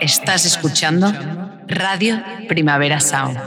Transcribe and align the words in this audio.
Estás 0.00 0.44
escuchando 0.44 1.12
Radio 1.68 2.22
Primavera 2.48 3.00
Sound. 3.00 3.38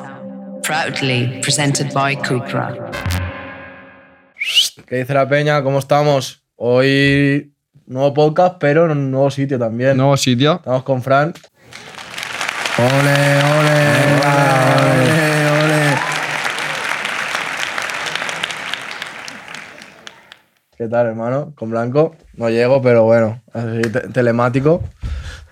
Proudly 0.63 1.39
presented 1.41 1.91
by 1.93 2.15
Cupra. 2.17 2.73
¿Qué 4.87 4.97
dice 4.97 5.13
la 5.13 5.27
peña? 5.27 5.61
¿Cómo 5.63 5.79
estamos? 5.79 6.43
Hoy 6.55 7.53
nuevo 7.85 8.13
podcast, 8.13 8.55
pero 8.59 8.85
en 8.85 8.91
un 8.91 9.11
nuevo 9.11 9.29
sitio 9.31 9.57
también. 9.59 9.97
Nuevo 9.97 10.17
sitio. 10.17 10.55
Estamos 10.55 10.83
con 10.83 11.01
Fran. 11.01 11.33
Ole, 12.77 12.87
ole, 12.89 13.79
ole, 14.25 15.49
ole. 15.63 15.97
¿Qué 20.77 20.87
tal, 20.87 21.07
hermano? 21.07 21.53
Con 21.55 21.69
Blanco. 21.69 22.15
No 22.35 22.49
llego, 22.49 22.81
pero 22.81 23.03
bueno, 23.03 23.41
así 23.53 23.81
te- 23.91 24.07
telemático. 24.09 24.81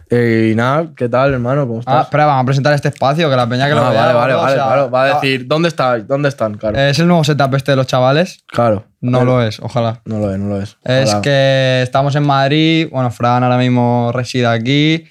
Y 0.10 0.56
nada, 0.56 0.88
¿qué 0.96 1.10
tal, 1.10 1.34
hermano? 1.34 1.68
¿Cómo 1.68 1.80
Ah, 1.80 1.82
estás? 1.82 2.04
espera, 2.06 2.26
vamos 2.28 2.44
a 2.44 2.46
presentar 2.46 2.74
este 2.74 2.88
espacio, 2.88 3.30
que 3.30 3.36
la 3.36 3.48
peña 3.48 3.68
que 3.68 3.76
lo 3.76 3.82
Ah, 3.84 3.90
vea, 3.90 4.02
vale, 4.02 4.14
vale, 4.14 4.34
vale, 4.36 4.54
claro. 4.56 4.90
Va 4.90 5.02
a 5.04 5.06
ah, 5.12 5.14
decir, 5.16 5.46
¿dónde 5.48 5.68
estáis? 5.68 6.08
¿Dónde 6.08 6.30
están? 6.30 6.54
Claro. 6.56 6.80
Es 6.80 6.98
el 7.00 7.08
nuevo 7.08 7.26
setup 7.26 7.54
este 7.56 7.72
de 7.74 7.76
los 7.76 7.88
chavales. 7.88 8.44
claro. 8.48 8.86
No 9.00 9.24
lo 9.26 9.44
es, 9.44 9.60
ojalá. 9.60 10.02
No 10.06 10.18
lo 10.20 10.32
es, 10.34 10.40
no 10.40 10.48
lo 10.50 10.62
es. 10.62 10.78
Es 10.84 11.14
que 11.16 11.82
estamos 11.84 12.16
en 12.16 12.24
Madrid, 12.24 12.88
bueno, 12.92 13.12
Fran 13.12 13.44
ahora 13.44 13.58
mismo 13.58 14.12
reside 14.14 14.48
aquí, 14.48 15.04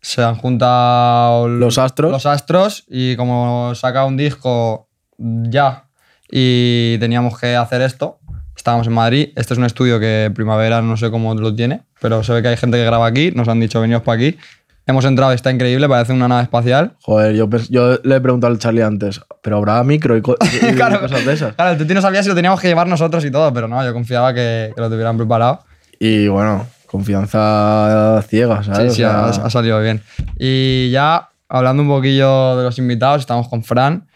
se 0.00 0.22
han 0.22 0.34
juntado 0.34 1.48
Los 1.48 1.78
astros. 1.78 2.10
los 2.12 2.26
astros 2.26 2.84
y 2.88 3.16
como 3.16 3.74
saca 3.74 4.04
un 4.04 4.16
disco 4.18 4.88
ya 5.16 5.84
y 6.30 6.98
teníamos 6.98 7.38
que 7.40 7.56
hacer 7.56 7.80
esto, 7.80 8.18
estábamos 8.54 8.86
en 8.88 8.92
Madrid, 8.92 9.30
este 9.36 9.54
es 9.54 9.58
un 9.58 9.64
estudio 9.64 9.98
que 9.98 10.30
Primavera 10.34 10.82
no 10.82 10.96
sé 10.98 11.10
cómo 11.10 11.34
lo 11.34 11.54
tiene, 11.54 11.82
pero 12.04 12.22
se 12.22 12.34
ve 12.34 12.42
que 12.42 12.48
hay 12.48 12.56
gente 12.58 12.76
que 12.76 12.84
graba 12.84 13.06
aquí, 13.06 13.30
nos 13.34 13.48
han 13.48 13.58
dicho 13.60 13.80
venidos 13.80 14.02
para 14.02 14.16
aquí, 14.16 14.36
hemos 14.86 15.06
entrado 15.06 15.32
está 15.32 15.50
increíble, 15.50 15.88
parece 15.88 16.12
una 16.12 16.28
nave 16.28 16.42
espacial. 16.42 16.92
Joder, 17.02 17.34
yo, 17.34 17.48
yo 17.70 17.98
le 18.04 18.16
he 18.16 18.20
preguntado 18.20 18.52
al 18.52 18.58
Charlie 18.58 18.82
antes, 18.82 19.22
pero 19.42 19.56
habrá 19.56 19.82
micro 19.84 20.14
y, 20.14 20.20
co- 20.20 20.36
y- 20.42 20.66
y 20.66 20.72
Claro. 20.74 21.00
cosas 21.00 21.24
de 21.24 21.32
esas. 21.32 21.54
Claro, 21.54 21.82
tú 21.82 21.94
no 21.94 22.02
sabías 22.02 22.26
si 22.26 22.28
lo 22.28 22.34
teníamos 22.34 22.60
que 22.60 22.68
llevar 22.68 22.86
nosotros 22.88 23.24
y 23.24 23.30
todo, 23.30 23.50
pero 23.54 23.68
no, 23.68 23.82
yo 23.82 23.94
confiaba 23.94 24.34
que, 24.34 24.70
que 24.74 24.80
lo 24.82 24.90
tuvieran 24.90 25.16
preparado. 25.16 25.60
Y 25.98 26.28
bueno, 26.28 26.66
confianza 26.84 28.22
ciega, 28.28 28.62
Sí, 28.62 28.70
¿sabes? 28.70 28.94
sí, 28.94 29.02
O 29.04 29.08
ha, 29.08 29.32
sea, 29.32 29.44
ha 29.46 29.50
salido 29.50 29.80
bien. 29.80 30.02
Y 30.38 30.90
ya 30.90 31.30
hablando 31.48 31.82
un 31.82 31.88
poquillo 31.88 32.56
de 32.58 32.64
los 32.64 32.78
invitados, 32.78 33.20
estamos 33.20 33.48
con 33.48 33.64
Fran, 33.64 34.06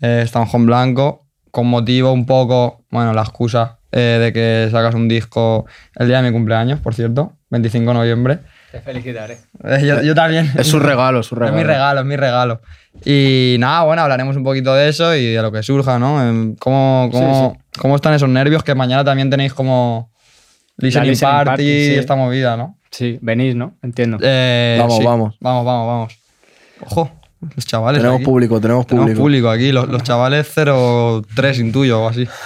eh, 0.00 0.22
estamos 0.24 0.50
con 0.50 0.64
Blanco, 0.64 1.26
con 1.50 1.66
motivo 1.66 2.10
un 2.12 2.24
poco, 2.26 2.84
bueno, 2.90 3.12
la 3.12 3.20
excusa 3.22 3.78
eh, 3.96 4.18
de 4.20 4.32
que 4.32 4.68
sacas 4.72 4.94
un 4.96 5.06
disco 5.06 5.66
el 5.94 6.08
día 6.08 6.20
de 6.20 6.28
mi 6.28 6.32
cumpleaños, 6.32 6.80
por 6.80 6.94
cierto, 6.94 7.34
25 7.50 7.90
de 7.90 7.94
noviembre. 7.94 8.38
Te 8.72 8.80
felicitaré. 8.80 9.38
Eh, 9.62 9.86
yo, 9.86 10.02
yo 10.02 10.16
también. 10.16 10.50
es 10.58 10.66
su 10.66 10.80
regalo, 10.80 11.20
es 11.20 11.26
su 11.26 11.34
Es 11.36 11.38
regalo. 11.38 11.56
mi 11.56 11.62
regalo, 11.62 12.00
es 12.00 12.06
mi 12.06 12.16
regalo. 12.16 12.60
Y 13.04 13.56
nada, 13.60 13.84
bueno, 13.84 14.02
hablaremos 14.02 14.36
un 14.36 14.42
poquito 14.42 14.74
de 14.74 14.88
eso 14.88 15.14
y 15.14 15.32
de 15.34 15.40
lo 15.42 15.52
que 15.52 15.62
surja, 15.62 16.00
¿no? 16.00 16.16
¿Cómo, 16.58 17.08
cómo, 17.12 17.56
cómo 17.78 17.94
están 17.94 18.14
esos 18.14 18.28
nervios? 18.28 18.64
Que 18.64 18.74
mañana 18.74 19.04
también 19.04 19.30
tenéis 19.30 19.54
como 19.54 20.10
listening, 20.78 21.10
listening 21.10 21.32
party, 21.32 21.48
party, 21.50 21.62
y 21.62 21.86
sí. 21.86 21.94
esta 21.94 22.16
movida, 22.16 22.56
¿no? 22.56 22.78
Sí, 22.90 23.18
venís, 23.22 23.54
¿no? 23.54 23.76
Entiendo. 23.82 24.18
Eh, 24.20 24.76
Vamos, 24.80 24.96
sí. 24.98 25.04
vamos. 25.04 25.36
Vamos, 25.40 25.64
vamos, 25.64 25.86
vamos. 25.86 26.18
Ojo, 26.80 27.10
los 27.54 27.66
chavales. 27.66 28.00
Tenemos 28.00 28.16
aquí. 28.18 28.24
público, 28.24 28.60
tenemos 28.60 28.86
Tenemos 28.86 29.06
público. 29.06 29.22
público 29.22 29.50
aquí. 29.50 29.72
Los, 29.72 29.88
los 29.88 30.02
chavales 30.02 30.54
0-3 30.56 31.60
intuyo 31.60 32.02
o 32.02 32.08
así. 32.08 32.26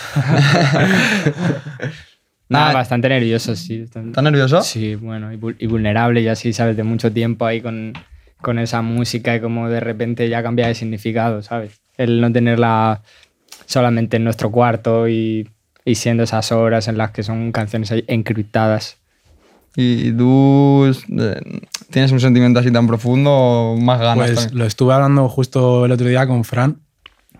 Nada, 2.49 2.73
bastante 2.73 3.09
nervioso, 3.09 3.55
sí. 3.55 3.83
¿Estás 3.83 4.23
nervioso? 4.23 4.63
Sí, 4.63 4.95
bueno, 4.95 5.33
y, 5.33 5.39
y 5.59 5.67
vulnerable, 5.67 6.23
ya 6.23 6.35
sí, 6.35 6.53
sabes, 6.55 6.77
de 6.77 6.83
mucho 6.83 7.13
tiempo 7.13 7.45
ahí 7.45 7.61
con, 7.61 7.93
con 8.41 8.59
esa 8.59 8.81
música 8.81 9.37
y 9.37 9.41
como 9.41 9.69
de 9.69 9.81
repente 9.81 10.29
ya 10.29 10.43
cambia 10.43 10.67
de 10.67 10.75
significado, 10.75 11.43
¿sabes? 11.43 11.81
El 11.99 12.21
no 12.23 12.33
tenerla 12.33 13.03
solamente 13.67 14.17
en 14.17 14.25
nuestro 14.25 14.51
cuarto 14.51 15.09
y, 15.09 15.51
y 15.85 15.95
siendo 15.97 16.23
esas 16.23 16.51
horas 16.53 16.89
en 16.89 16.97
las 16.97 17.11
que 17.11 17.23
son 17.23 17.53
canciones 17.53 17.93
encriptadas. 18.07 18.97
¿Y 19.77 20.11
tú 20.13 20.87
eh, 20.87 21.41
tienes 21.91 22.13
un 22.13 22.21
sentimiento 22.21 22.61
así 22.61 22.71
tan 22.71 22.87
profundo 22.87 23.31
o 23.33 23.77
más 23.77 24.01
ganas? 24.01 24.17
Pues 24.17 24.35
también? 24.35 24.59
lo 24.59 24.65
estuve 24.67 24.95
hablando 24.95 25.29
justo 25.29 25.85
el 25.87 25.93
otro 25.93 26.07
día 26.07 26.27
con 26.27 26.45
Fran, 26.45 26.81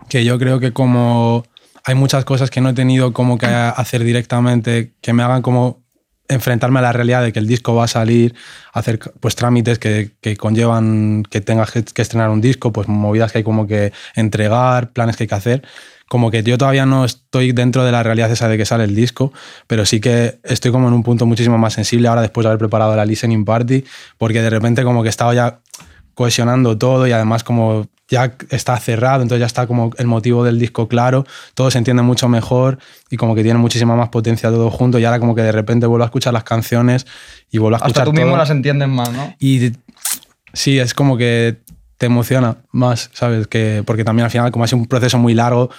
que 0.07 0.25
yo 0.25 0.37
creo 0.39 0.59
que 0.59 0.73
como 0.73 1.45
hay 1.83 1.95
muchas 1.95 2.25
cosas 2.25 2.49
que 2.49 2.61
no 2.61 2.69
he 2.69 2.73
tenido 2.73 3.13
como 3.13 3.37
que 3.37 3.47
hacer 3.47 4.03
directamente, 4.03 4.93
que 5.01 5.13
me 5.13 5.23
hagan 5.23 5.41
como 5.41 5.83
enfrentarme 6.27 6.79
a 6.79 6.83
la 6.83 6.91
realidad 6.91 7.23
de 7.23 7.33
que 7.33 7.39
el 7.39 7.47
disco 7.47 7.73
va 7.73 7.85
a 7.85 7.87
salir, 7.87 8.35
hacer 8.71 8.99
pues 9.19 9.35
trámites 9.35 9.79
que, 9.79 10.11
que 10.21 10.37
conllevan 10.37 11.23
que 11.23 11.41
tengas 11.41 11.71
que, 11.71 11.83
que 11.83 12.01
estrenar 12.01 12.29
un 12.29 12.39
disco, 12.39 12.71
pues 12.71 12.87
movidas 12.87 13.31
que 13.31 13.39
hay 13.39 13.43
como 13.43 13.65
que 13.65 13.91
entregar, 14.15 14.91
planes 14.91 15.17
que 15.17 15.23
hay 15.23 15.27
que 15.27 15.35
hacer. 15.35 15.63
Como 16.09 16.31
que 16.31 16.43
yo 16.43 16.57
todavía 16.57 16.85
no 16.85 17.05
estoy 17.05 17.53
dentro 17.53 17.85
de 17.85 17.91
la 17.91 18.03
realidad 18.03 18.29
esa 18.31 18.47
de 18.49 18.57
que 18.57 18.65
sale 18.65 18.83
el 18.83 18.95
disco, 18.95 19.31
pero 19.67 19.85
sí 19.85 20.01
que 20.01 20.39
estoy 20.43 20.71
como 20.71 20.87
en 20.87 20.93
un 20.93 21.03
punto 21.03 21.25
muchísimo 21.25 21.57
más 21.57 21.73
sensible 21.73 22.07
ahora 22.07 22.21
después 22.21 22.43
de 22.43 22.49
haber 22.49 22.59
preparado 22.59 22.95
la 22.95 23.05
listening 23.05 23.45
party, 23.45 23.85
porque 24.17 24.41
de 24.41 24.49
repente 24.49 24.83
como 24.83 25.03
que 25.03 25.09
estaba 25.09 25.33
ya 25.33 25.59
cohesionando 26.15 26.77
todo 26.77 27.07
y 27.07 27.13
además 27.13 27.45
como 27.45 27.87
ya 28.09 28.35
está 28.49 28.77
cerrado, 28.77 29.21
entonces 29.21 29.39
ya 29.39 29.45
está 29.45 29.67
como 29.67 29.91
el 29.97 30.07
motivo 30.07 30.43
del 30.43 30.59
disco 30.59 30.87
claro, 30.87 31.25
todo 31.53 31.69
se 31.71 31.77
entiende 31.77 32.01
mucho 32.03 32.27
mejor 32.27 32.79
y 33.09 33.17
como 33.17 33.35
que 33.35 33.43
tiene 33.43 33.59
muchísima 33.59 33.95
más 33.95 34.09
potencia 34.09 34.49
todo 34.49 34.69
junto 34.71 34.99
y 34.99 35.05
ahora 35.05 35.19
como 35.19 35.35
que 35.35 35.43
de 35.43 35.51
repente 35.51 35.85
vuelvo 35.85 36.03
a 36.03 36.07
escuchar 36.07 36.33
las 36.33 36.43
canciones 36.43 37.05
y 37.51 37.59
vuelvo 37.59 37.75
a 37.75 37.77
escuchar 37.77 38.01
Hasta 38.01 38.11
tú 38.11 38.13
mismo 38.13 38.35
las 38.35 38.49
entiendes 38.49 38.89
más, 38.89 39.13
¿no? 39.13 39.35
Y 39.39 39.71
sí, 40.53 40.79
es 40.79 40.93
como 40.93 41.17
que 41.17 41.59
te 41.97 42.07
emociona 42.07 42.57
más, 42.71 43.11
¿sabes? 43.13 43.47
Que, 43.47 43.83
porque 43.85 44.03
también 44.03 44.25
al 44.25 44.31
final 44.31 44.51
como 44.51 44.65
ha 44.65 44.67
sido 44.67 44.79
un 44.79 44.87
proceso 44.87 45.19
muy 45.19 45.35
largo, 45.35 45.69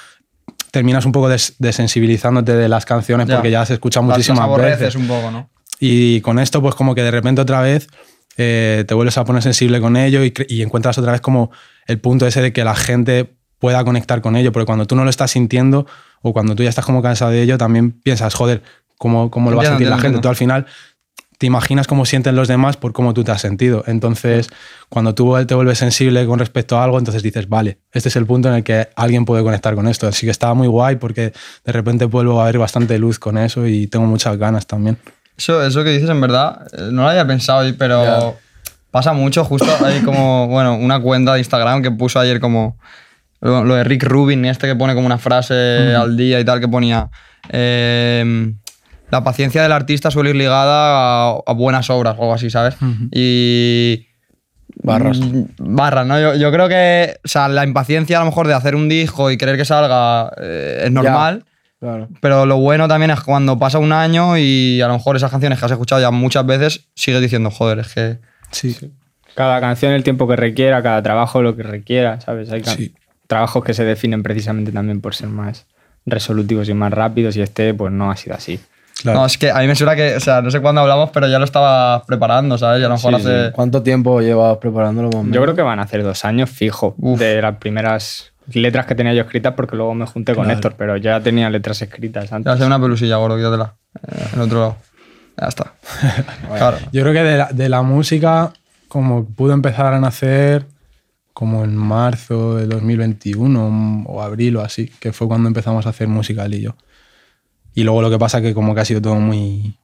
terminas 0.71 1.05
un 1.07 1.13
poco 1.13 1.29
des- 1.29 1.55
desensibilizándote 1.59 2.55
de 2.55 2.69
las 2.69 2.85
canciones 2.87 3.27
Ya. 3.29 3.37
porque 3.37 3.51
ya 3.51 3.63
has 3.63 3.71
escuchado 3.71 4.03
Las- 4.07 4.11
las 4.11 4.19
muchísimas 4.19 4.45
aborreces 4.45 4.81
veces. 4.81 4.95
un 4.97 5.07
poco, 5.09 5.31
¿no? 5.31 5.51
Y 5.79 6.21
con 6.21 6.39
esto, 6.39 6.61
pues 6.61 6.75
como 6.75 6.95
que 6.95 7.03
de 7.03 7.11
repente 7.11 7.41
otra 7.41 7.61
vez 7.63 7.89
eh, 8.37 8.85
te 8.87 8.95
vuelves 8.95 9.19
a 9.19 9.25
poner 9.25 9.43
sensible 9.43 9.81
con 9.81 9.97
ello 9.97 10.25
y, 10.25 10.33
y 10.49 10.63
encuentras 10.63 10.97
otra 10.99 11.13
vez 11.13 11.21
como 11.21 11.51
el 11.87 11.99
punto 11.99 12.27
ese 12.27 12.41
de 12.41 12.53
que 12.53 12.65
la 12.65 12.75
gente 12.75 13.35
pueda 13.59 13.85
conectar 13.85 14.21
con 14.23 14.37
ello, 14.37 14.53
porque 14.53 14.67
cuando 14.67 14.87
tú 14.87 14.97
no 14.97 15.05
lo 15.05 15.11
estás 15.11 15.33
sintiendo 15.33 15.87
o 16.23 16.33
cuando 16.33 16.55
tú 16.55 16.63
ya 16.63 16.69
estás 16.71 16.85
como 16.87 17.03
cansado 17.03 17.31
de 17.33 17.43
ello, 17.43 17.59
también 17.59 17.91
piensas, 17.93 18.33
joder, 18.35 18.63
¿cómo, 18.97 19.31
cómo 19.31 19.51
lo 19.51 19.57
va 19.57 19.65
a 19.65 19.67
sentir 19.67 19.89
la 19.89 19.99
gente? 19.99 20.21
Tú 20.21 20.29
al 20.29 20.37
final 20.37 20.65
te 21.41 21.47
imaginas 21.47 21.87
cómo 21.87 22.05
sienten 22.05 22.37
los 22.37 22.49
demás 22.49 22.77
por 22.77 22.93
cómo 22.93 23.15
tú 23.15 23.25
te 23.25 23.33
has 23.33 23.41
sentido. 23.41 23.83
Entonces, 23.87 24.51
cuando 24.91 25.15
tú 25.15 25.35
te 25.47 25.55
vuelves 25.55 25.79
sensible 25.79 26.27
con 26.27 26.39
respecto 26.39 26.77
a 26.77 26.85
algo, 26.85 26.99
entonces 26.99 27.23
dices, 27.23 27.49
vale, 27.49 27.79
este 27.93 28.11
es 28.11 28.17
el 28.17 28.27
punto 28.27 28.51
en 28.51 28.57
el 28.57 28.63
que 28.63 28.91
alguien 28.95 29.25
puede 29.25 29.43
conectar 29.43 29.75
con 29.75 29.89
esto. 29.89 30.07
Así 30.07 30.27
que 30.27 30.33
estaba 30.33 30.53
muy 30.53 30.69
guay 30.69 30.97
porque 30.97 31.33
de 31.65 31.73
repente 31.73 32.05
vuelvo 32.05 32.43
a 32.43 32.45
ver 32.45 32.59
bastante 32.59 32.99
luz 32.99 33.19
con 33.19 33.39
eso 33.39 33.67
y 33.67 33.87
tengo 33.87 34.05
muchas 34.05 34.37
ganas 34.37 34.67
también. 34.67 34.99
Eso, 35.35 35.65
eso 35.65 35.83
que 35.83 35.89
dices 35.93 36.11
en 36.11 36.21
verdad, 36.21 36.61
eh, 36.75 36.91
no 36.93 37.05
lo 37.05 37.09
había 37.09 37.27
pensado, 37.27 37.67
pero 37.79 38.37
pasa 38.91 39.15
mucho. 39.15 39.43
Justo 39.43 39.71
hay 39.83 40.01
como, 40.03 40.47
bueno, 40.49 40.75
una 40.77 41.01
cuenta 41.01 41.33
de 41.33 41.39
Instagram 41.39 41.81
que 41.83 41.91
puso 41.91 42.21
ayer 42.21 42.39
como 42.39 42.77
lo, 43.41 43.65
lo 43.65 43.77
de 43.77 43.85
Rick 43.85 44.03
Rubin, 44.03 44.45
este 44.45 44.67
que 44.67 44.77
pone 44.77 44.93
como 44.93 45.07
una 45.07 45.17
frase 45.17 45.95
al 45.95 46.19
día 46.19 46.39
y 46.39 46.45
tal, 46.45 46.61
que 46.61 46.69
ponía. 46.69 47.09
eh, 47.49 48.53
la 49.11 49.25
paciencia 49.25 49.63
del 49.63 49.73
artista 49.73 50.11
suele 50.11 50.31
ir 50.31 50.37
ligada 50.37 51.31
a, 51.31 51.39
a 51.47 51.53
buenas 51.53 51.91
obras 51.91 52.17
o 52.19 52.23
algo 52.23 52.35
así, 52.35 52.51
¿sabes? 52.51 52.77
Y. 53.13 54.07
Barras. 54.83 55.19
Mm, 55.19 55.43
Barras, 55.59 56.07
¿no? 56.07 56.19
Yo, 56.21 56.35
yo 56.37 56.51
creo 56.53 56.69
que, 56.69 57.17
o 57.25 57.29
sea, 57.29 57.49
la 57.49 57.65
impaciencia 57.65 58.17
a 58.17 58.21
lo 58.21 58.27
mejor 58.27 58.47
de 58.47 58.55
hacer 58.55 58.75
un 58.77 58.89
disco 58.89 59.31
y 59.31 59.37
querer 59.37 59.57
que 59.57 59.65
salga 59.65 60.33
eh, 60.41 60.83
es 60.85 60.93
normal. 60.93 61.45
Claro. 61.81 62.09
Pero 62.21 62.45
lo 62.47 62.59
bueno 62.59 62.89
también 62.89 63.11
es 63.11 63.21
cuando 63.21 63.59
pasa 63.59 63.79
un 63.79 63.93
año 63.93 64.37
y 64.37 64.81
a 64.83 64.87
lo 64.87 64.95
mejor 64.95 65.17
esas 65.17 65.31
canciones 65.31 65.59
que 65.59 65.65
has 65.65 65.71
escuchado 65.73 66.01
ya 66.01 66.11
muchas 66.11 66.45
veces, 66.47 66.89
sigues 66.95 67.21
diciendo, 67.23 67.51
joder, 67.51 67.81
es 67.81 67.95
que. 67.95 68.19
Sí, 68.53 68.77
Cada 69.35 69.61
canción 69.61 69.93
el 69.93 70.03
tiempo 70.03 70.27
que 70.29 70.37
requiera, 70.37 70.83
cada 70.83 71.03
trabajo 71.03 71.41
lo 71.43 71.57
que 71.57 71.63
requiera, 71.63 72.21
¿sabes? 72.21 72.51
Hay 72.53 72.63
Sí. 72.65 72.95
trabajos 73.27 73.65
que 73.65 73.75
se 73.75 73.85
definen 73.85 74.23
precisamente 74.23 74.73
también 74.73 75.01
por 75.01 75.15
ser 75.15 75.29
más 75.29 75.67
resolutivos 76.07 76.69
y 76.69 76.75
más 76.75 76.93
rápidos 76.93 77.37
y 77.37 77.43
este 77.43 77.73
pues 77.75 77.93
no 77.93 78.11
ha 78.11 78.17
sido 78.17 78.35
así. 78.37 78.61
Claro. 79.03 79.21
No, 79.21 79.27
es 79.27 79.37
que 79.39 79.51
a 79.51 79.59
mí 79.59 79.67
me 79.67 79.75
suena 79.75 79.95
que, 79.97 80.17
o 80.17 80.21
sea, 80.21 80.41
no 80.43 80.51
sé 80.51 80.61
cuándo 80.61 80.81
hablamos, 80.81 81.11
pero 81.11 81.29
ya 81.29 81.39
lo 81.39 81.45
estaba 81.45 82.05
preparando, 82.05 82.57
¿sabes? 82.59 82.81
Y 82.81 82.85
a 82.85 82.89
lo 82.89 82.95
mejor 82.95 83.15
Sí, 83.17 83.21
hace. 83.27 83.53
¿Cuánto 83.53 83.83
tiempo 83.83 84.21
llevas 84.21 84.57
preparándolo? 84.59 85.09
más 85.09 85.17
o 85.17 85.23
menos? 85.23 85.35
Yo 85.35 85.43
creo 85.43 85.55
que 85.55 85.63
van 85.63 85.79
a 85.79 85.83
hacer 85.83 86.03
dos 86.03 86.25
años 86.25 86.51
fijo 86.51 86.95
Uf. 86.99 87.19
de 87.19 87.41
las 87.43 87.57
primeras 87.57 88.33
letras 88.53 88.87
que 88.87 88.95
tenía 88.95 89.15
yo 89.15 89.23
escritas 89.23 89.55
porque 89.55 89.77
luego 89.77 89.95
me 89.95 90.07
junté 90.07 90.35
con 90.35 90.45
Claro. 90.45 90.57
Héctor, 90.59 90.75
pero 90.77 90.97
ya 90.97 91.21
tenía 91.21 91.49
letras 91.51 91.81
escritas 91.83 92.31
Ya 92.31 92.37
antes. 92.37 92.53
hace 92.53 92.65
una 92.65 92.81
pelusilla, 92.81 93.17
gordo, 93.17 93.37
quítatela. 93.37 93.75
Eh, 94.09 94.27
en 94.35 94.41
otro 94.41 94.59
lado. 94.61 94.77
Ya 95.41 95.47
está. 95.49 95.73
claro. 96.57 96.77
Yo 96.93 97.03
creo 97.03 97.13
que 97.15 97.23
de 97.23 97.39
la, 97.39 97.49
de 97.53 97.69
la 97.69 97.83
música, 97.83 98.53
como 98.89 99.25
pudo 99.25 99.53
empezar 99.53 99.93
a 99.95 100.01
nacer 100.01 100.67
como 101.33 101.65
en 101.65 101.75
marzo 101.77 102.57
de 102.57 102.67
2021 102.67 104.05
o 104.07 104.23
abril 104.23 104.57
o 104.57 104.61
así, 104.63 104.91
que 105.01 105.13
fue 105.13 105.29
cuando 105.29 105.49
empezamos 105.49 105.87
a 105.87 105.91
hacer 105.91 106.09
música 106.09 106.45
él 106.45 106.55
y 106.55 106.61
yo. 106.63 106.75
Y 107.75 107.85
luego 107.85 108.03
lo 108.03 108.11
que 108.11 108.19
pasa 108.19 108.41
que 108.41 108.53
como 108.55 108.75
que 108.75 108.81
ha 108.81 108.85
sido 108.85 109.01
todo 109.01 109.17
muy 109.17 109.77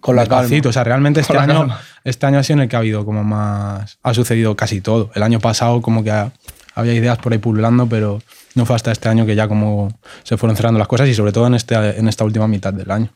Con 0.00 0.16
la 0.16 0.26
calma. 0.26 0.48
O 0.68 0.72
sea, 0.72 0.84
realmente 0.84 1.20
este 1.22 1.36
año, 1.36 1.54
calma. 1.60 1.80
este 2.04 2.26
año 2.26 2.38
ha 2.38 2.42
sido 2.42 2.54
en 2.58 2.62
el 2.62 2.68
que 2.68 2.76
ha 2.76 2.78
habido 2.80 3.04
como 3.04 3.24
más. 3.24 3.98
Ha 4.02 4.14
sucedido 4.14 4.54
casi 4.56 4.80
todo. 4.80 5.10
El 5.14 5.22
año 5.22 5.40
pasado, 5.40 5.82
como 5.82 6.04
que 6.04 6.10
ha- 6.10 6.32
había 6.74 6.94
ideas 6.94 7.18
por 7.18 7.32
ahí 7.32 7.38
pululando, 7.38 7.88
pero 7.88 8.20
no 8.54 8.64
fue 8.64 8.76
hasta 8.76 8.92
este 8.92 9.08
año 9.08 9.26
que 9.26 9.34
ya 9.34 9.48
como 9.48 9.92
se 10.22 10.36
fueron 10.36 10.56
cerrando 10.56 10.78
las 10.78 10.88
cosas 10.88 11.08
y 11.08 11.14
sobre 11.14 11.32
todo 11.32 11.46
en, 11.48 11.54
este, 11.54 11.74
en 11.98 12.08
esta 12.08 12.24
última 12.24 12.46
mitad 12.46 12.72
del 12.72 12.90
año. 12.90 13.10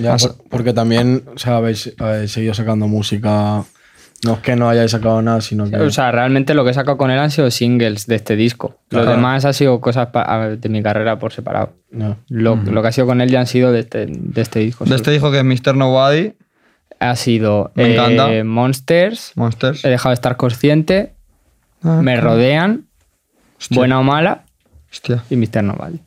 Ya, 0.00 0.14
Has- 0.14 0.26
por- 0.26 0.48
porque 0.48 0.72
también 0.72 1.24
o 1.34 1.38
sea, 1.38 1.56
habéis, 1.56 1.92
habéis 1.98 2.32
seguido 2.32 2.54
sacando 2.54 2.88
música. 2.88 3.64
No 4.24 4.34
es 4.34 4.38
que 4.40 4.56
no 4.56 4.68
hayáis 4.68 4.90
sacado 4.90 5.22
nada, 5.22 5.40
sino 5.40 5.70
que. 5.70 5.76
O 5.76 5.90
sea, 5.90 6.10
realmente 6.10 6.52
lo 6.54 6.64
que 6.64 6.70
he 6.70 6.74
sacado 6.74 6.96
con 6.96 7.10
él 7.10 7.18
han 7.20 7.30
sido 7.30 7.50
singles 7.52 8.06
de 8.08 8.16
este 8.16 8.34
disco. 8.34 8.76
Lo 8.90 9.04
demás 9.06 9.44
ha 9.44 9.52
sido 9.52 9.80
cosas 9.80 10.08
de 10.60 10.68
mi 10.68 10.82
carrera 10.82 11.18
por 11.20 11.32
separado. 11.32 11.74
no. 11.90 12.16
Lo, 12.28 12.56
lo 12.56 12.82
que 12.82 12.88
ha 12.88 12.92
sido 12.92 13.06
con 13.06 13.20
él 13.20 13.30
ya 13.30 13.40
han 13.40 13.46
sido 13.46 13.70
de 13.70 13.80
este, 13.80 14.06
de 14.08 14.40
este 14.42 14.58
disco. 14.58 14.84
De 14.84 14.88
solo. 14.88 14.96
este 14.96 15.10
dijo 15.12 15.30
que 15.30 15.38
es 15.38 15.44
Mr. 15.44 15.76
Nobody, 15.76 16.32
Ha 16.98 17.14
sido 17.14 17.70
Me 17.76 17.84
eh, 17.84 17.92
encanta. 17.94 18.28
Monsters, 18.44 19.32
Monsters. 19.36 19.84
He 19.84 19.88
dejado 19.88 20.10
de 20.10 20.14
estar 20.14 20.36
consciente, 20.36 21.14
Ah, 21.84 22.00
Me 22.02 22.20
rodean, 22.20 22.86
Hostia. 23.60 23.76
Buena 23.78 24.00
o 24.00 24.02
Mala 24.02 24.44
Hostia, 24.90 25.22
y 25.30 25.36
Mr. 25.36 25.62
Nobody. 25.62 26.00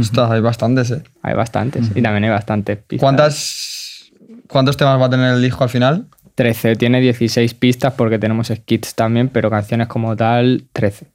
está, 0.00 0.32
hay 0.32 0.40
bastantes, 0.40 0.90
¿eh? 0.90 1.02
Hay 1.22 1.34
bastantes. 1.34 1.90
Y 1.94 2.00
también 2.00 2.24
hay 2.24 2.30
bastantes 2.30 2.78
pistas. 2.78 3.02
¿Cuántas, 3.02 4.10
¿Cuántos 4.48 4.78
temas 4.78 4.98
va 4.98 5.04
a 5.06 5.10
tener 5.10 5.34
el 5.34 5.42
disco 5.42 5.64
al 5.64 5.68
final? 5.70 6.06
13. 6.34 6.76
Tiene 6.76 7.00
16 7.00 7.54
pistas 7.54 7.92
porque 7.94 8.18
tenemos 8.18 8.48
skits 8.48 8.94
también, 8.94 9.28
pero 9.28 9.50
canciones 9.50 9.86
como 9.88 10.16
tal, 10.16 10.64
13. 10.72 11.06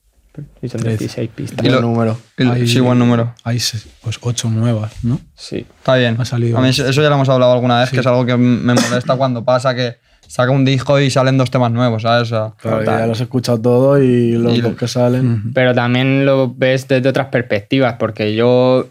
Y 0.62 0.70
son 0.70 0.82
13. 0.82 0.98
16 1.00 1.30
pistas. 1.34 1.58
Buen 1.62 1.72
lo- 1.74 1.82
número. 1.82 2.18
El- 2.38 2.52
Hay- 2.52 2.68
sí, 2.68 2.80
buen 2.80 3.00
número. 3.00 3.34
Hay 3.44 3.60
pues 4.02 4.20
ocho 4.22 4.50
nuevas, 4.50 4.94
¿no? 5.04 5.20
Sí. 5.36 5.66
Está 5.80 5.96
bien. 5.96 6.16
Ha 6.20 6.26
salido. 6.26 6.58
A 6.58 6.62
mí 6.62 6.70
eso 6.70 6.84
ya 6.92 7.10
lo 7.10 7.16
hemos 7.16 7.30
hablado 7.30 7.54
alguna 7.54 7.80
vez, 7.80 7.90
Sí. 7.90 7.96
que 7.96 8.02
es 8.02 8.08
algo 8.08 8.26
que 8.26 8.38
me 8.38 8.76
molesta 8.76 9.16
cuando 9.18 9.44
pasa 9.44 9.74
que 9.74 9.96
saca 10.28 10.52
un 10.52 10.64
disco 10.66 11.00
y 11.00 11.10
salen 11.10 11.38
dos 11.40 11.50
temas 11.50 11.72
nuevos, 11.72 12.04
¿sabes? 12.04 12.24
O 12.32 12.36
sea, 12.36 12.54
Claro, 12.62 12.84
ya 12.84 13.08
los 13.08 13.20
he 13.20 13.24
escuchado 13.24 13.60
todos 13.62 14.00
y 14.04 14.34
los 14.34 14.56
Y- 14.56 14.62
dos 14.62 14.76
que 14.76 14.88
salen. 14.88 15.52
Pero 15.54 15.74
también 15.74 16.26
lo 16.28 16.54
ves 16.54 16.88
desde 16.88 17.10
otras 17.10 17.28
perspectivas, 17.30 17.96
porque 17.98 18.36
yo. 18.36 18.90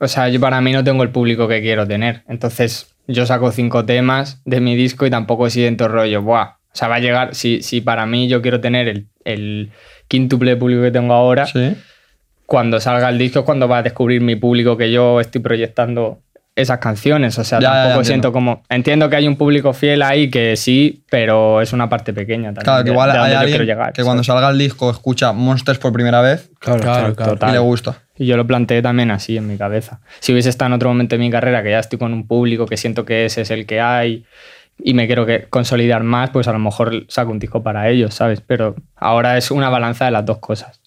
O 0.00 0.08
sea, 0.08 0.28
yo 0.28 0.38
para 0.40 0.60
mí 0.60 0.72
no 0.72 0.84
tengo 0.84 1.02
el 1.02 1.10
público 1.10 1.48
que 1.48 1.60
quiero 1.60 1.86
tener. 1.86 2.22
Entonces, 2.28 2.86
yo 3.08 3.26
saco 3.26 3.50
cinco 3.50 3.84
temas 3.84 4.40
de 4.44 4.60
mi 4.60 4.76
disco 4.76 5.06
y 5.06 5.10
tampoco 5.10 5.50
siento 5.50 5.88
rollo, 5.88 6.22
¡buah! 6.22 6.58
O 6.72 6.76
sea, 6.78 6.86
va 6.88 6.96
a 6.96 7.00
llegar. 7.00 7.34
Si, 7.34 7.62
si 7.62 7.80
para 7.80 8.06
mí 8.06 8.28
yo 8.28 8.40
quiero 8.42 8.60
tener 8.60 8.86
el, 8.86 9.08
el 9.24 9.70
quíntuple 10.06 10.50
de 10.52 10.56
público 10.56 10.82
que 10.82 10.90
tengo 10.90 11.14
ahora, 11.14 11.46
sí. 11.46 11.74
cuando 12.46 12.78
salga 12.78 13.08
el 13.08 13.18
disco 13.18 13.40
es 13.40 13.44
cuando 13.44 13.66
va 13.66 13.78
a 13.78 13.82
descubrir 13.82 14.20
mi 14.20 14.36
público 14.36 14.76
que 14.76 14.92
yo 14.92 15.20
estoy 15.20 15.40
proyectando 15.40 16.20
esas 16.54 16.78
canciones. 16.78 17.38
O 17.38 17.44
sea, 17.44 17.58
Ya, 17.60 17.68
ya, 17.68 17.74
ya, 17.74 17.82
tampoco 17.84 18.04
siento 18.04 18.32
como. 18.32 18.62
Entiendo 18.68 19.08
que 19.08 19.16
hay 19.16 19.26
un 19.26 19.36
público 19.36 19.72
fiel 19.72 20.02
ahí 20.02 20.30
que 20.30 20.56
sí, 20.56 21.04
pero 21.10 21.60
es 21.62 21.72
una 21.72 21.88
parte 21.88 22.12
pequeña 22.12 22.48
también. 22.48 22.64
Claro, 22.64 22.84
que 22.84 22.90
igual 22.90 23.12
de 23.12 23.18
hay 23.18 23.32
alguien 23.32 23.48
quiero 23.48 23.64
llegar, 23.64 23.92
que 23.92 24.04
cuando 24.04 24.22
salga 24.22 24.50
el 24.50 24.58
disco 24.58 24.90
escucha 24.90 25.32
Monsters 25.32 25.78
por 25.78 25.92
primera 25.92 26.20
vez 26.20 26.50
Claro, 26.60 26.80
Claro, 26.80 27.14
claro. 27.16 27.38
y 27.48 27.52
le 27.52 27.58
gusta. 27.58 28.02
Y 28.18 28.26
yo 28.26 28.36
lo 28.36 28.46
planteé 28.46 28.82
también 28.82 29.10
así 29.10 29.36
en 29.36 29.46
mi 29.46 29.56
cabeza. 29.56 30.00
Si 30.20 30.32
hubiese 30.32 30.48
estado 30.48 30.66
en 30.68 30.72
otro 30.74 30.88
momento 30.88 31.14
de 31.16 31.20
mi 31.20 31.30
carrera, 31.30 31.62
que 31.62 31.70
ya 31.70 31.78
estoy 31.78 31.98
con 31.98 32.12
un 32.12 32.26
público, 32.26 32.66
que 32.66 32.76
siento 32.76 33.04
que 33.04 33.24
ese 33.26 33.42
es 33.42 33.50
el 33.50 33.64
que 33.64 33.80
hay 33.80 34.24
y 34.82 34.94
me 34.94 35.06
quiero 35.06 35.24
que 35.26 35.46
consolidar 35.48 36.02
más, 36.02 36.30
pues 36.30 36.48
a 36.48 36.52
lo 36.52 36.58
mejor 36.58 37.04
saco 37.08 37.30
un 37.30 37.38
disco 37.38 37.62
para 37.62 37.88
ellos, 37.88 38.14
¿sabes? 38.14 38.40
Pero 38.40 38.74
ahora 38.96 39.36
es 39.38 39.50
una 39.50 39.68
balanza 39.70 40.04
de 40.04 40.10
las 40.10 40.24
dos 40.26 40.38
cosas. 40.38 40.80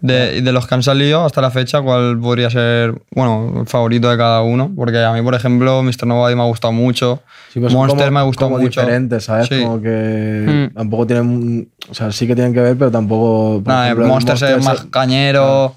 De, 0.00 0.42
de 0.42 0.52
los 0.52 0.66
que 0.66 0.74
han 0.74 0.82
salido 0.82 1.24
hasta 1.24 1.40
la 1.40 1.50
fecha, 1.50 1.80
¿cuál 1.80 2.18
podría 2.20 2.50
ser, 2.50 2.94
bueno, 3.12 3.60
el 3.62 3.66
favorito 3.66 4.10
de 4.10 4.16
cada 4.18 4.42
uno? 4.42 4.70
Porque 4.76 4.98
a 5.02 5.12
mí, 5.12 5.22
por 5.22 5.34
ejemplo, 5.34 5.82
Mr. 5.82 6.06
Nobody 6.06 6.34
me 6.36 6.42
ha 6.42 6.46
gustado 6.46 6.70
mucho. 6.72 7.22
Sí, 7.52 7.60
pues 7.60 7.72
son 7.72 7.80
Monsters 7.80 8.02
como- 8.04 8.12
me 8.14 8.20
ha 8.20 8.22
gustado 8.24 8.50
como 8.50 8.62
mucho. 8.62 8.80
diferentes, 8.82 9.24
¿sabes? 9.24 9.46
Sí. 9.48 9.62
Como 9.62 9.80
que 9.80 10.68
Mm. 10.70 10.74
tampoco 10.74 11.06
tienen. 11.06 11.68
O 11.88 11.94
sea, 11.94 12.12
sí 12.12 12.26
que 12.26 12.34
tienen 12.34 12.52
que 12.52 12.60
ver, 12.60 12.76
pero 12.76 12.90
tampoco. 12.90 13.62
Nah, 13.64 13.84
ejemplo, 13.86 14.04
el 14.04 14.10
Monsters 14.10 14.42
es 14.42 14.64
más 14.64 14.84
cañero. 14.90 15.74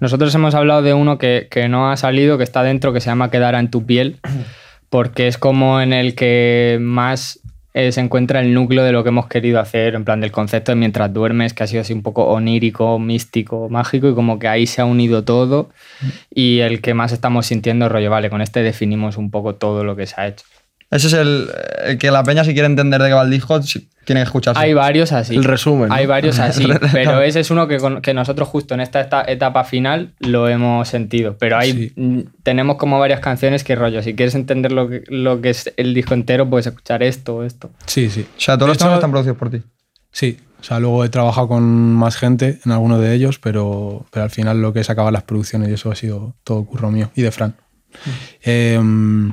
Nosotros 0.00 0.34
hemos 0.34 0.54
hablado 0.54 0.82
de 0.82 0.94
uno 0.94 1.18
que, 1.18 1.48
que 1.50 1.68
no 1.68 1.90
ha 1.90 1.96
salido, 1.96 2.38
que 2.38 2.44
está 2.44 2.62
dentro, 2.62 2.92
que 2.92 3.00
se 3.00 3.06
llama 3.06 3.30
Quedara 3.30 3.58
en 3.58 3.70
tu 3.70 3.86
piel, 3.86 4.18
porque 4.90 5.28
es 5.28 5.38
como 5.38 5.80
en 5.80 5.92
el 5.92 6.14
que 6.14 6.78
más 6.80 7.40
eh, 7.74 7.90
se 7.90 8.00
encuentra 8.00 8.40
el 8.40 8.52
núcleo 8.52 8.84
de 8.84 8.92
lo 8.92 9.02
que 9.02 9.08
hemos 9.08 9.28
querido 9.28 9.58
hacer, 9.58 9.94
en 9.94 10.04
plan 10.04 10.20
del 10.20 10.30
concepto 10.30 10.72
de 10.72 10.76
mientras 10.76 11.12
duermes, 11.12 11.54
que 11.54 11.64
ha 11.64 11.66
sido 11.66 11.80
así 11.80 11.94
un 11.94 12.02
poco 12.02 12.24
onírico, 12.24 12.98
místico, 12.98 13.68
mágico, 13.70 14.08
y 14.08 14.14
como 14.14 14.38
que 14.38 14.48
ahí 14.48 14.66
se 14.66 14.82
ha 14.82 14.84
unido 14.84 15.24
todo, 15.24 15.70
y 16.30 16.58
el 16.60 16.82
que 16.82 16.92
más 16.92 17.12
estamos 17.12 17.46
sintiendo 17.46 17.88
rollo, 17.88 18.10
vale, 18.10 18.28
con 18.28 18.42
este 18.42 18.62
definimos 18.62 19.16
un 19.16 19.30
poco 19.30 19.54
todo 19.54 19.84
lo 19.84 19.96
que 19.96 20.06
se 20.06 20.20
ha 20.20 20.28
hecho. 20.28 20.44
Ese 20.92 21.06
es 21.08 21.12
el, 21.14 21.48
el 21.86 21.98
que 21.98 22.10
la 22.10 22.22
peña, 22.22 22.44
si 22.44 22.52
quiere 22.52 22.66
entender 22.66 23.00
de 23.02 23.08
qué 23.08 23.14
va 23.14 23.22
el 23.22 23.30
disco, 23.30 23.58
tiene 24.04 24.20
que 24.20 24.24
escucharse. 24.24 24.60
Hay 24.62 24.74
varios 24.74 25.10
así. 25.10 25.34
El 25.34 25.42
resumen, 25.44 25.88
¿no? 25.88 25.94
Hay 25.94 26.04
varios 26.06 26.38
así, 26.38 26.66
pero 26.92 27.20
ese 27.22 27.40
es 27.40 27.50
uno 27.50 27.66
que, 27.66 27.78
con- 27.78 28.02
que 28.02 28.12
nosotros 28.12 28.46
justo 28.48 28.74
en 28.74 28.80
esta, 28.80 29.00
esta 29.00 29.22
etapa 29.26 29.64
final 29.64 30.12
lo 30.20 30.48
hemos 30.48 30.86
sentido. 30.88 31.36
Pero 31.38 31.56
hay, 31.56 31.72
Sí. 31.72 31.92
mm, 31.96 32.20
tenemos 32.42 32.76
como 32.76 32.98
varias 33.00 33.20
canciones 33.20 33.64
que 33.64 33.74
rollo, 33.74 34.02
si 34.02 34.14
quieres 34.14 34.34
entender 34.34 34.70
lo 34.70 34.88
que, 34.88 35.02
lo 35.08 35.40
que 35.40 35.50
es 35.50 35.72
el 35.78 35.94
disco 35.94 36.14
entero, 36.14 36.48
puedes 36.48 36.66
escuchar 36.66 37.02
esto 37.02 37.36
o 37.36 37.42
esto. 37.42 37.70
Sí, 37.86 38.10
sí. 38.10 38.26
O 38.36 38.40
sea, 38.40 38.56
todos 38.58 38.68
los 38.68 38.76
De 38.76 38.82
hecho- 38.82 38.84
temas 38.86 38.98
están 38.98 39.10
producidos 39.12 39.38
por 39.38 39.50
ti. 39.50 39.62
Sí, 40.10 40.36
o 40.60 40.62
sea, 40.64 40.78
luego 40.78 41.04
he 41.06 41.08
trabajado 41.08 41.48
con 41.48 41.62
más 41.94 42.16
gente 42.16 42.60
en 42.66 42.70
alguno 42.70 42.98
de 42.98 43.14
ellos, 43.14 43.38
pero, 43.38 44.04
pero 44.10 44.24
al 44.24 44.30
final 44.30 44.60
lo 44.60 44.74
que 44.74 44.80
es 44.80 44.90
acabar 44.90 45.10
las 45.10 45.22
producciones 45.22 45.70
y 45.70 45.72
eso 45.72 45.90
ha 45.90 45.94
sido 45.96 46.34
todo 46.44 46.66
curro 46.66 46.90
mío 46.90 47.10
y 47.16 47.22
de 47.22 47.30
Fran. 47.32 47.54
Em, 48.42 49.32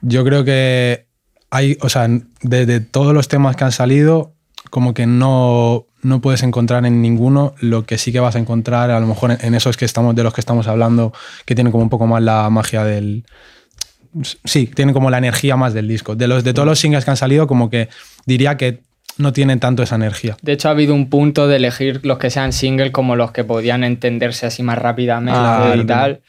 yo 0.00 0.24
creo 0.24 0.44
que 0.44 1.06
hay, 1.50 1.78
o 1.80 1.88
sea, 1.88 2.08
de, 2.42 2.66
de 2.66 2.80
todos 2.80 3.14
los 3.14 3.28
temas 3.28 3.56
que 3.56 3.64
han 3.64 3.72
salido, 3.72 4.34
como 4.70 4.94
que 4.94 5.06
no, 5.06 5.86
no 6.02 6.20
puedes 6.20 6.42
encontrar 6.42 6.84
en 6.84 7.00
ninguno 7.00 7.54
lo 7.60 7.84
que 7.84 7.98
sí 7.98 8.12
que 8.12 8.20
vas 8.20 8.36
a 8.36 8.38
encontrar, 8.38 8.90
a 8.90 9.00
lo 9.00 9.06
mejor 9.06 9.32
en, 9.32 9.38
en 9.40 9.54
esos 9.54 9.76
que 9.76 9.84
estamos, 9.84 10.14
de 10.14 10.22
los 10.22 10.34
que 10.34 10.40
estamos 10.40 10.66
hablando, 10.68 11.12
que 11.44 11.54
tienen 11.54 11.72
como 11.72 11.84
un 11.84 11.90
poco 11.90 12.06
más 12.06 12.22
la 12.22 12.48
magia 12.50 12.84
del, 12.84 13.24
sí, 14.44 14.66
tienen 14.66 14.94
como 14.94 15.10
la 15.10 15.18
energía 15.18 15.56
más 15.56 15.74
del 15.74 15.88
disco. 15.88 16.14
De, 16.14 16.28
los, 16.28 16.44
de 16.44 16.54
todos 16.54 16.66
los 16.66 16.78
singles 16.78 17.04
que 17.04 17.10
han 17.10 17.16
salido, 17.16 17.46
como 17.46 17.70
que 17.70 17.88
diría 18.26 18.56
que 18.56 18.80
no 19.16 19.32
tienen 19.32 19.58
tanto 19.58 19.82
esa 19.82 19.96
energía. 19.96 20.36
De 20.42 20.52
hecho, 20.52 20.68
ha 20.68 20.72
habido 20.72 20.94
un 20.94 21.10
punto 21.10 21.48
de 21.48 21.56
elegir 21.56 22.00
los 22.04 22.18
que 22.18 22.30
sean 22.30 22.52
single 22.52 22.92
como 22.92 23.16
los 23.16 23.32
que 23.32 23.44
podían 23.44 23.82
entenderse 23.84 24.46
así 24.46 24.62
más 24.62 24.78
rápidamente 24.78 25.40
Ah, 25.40 25.74
y 25.76 25.84
tal. 25.84 26.20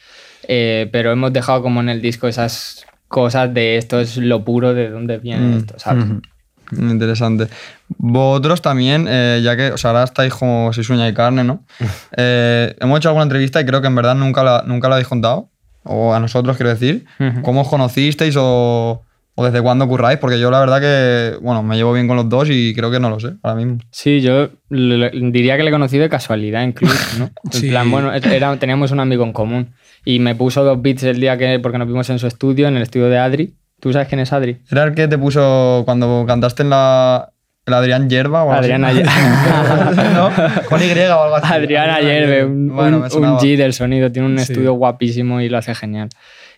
Eh, 0.47 0.89
pero 0.91 1.11
hemos 1.11 1.31
dejado 1.31 1.61
como 1.61 1.81
en 1.81 1.89
el 1.89 2.01
disco 2.01 2.27
esas 2.27 2.85
cosas 3.09 3.53
de 3.53 3.75
esto 3.77 3.99
es 3.99 4.15
lo 4.17 4.45
puro 4.45 4.73
de 4.73 4.89
dónde 4.89 5.17
viene 5.17 5.45
Mm. 5.47 5.57
esto, 5.57 5.73
¿sabes? 5.77 6.05
Ujú. 6.05 6.21
Interesante. 6.77 7.47
Vosotros 7.97 8.61
también, 8.61 9.07
eh, 9.09 9.41
ya 9.43 9.57
que 9.57 9.71
o 9.71 9.77
sea, 9.77 9.89
ahora 9.91 10.03
estáis 10.03 10.33
como 10.33 10.71
si 10.71 10.83
sueña 10.83 11.07
y 11.09 11.13
carne, 11.13 11.43
¿no? 11.43 11.63
Eh, 12.17 12.75
hemos 12.79 12.99
hecho 12.99 13.09
alguna 13.09 13.23
entrevista 13.23 13.59
y 13.59 13.65
creo 13.65 13.81
que 13.81 13.87
en 13.87 13.95
verdad 13.95 14.15
nunca 14.15 14.43
la, 14.43 14.63
nunca 14.65 14.87
lo 14.87 14.93
habéis 14.93 15.07
contado. 15.07 15.49
O 15.83 16.13
a 16.13 16.19
nosotros, 16.19 16.55
quiero 16.57 16.69
decir. 16.69 17.05
¿Cómo 17.41 17.61
os 17.61 17.67
conocisteis 17.69 18.35
o, 18.37 19.01
o 19.33 19.45
desde 19.45 19.61
cuándo 19.61 19.87
curráis? 19.87 20.19
Porque 20.19 20.39
yo 20.39 20.51
la 20.51 20.59
verdad 20.59 20.79
que, 20.81 21.37
bueno, 21.41 21.63
me 21.63 21.77
llevo 21.77 21.93
bien 21.93 22.07
con 22.07 22.17
los 22.17 22.29
dos 22.29 22.49
y 22.51 22.75
creo 22.75 22.91
que 22.91 22.99
no 22.99 23.09
lo 23.09 23.19
sé 23.19 23.29
ahora 23.41 23.55
mismo. 23.55 23.79
Sí, 23.89 24.21
yo 24.21 24.49
le- 24.69 25.09
diría 25.31 25.57
que 25.57 25.63
le 25.63 25.71
conocí 25.71 25.97
de 25.97 26.09
casualidad 26.09 26.61
incluso, 26.63 27.17
¿no? 27.17 27.31
En 27.45 27.51
Sí. 27.59 27.69
plan, 27.69 27.89
bueno, 27.89 28.13
era, 28.13 28.55
teníamos 28.59 28.91
un 28.91 28.99
amigo 28.99 29.23
en 29.23 29.33
común 29.33 29.73
y 30.05 30.19
me 30.19 30.35
puso 30.35 30.63
dos 30.63 30.81
beats 30.81 31.03
el 31.03 31.19
día 31.19 31.37
que, 31.37 31.59
porque 31.59 31.77
nos 31.77 31.87
vimos 31.87 32.09
en 32.09 32.19
su 32.19 32.27
estudio, 32.27 32.67
en 32.67 32.75
el 32.77 32.83
estudio 32.83 33.09
de 33.09 33.17
Adri. 33.17 33.53
¿Tú 33.79 33.93
sabes 33.93 34.07
quién 34.07 34.19
es 34.19 34.33
Adri? 34.33 34.57
¿Era 34.71 34.83
el 34.83 34.93
que 34.93 35.07
te 35.07 35.17
puso 35.17 35.83
cuando 35.85 36.25
cantaste 36.27 36.63
en 36.63 36.69
la... 36.71 37.31
El 37.65 37.73
Adrián 37.75 38.09
Yerba 38.09 38.43
o 38.43 38.51
algo 38.51 38.53
así? 38.63 38.71
Adrián 38.71 38.83
Ayer- 38.83 39.05
¿No? 40.15 40.31
Con 40.69 40.81
Y 40.81 40.89
o 40.91 41.21
algo 41.23 41.35
así. 41.35 41.53
Adrián 41.53 41.89
Ayerbe, 41.91 42.43
un, 42.45 42.75
Bueno, 42.75 42.97
un 42.97 43.03
G 43.37 43.55
del 43.57 43.73
sonido, 43.73 44.11
tiene 44.11 44.27
un 44.27 44.37
Sí. 44.39 44.51
estudio 44.53 44.73
guapísimo 44.73 45.39
y 45.39 45.49
lo 45.49 45.57
hace 45.59 45.75
genial. 45.75 46.09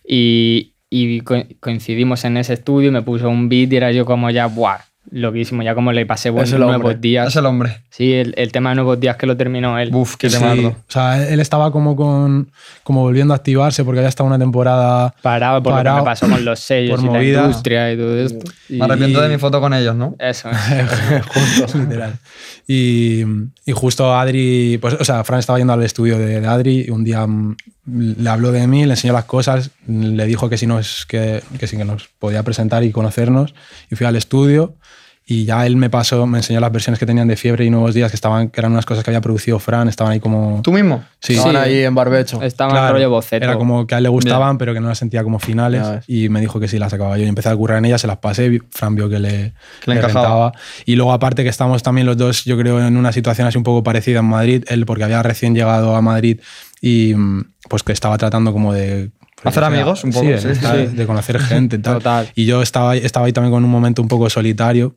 Y, 0.08 0.74
y 0.90 1.20
co- 1.22 1.44
coincidimos 1.60 2.24
en 2.26 2.38
ese 2.38 2.54
estudio 2.54 2.90
y 2.90 2.92
me 2.92 3.02
puso 3.02 3.30
un 3.30 3.50
beat 3.50 3.74
y 3.74 3.76
era 3.78 3.92
yo 3.92 4.06
como 4.06 4.30
ya, 4.30 4.46
¡buah! 4.48 4.78
Loquísimo, 5.10 5.64
ya 5.64 5.74
como 5.74 5.92
le 5.92 6.06
pasé 6.06 6.30
buenos 6.30 6.54
nuevos 6.54 7.02
días. 7.02 7.28
Es 7.30 7.36
el 7.36 7.46
hombre. 7.48 7.82
Sí, 7.90 8.14
el, 8.14 8.34
el 8.38 8.52
tema 8.52 8.70
de 8.70 8.76
nuevos 8.76 9.00
días 9.00 9.16
que 9.18 9.26
lo 9.26 9.36
terminó 9.36 9.78
él. 9.80 9.90
Uf, 9.94 10.16
qué 10.16 10.30
Sí, 10.30 10.38
o 10.38 10.76
sea, 10.88 11.28
él 11.28 11.40
estaba 11.40 11.72
como 11.72 11.96
con 11.96 12.50
como 12.84 13.02
volviendo 13.02 13.34
a 13.34 13.38
activarse 13.38 13.84
porque 13.84 14.00
había 14.00 14.10
estado 14.10 14.28
una 14.28 14.38
temporada 14.40 15.14
Parado 15.22 15.62
por 15.64 15.74
lo 15.74 15.78
que 15.78 15.80
Parado 15.80 15.98
me 15.98 16.04
pasó 16.06 16.30
con 16.30 16.46
los 16.46 16.60
sellos 16.60 16.98
por 17.02 17.06
y 17.06 17.10
movida. 17.10 17.40
la 17.42 17.48
industria 17.48 17.92
y 17.92 17.98
todo 17.98 18.18
esto. 18.18 18.52
Y- 18.70 18.78
Me 18.78 18.86
arrepiento 18.86 19.22
de 19.22 19.30
mi 19.30 19.38
foto 19.38 19.60
con 19.60 19.74
ellos, 19.74 19.96
¿no? 19.96 20.16
Eso 20.20 20.50
es. 20.52 21.76
literal. 21.76 22.14
Y, 22.68 23.24
y 23.66 23.72
justo 23.74 24.14
Adri, 24.16 24.78
pues, 24.80 24.94
o 24.94 25.04
sea, 25.04 25.24
Fran 25.24 25.40
estaba 25.40 25.58
yendo 25.58 25.74
al 25.74 25.84
estudio 25.84 26.18
de, 26.20 26.40
de 26.42 26.48
Adri 26.48 26.86
y 26.88 26.90
un 26.92 27.04
día 27.04 27.26
le 27.86 28.30
habló 28.30 28.52
de 28.52 28.68
mí, 28.68 28.86
le 28.86 28.92
enseñó 28.92 29.14
las 29.14 29.26
cosas, 29.26 29.72
le 29.88 30.26
dijo 30.26 30.50
que 30.50 30.58
si 30.58 30.68
nos, 30.68 31.06
que, 31.06 31.44
que 31.60 31.68
sí 31.68 31.78
que 31.78 31.86
nos 31.86 32.08
podía 32.20 32.44
presentar 32.44 32.84
y 32.84 32.92
conocernos. 32.92 33.54
Y 33.90 33.96
fui 33.96 34.06
al 34.06 34.16
estudio 34.16 34.76
Y 35.24 35.46
ya 35.46 35.66
él 35.66 35.78
me 35.78 35.90
pasó, 35.90 36.26
me 36.26 36.40
enseñó 36.40 36.60
las 36.60 36.72
versiones 36.72 37.00
que 37.00 37.06
tenían 37.06 37.28
de 37.28 37.38
Fiebre 37.38 37.64
y 37.64 37.70
Nuevos 37.70 37.94
Días, 37.94 38.12
que, 38.12 38.16
estaban, 38.16 38.50
que 38.50 38.60
eran 38.60 38.72
unas 38.74 38.86
cosas 38.86 39.04
que 39.04 39.12
había 39.12 39.22
producido 39.22 39.60
Fran, 39.60 39.88
estaban 39.88 40.12
ahí 40.14 40.20
como... 40.20 40.62
¿Tú 40.64 40.74
mismo? 40.74 41.04
Sí, 41.20 41.34
Estaban 41.34 41.54
Sí. 41.56 41.58
ahí 41.62 41.84
en 41.84 41.96
barbecho. 41.96 42.42
Estaba 42.42 42.72
en 42.72 42.76
Claro, 42.78 42.94
rollo 42.96 43.10
boceto. 43.12 43.46
Era 43.46 43.56
como 43.56 43.86
que 43.88 43.96
a 43.96 44.00
él 44.00 44.04
le 44.04 44.10
gustaban, 44.10 44.58
pero 44.58 44.74
que 44.74 44.80
no 44.82 44.90
las 44.90 44.98
sentía 44.98 45.24
como 45.24 45.40
finales. 45.40 45.86
Y 46.08 46.28
me 46.30 46.42
dijo 46.42 46.60
que 46.60 46.68
sí 46.68 46.80
las 46.80 46.92
acababa 46.92 47.18
yo. 47.18 47.26
Y 47.26 47.30
empecé 47.30 47.48
a 47.50 47.56
currar 47.56 47.78
en 47.78 47.86
ellas, 47.86 48.02
se 48.02 48.08
las 48.08 48.18
pasé. 48.18 48.60
Fran 48.72 48.96
vio 48.96 49.08
que 49.10 49.20
le, 49.20 49.54
Que 49.86 49.92
le 49.92 49.98
encajaba. 50.00 50.22
rentaba. 50.26 50.52
Y 50.86 50.96
luego, 50.96 51.14
aparte, 51.14 51.44
que 51.44 51.50
estamos 51.50 51.82
también 51.84 52.08
los 52.08 52.18
dos, 52.18 52.44
yo 52.44 52.58
creo, 52.58 52.86
en 52.86 52.98
una 52.98 53.12
situación 53.14 53.48
así 53.48 53.58
un 53.58 53.64
poco 53.64 53.84
parecida 53.84 54.20
en 54.20 54.26
Madrid. 54.26 54.66
Él, 54.68 54.86
porque 54.86 55.04
había 55.06 55.22
recién 55.24 55.54
llegado 55.56 55.96
a 55.96 56.02
Madrid 56.02 56.42
y 56.82 57.14
mm, 57.16 57.44
pues 57.70 57.84
que 57.84 57.94
estaba 57.94 58.18
tratando 58.18 58.52
como 58.52 58.74
de. 58.74 59.12
Hacer 59.44 59.64
o 59.64 59.68
sea, 59.68 59.68
amigos, 59.68 60.04
un 60.04 60.12
poco, 60.12 60.26
Sí, 60.26 60.34
sí, 60.40 60.56
sí. 60.56 60.96
de 60.96 61.06
conocer 61.08 61.40
gente 61.40 61.78
y 61.78 61.80
tal. 61.80 61.96
Total. 62.00 62.30
Y 62.36 62.46
yo 62.46 62.62
estaba, 62.62 62.96
estaba 62.98 63.28
ahí 63.28 63.34
también 63.34 63.52
con 63.54 63.64
un 63.64 63.70
momento 63.72 64.02
un 64.02 64.08
poco 64.08 64.30
solitario. 64.30 64.96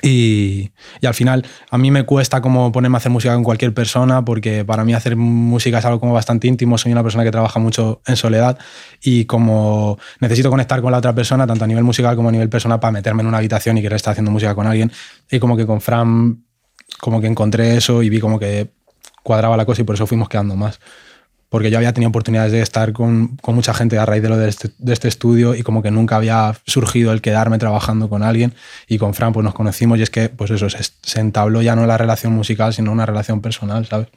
Y, 0.00 0.70
al 1.04 1.14
final 1.14 1.44
a 1.70 1.78
mí 1.78 1.90
me 1.90 2.04
cuesta 2.04 2.40
como 2.40 2.72
ponerme 2.72 2.96
a 2.96 2.98
hacer 2.98 3.12
música 3.12 3.34
con 3.34 3.44
cualquier 3.44 3.74
persona 3.74 4.24
porque 4.24 4.64
para 4.64 4.84
mí 4.84 4.94
hacer 4.94 5.16
música 5.16 5.78
es 5.78 5.84
algo 5.84 6.00
como 6.00 6.12
bastante 6.12 6.48
íntimo, 6.48 6.78
soy 6.78 6.92
una 6.92 7.02
persona 7.02 7.24
que 7.24 7.30
trabaja 7.30 7.60
mucho 7.60 8.00
en 8.06 8.16
soledad 8.16 8.58
y 9.02 9.26
como 9.26 9.98
necesito 10.20 10.50
conectar 10.50 10.80
con 10.80 10.92
la 10.92 10.98
otra 10.98 11.14
persona 11.14 11.46
tanto 11.46 11.64
a 11.64 11.66
nivel 11.66 11.84
musical 11.84 12.16
como 12.16 12.30
a 12.30 12.32
nivel 12.32 12.48
personal 12.48 12.80
para 12.80 12.92
meterme 12.92 13.22
en 13.22 13.28
una 13.28 13.38
habitación 13.38 13.76
y 13.78 13.82
querer 13.82 13.96
estar 13.96 14.12
haciendo 14.12 14.30
música 14.30 14.54
con 14.54 14.66
alguien. 14.66 14.90
Y 15.30 15.38
como 15.38 15.56
que 15.56 15.66
con 15.66 15.80
Fran 15.80 16.42
como 16.98 17.20
que 17.20 17.26
encontré 17.26 17.76
eso 17.76 18.02
y 18.02 18.08
vi 18.08 18.20
como 18.20 18.38
que 18.38 18.70
cuadraba 19.22 19.56
la 19.56 19.66
cosa 19.66 19.82
y 19.82 19.84
por 19.84 19.94
eso 19.94 20.06
fuimos 20.06 20.28
quedando 20.28 20.56
más 20.56 20.80
porque 21.52 21.70
yo 21.70 21.76
había 21.78 21.92
tenido 21.92 22.08
oportunidades 22.08 22.50
de 22.50 22.62
estar 22.62 22.92
con, 22.92 23.36
con 23.36 23.54
mucha 23.54 23.72
gente 23.74 23.96
a 23.98 24.04
raíz 24.06 24.22
de 24.22 24.28
lo 24.30 24.36
de 24.36 24.48
este, 24.48 24.70
de 24.78 24.92
este 24.92 25.06
estudio 25.06 25.54
y 25.54 25.62
como 25.62 25.82
que 25.82 25.90
nunca 25.92 26.16
había 26.16 26.54
surgido 26.66 27.12
el 27.12 27.20
quedarme 27.20 27.58
trabajando 27.58 28.08
con 28.08 28.22
alguien 28.24 28.54
y 28.88 28.98
con 28.98 29.14
Fran 29.14 29.32
pues 29.32 29.44
nos 29.44 29.54
conocimos 29.54 29.98
y 29.98 30.02
es 30.02 30.10
que 30.10 30.30
pues 30.30 30.50
eso, 30.50 30.68
se, 30.70 30.78
se 31.02 31.20
entabló 31.20 31.62
ya 31.62 31.76
no 31.76 31.86
la 31.86 31.96
relación 31.98 32.32
musical 32.32 32.72
sino 32.74 32.90
una 32.90 33.06
relación 33.06 33.40
personal, 33.40 33.86
¿sabes? 33.86 34.08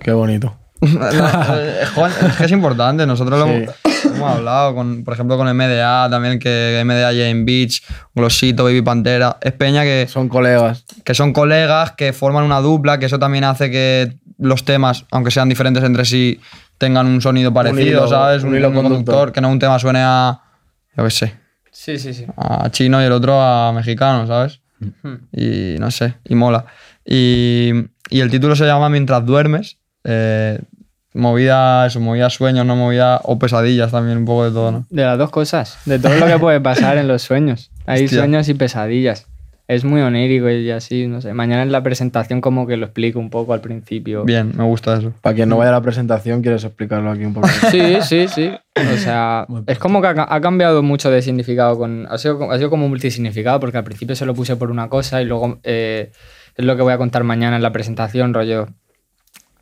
Qué 0.00 0.12
bonito. 0.12 0.54
Eh, 0.82 1.84
joder, 1.94 2.12
es 2.28 2.36
que 2.36 2.44
es 2.44 2.50
importante. 2.52 3.06
Nosotros 3.06 3.38
lo 3.38 3.46
Sí. 3.46 4.08
hemos 4.08 4.30
hablado, 4.32 4.74
con, 4.74 5.04
por 5.04 5.14
ejemplo, 5.14 5.36
con 5.36 5.46
MDA, 5.56 6.08
también 6.10 6.38
que 6.40 6.82
MDA 6.84 7.10
Jane 7.12 7.44
Beach, 7.44 7.82
Glosito, 8.14 8.64
Baby 8.64 8.82
Pantera. 8.82 9.38
Es 9.40 9.52
Peña 9.52 9.84
que, 9.84 10.06
Son 10.08 10.28
colegas. 10.28 10.84
que 11.04 11.14
son 11.14 11.32
colegas, 11.32 11.92
que 11.92 12.12
forman 12.12 12.42
una 12.44 12.60
dupla, 12.60 12.98
que 12.98 13.06
eso 13.06 13.18
también 13.20 13.44
hace 13.44 13.70
que 13.70 14.16
los 14.38 14.64
temas, 14.64 15.04
aunque 15.12 15.30
sean 15.30 15.48
diferentes 15.48 15.84
entre 15.84 16.04
sí, 16.04 16.40
tengan 16.82 17.06
un 17.06 17.20
sonido 17.20 17.54
parecido, 17.54 18.00
hilo- 18.02 18.08
¿sabes? 18.08 18.42
un 18.42 18.56
hilo 18.56 18.72
conductor. 18.74 19.30
que 19.30 19.40
no 19.40 19.48
un 19.50 19.60
tema 19.60 19.78
suene 19.78 20.00
a, 20.02 20.40
yo 20.96 21.04
qué 21.04 21.10
sé, 21.10 21.34
Sí, 21.70 21.96
sí, 21.96 22.12
sí. 22.12 22.26
a 22.36 22.68
chino 22.70 23.00
y 23.00 23.04
el 23.04 23.12
otro 23.12 23.40
a 23.40 23.72
mexicano, 23.72 24.26
¿sabes? 24.26 24.60
Y 25.32 25.76
no 25.78 25.90
sé, 25.92 26.14
y 26.24 26.34
mola. 26.34 26.64
Y, 27.06 27.70
y 28.10 28.20
el 28.20 28.30
título 28.30 28.56
se 28.56 28.66
llama 28.66 28.88
Mientras 28.88 29.24
duermes. 29.24 29.78
eh, 30.02 30.58
movida, 31.14 31.86
eso, 31.86 32.00
movida 32.00 32.30
sueños, 32.30 32.64
no 32.66 32.74
movida 32.74 33.20
o 33.24 33.38
pesadillas 33.38 33.90
también, 33.92 34.18
un 34.18 34.24
poco 34.24 34.44
de 34.46 34.50
todo, 34.50 34.72
¿no? 34.72 34.86
De 34.90 35.04
las 35.04 35.18
dos 35.18 35.30
cosas. 35.30 35.78
De 35.84 35.98
todo 36.00 36.14
lo 36.16 36.26
que 36.26 36.38
puede 36.38 36.60
pasar 36.60 36.96
en 36.96 37.06
los 37.06 37.22
sueños. 37.22 37.70
Hay 37.86 38.04
Hostia. 38.04 38.18
sueños 38.20 38.48
y 38.48 38.54
pesadillas. 38.54 39.26
Es 39.68 39.84
muy 39.84 40.00
onírico 40.00 40.50
y 40.50 40.70
así, 40.70 41.06
no 41.06 41.20
sé. 41.20 41.32
Mañana 41.34 41.62
en 41.62 41.72
la 41.72 41.82
presentación 41.82 42.40
como 42.40 42.66
que 42.66 42.76
lo 42.76 42.86
explico 42.86 43.18
un 43.20 43.30
poco 43.30 43.52
al 43.54 43.60
principio. 43.60 44.24
Bien, 44.24 44.52
me 44.56 44.64
gusta 44.64 44.98
eso. 44.98 45.12
Para 45.22 45.34
quien 45.36 45.48
no 45.48 45.56
vaya 45.56 45.70
a 45.70 45.74
la 45.74 45.80
presentación, 45.80 46.42
¿quieres 46.42 46.64
explicarlo 46.64 47.10
aquí 47.10 47.24
un 47.24 47.32
poco? 47.34 47.48
Sí, 47.70 47.80
sí, 48.02 48.26
sí. 48.28 48.50
O 48.76 48.96
sea, 48.96 49.46
es 49.66 49.78
como 49.78 50.00
que 50.02 50.08
ha, 50.08 50.14
ca- 50.14 50.26
ha 50.28 50.40
cambiado 50.40 50.82
mucho 50.82 51.10
de 51.10 51.22
significado. 51.22 51.78
Con, 51.78 52.06
ha, 52.10 52.18
sido, 52.18 52.50
ha 52.50 52.56
sido 52.58 52.70
como 52.70 52.88
multisignificado 52.88 53.60
porque 53.60 53.78
al 53.78 53.84
principio 53.84 54.16
se 54.16 54.26
lo 54.26 54.34
puse 54.34 54.56
por 54.56 54.70
una 54.70 54.88
cosa 54.88 55.22
y 55.22 55.26
luego 55.26 55.60
eh, 55.62 56.10
es 56.56 56.64
lo 56.64 56.76
que 56.76 56.82
voy 56.82 56.92
a 56.92 56.98
contar 56.98 57.22
mañana 57.24 57.56
en 57.56 57.62
la 57.62 57.72
presentación, 57.72 58.34
rollo. 58.34 58.66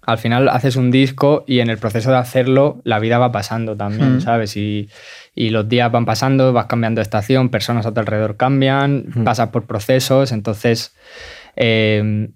Al 0.06 0.18
final 0.18 0.48
haces 0.48 0.76
un 0.76 0.90
disco 0.90 1.44
y 1.46 1.60
en 1.60 1.68
el 1.70 1.78
proceso 1.78 2.10
de 2.10 2.16
hacerlo 2.16 2.80
la 2.84 2.98
vida 2.98 3.18
va 3.18 3.32
pasando 3.32 3.76
también, 3.76 4.16
Mm. 4.16 4.20
¿sabes? 4.22 4.56
Y, 4.56 4.88
y 5.34 5.50
los 5.50 5.68
días 5.68 5.92
van 5.92 6.04
pasando, 6.06 6.52
vas 6.52 6.66
cambiando 6.66 7.00
de 7.00 7.02
estación, 7.02 7.50
personas 7.50 7.86
a 7.86 7.92
tu 7.92 8.00
alrededor 8.00 8.36
cambian, 8.36 9.06
pasas 9.24 9.50
por 9.50 9.66
procesos, 9.66 10.32
entonces 10.32 10.94
eh, 11.56 12.30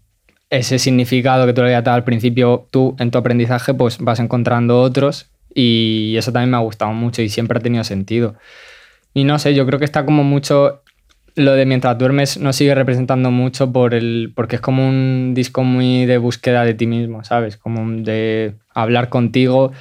ese 0.51 0.79
significado 0.79 1.47
que 1.47 1.53
tú 1.53 1.63
le 1.63 1.69
habías 1.69 1.85
dado 1.85 1.97
al 1.97 2.05
principio, 2.05 2.69
tú 2.71 2.95
en 2.99 3.11
tu 3.11 3.19
aprendizaje, 3.19 3.75
pues 3.75 3.99
vas 3.99 4.21
encontrando 4.21 4.81
otros 4.81 5.31
y 5.55 6.15
eso 6.17 6.33
también 6.33 6.51
me 6.51 6.57
ha 6.57 6.61
gustado 6.61 6.93
mucho 6.93 7.23
y 7.23 7.29
siempre 7.29 7.59
ha 7.59 7.63
tenido 7.63 7.83
sentido. 7.85 8.35
Y 9.15 9.25
no 9.25 9.39
sé, 9.39 9.55
yo 9.55 9.65
creo 9.67 9.79
que 9.79 9.85
está 9.85 10.05
como 10.05 10.25
mucho. 10.25 10.83
Lo 11.37 11.55
de 11.55 11.67
mientras 11.67 11.99
duermes 11.99 12.39
no 12.39 12.53
sigue 12.53 12.75
representando 12.75 13.33
mucho 13.33 13.73
por 13.73 13.95
el, 13.95 14.33
porque 14.37 14.57
es 14.57 14.63
como 14.63 14.89
un 14.89 15.33
disco 15.35 15.65
muy 15.65 16.07
de 16.07 16.19
búsqueda 16.19 16.65
de 16.65 16.75
ti 16.75 16.87
mismo, 16.87 17.25
¿sabes? 17.25 17.57
Como 17.57 18.03
de 18.03 18.55
hablar 18.73 19.09
contigo. 19.09 19.73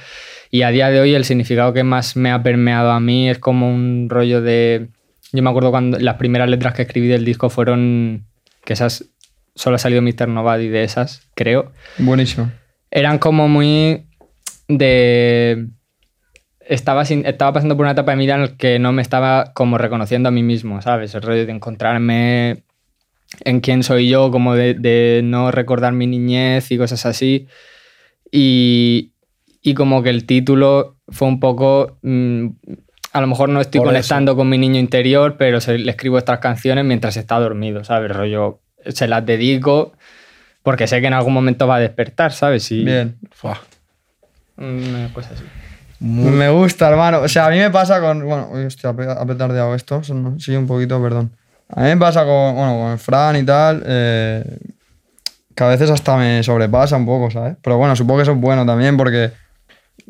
Y 0.50 0.62
a 0.62 0.70
día 0.70 0.90
de 0.90 1.00
hoy 1.00 1.14
el 1.14 1.24
significado 1.24 1.72
que 1.72 1.84
más 1.84 2.16
me 2.16 2.32
ha 2.32 2.42
permeado 2.42 2.90
a 2.90 2.98
mí 2.98 3.30
es 3.30 3.38
como 3.38 3.72
un 3.72 4.08
rollo 4.08 4.40
de... 4.40 4.88
Yo 5.32 5.42
me 5.42 5.50
acuerdo 5.50 5.70
cuando 5.70 5.98
las 5.98 6.16
primeras 6.16 6.48
letras 6.48 6.74
que 6.74 6.82
escribí 6.82 7.06
del 7.06 7.24
disco 7.24 7.50
fueron... 7.50 8.24
Que 8.64 8.72
esas... 8.72 9.04
Solo 9.54 9.76
ha 9.76 9.78
salido 9.78 10.02
Mr. 10.02 10.26
Nobody 10.26 10.66
de 10.68 10.82
esas, 10.82 11.28
creo 11.36 11.70
Buenísimo. 11.98 12.50
eran 12.90 13.18
como 13.18 13.46
muy 13.46 14.06
de... 14.66 15.68
Estaba, 16.66 17.04
sin- 17.04 17.26
estaba 17.26 17.52
pasando 17.52 17.76
por 17.76 17.84
una 17.84 17.92
etapa 17.92 18.12
de 18.12 18.16
mi 18.16 18.24
vida 18.24 18.34
en 18.36 18.40
la 18.42 18.56
que 18.56 18.78
no 18.78 18.92
me 18.92 19.02
estaba 19.02 19.52
como 19.54 19.76
reconociendo 19.78 20.28
a 20.28 20.32
mí 20.32 20.42
mismo, 20.42 20.80
¿sabes? 20.82 21.14
El 21.14 21.22
rollo 21.22 21.44
de 21.46 21.52
encontrarme 21.52 22.62
en 23.44 23.60
quién 23.60 23.82
soy 23.82 24.08
yo, 24.08 24.30
como 24.30 24.54
de, 24.54 24.74
de 24.74 25.20
no 25.24 25.50
recordar 25.50 25.92
mi 25.92 26.06
niñez 26.06 26.70
y 26.70 26.78
cosas 26.78 27.04
así. 27.06 27.48
Y, 28.30 29.12
y 29.62 29.74
como 29.74 30.02
que 30.02 30.10
el 30.10 30.24
título 30.26 30.96
fue 31.08 31.28
un 31.28 31.40
poco... 31.40 31.98
mm, 32.02 32.46
a 33.12 33.20
lo 33.20 33.26
mejor 33.28 33.48
no 33.48 33.60
estoy 33.60 33.78
Por 33.80 33.88
conectando 33.88 34.34
con 34.34 34.48
mi 34.48 34.58
niño 34.58 34.80
interior, 34.80 35.36
pero 35.38 35.60
se- 35.60 35.78
le 35.78 35.90
escribo 35.90 36.18
estas 36.18 36.40
canciones 36.40 36.84
mientras 36.84 37.16
está 37.16 37.38
dormido, 37.38 37.84
¿sabes? 37.84 38.10
Rollo, 38.10 38.60
se 38.88 39.06
las 39.06 39.24
dedico 39.24 39.92
porque 40.64 40.86
sé 40.88 41.00
que 41.00 41.06
en 41.06 41.12
algún 41.12 41.32
momento 41.34 41.66
va 41.68 41.76
a 41.76 41.80
despertar, 41.80 42.32
¿sabes? 42.32 42.70
Y, 42.72 42.84
Bien. 42.84 43.16
Una 44.56 45.12
cosa 45.12 45.30
así. 45.34 45.44
Me 46.06 46.50
gusta, 46.50 46.88
hermano. 46.90 47.20
O 47.20 47.28
sea, 47.28 47.46
a 47.46 47.50
mí 47.50 47.58
me 47.58 47.70
pasa 47.70 48.00
con. 48.00 48.24
Bueno, 48.24 48.48
uy, 48.52 48.64
hostia, 48.66 48.90
ha 48.90 48.92
pe- 48.94 49.08
ha 49.10 49.24
petardeado 49.24 49.74
esto. 49.74 50.02
Sí, 50.38 50.54
un 50.54 50.66
poquito, 50.66 51.00
perdón. 51.02 51.32
A 51.68 51.82
mí 51.82 51.88
me 51.88 51.96
pasa 51.96 52.24
con, 52.24 52.54
bueno, 52.54 52.78
con 52.78 52.92
el 52.92 52.98
Fran 52.98 53.36
y 53.36 53.42
tal. 53.44 53.82
eh, 53.86 54.58
que 55.54 55.64
a 55.64 55.68
veces 55.68 55.88
hasta 55.90 56.16
me 56.16 56.42
sobrepasa 56.42 56.96
un 56.96 57.06
poco, 57.06 57.30
¿sabes? 57.30 57.56
Pero 57.62 57.78
bueno, 57.78 57.94
supongo 57.96 58.18
que 58.18 58.22
eso 58.24 58.32
es 58.32 58.40
bueno 58.40 58.66
también 58.66 58.96
porque. 58.96 59.30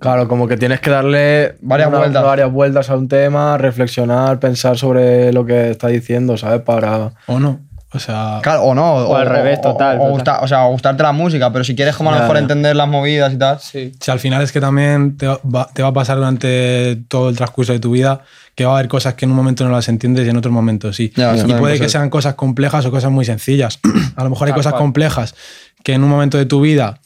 Claro, 0.00 0.26
como 0.26 0.48
que 0.48 0.56
tienes 0.56 0.80
que 0.80 0.90
darle 0.90 1.54
Varias 1.60 1.90
vueltas. 1.90 2.24
varias 2.24 2.50
vueltas 2.50 2.90
a 2.90 2.96
un 2.96 3.06
tema, 3.06 3.56
reflexionar, 3.58 4.40
pensar 4.40 4.76
sobre 4.76 5.32
lo 5.32 5.44
que 5.46 5.70
está 5.70 5.86
diciendo, 5.88 6.36
¿sabes? 6.36 6.62
Para. 6.62 7.12
¿O 7.26 7.38
no? 7.38 7.60
O 7.94 7.98
sea, 8.00 8.40
Claro, 8.42 8.62
o 8.64 8.74
no. 8.74 8.94
O 8.96 9.16
al 9.16 9.26
revés, 9.26 9.60
total, 9.60 9.96
O, 9.96 9.98
total. 10.00 10.10
gusta- 10.12 10.40
o 10.42 10.48
sea, 10.48 10.66
o 10.66 10.72
gustarte 10.72 11.02
la 11.02 11.12
música, 11.12 11.52
pero 11.52 11.64
si 11.64 11.76
quieres 11.76 11.94
como 11.96 12.10
a 12.10 12.14
lo 12.14 12.20
mejor 12.20 12.36
ya. 12.36 12.42
entender 12.42 12.74
las 12.74 12.88
movidas 12.88 13.32
y 13.32 13.36
tal. 13.38 13.58
Sí. 13.60 13.92
Si 14.00 14.10
al 14.10 14.18
final 14.18 14.42
es 14.42 14.50
que 14.52 14.60
también 14.60 15.16
te 15.16 15.26
va, 15.28 15.68
te 15.72 15.82
va 15.82 15.88
a 15.88 15.92
pasar 15.92 16.16
durante 16.16 16.96
todo 17.08 17.28
el 17.28 17.36
transcurso 17.36 17.72
de 17.72 17.78
tu 17.78 17.92
vida 17.92 18.20
que 18.54 18.64
va 18.64 18.72
a 18.72 18.74
haber 18.78 18.88
cosas 18.88 19.14
que 19.14 19.24
en 19.24 19.30
un 19.30 19.36
momento 19.36 19.64
no 19.64 19.70
las 19.70 19.88
entiendes 19.88 20.26
y 20.26 20.30
en 20.30 20.36
otros 20.36 20.52
momentos 20.52 20.96
sí. 20.96 21.12
Ya, 21.16 21.36
y 21.36 21.54
puede 21.54 21.78
que 21.78 21.88
sean 21.88 22.10
cosas 22.10 22.34
complejas 22.34 22.84
o 22.86 22.90
cosas 22.90 23.10
muy 23.10 23.24
sencillas. 23.24 23.78
a 24.16 24.24
lo 24.24 24.30
mejor 24.30 24.48
hay 24.48 24.54
cosas 24.54 24.72
cual. 24.72 24.82
complejas 24.82 25.34
que 25.82 25.92
en 25.94 26.02
un 26.02 26.10
momento 26.10 26.38
de 26.38 26.46
tu 26.46 26.60
vida, 26.60 26.98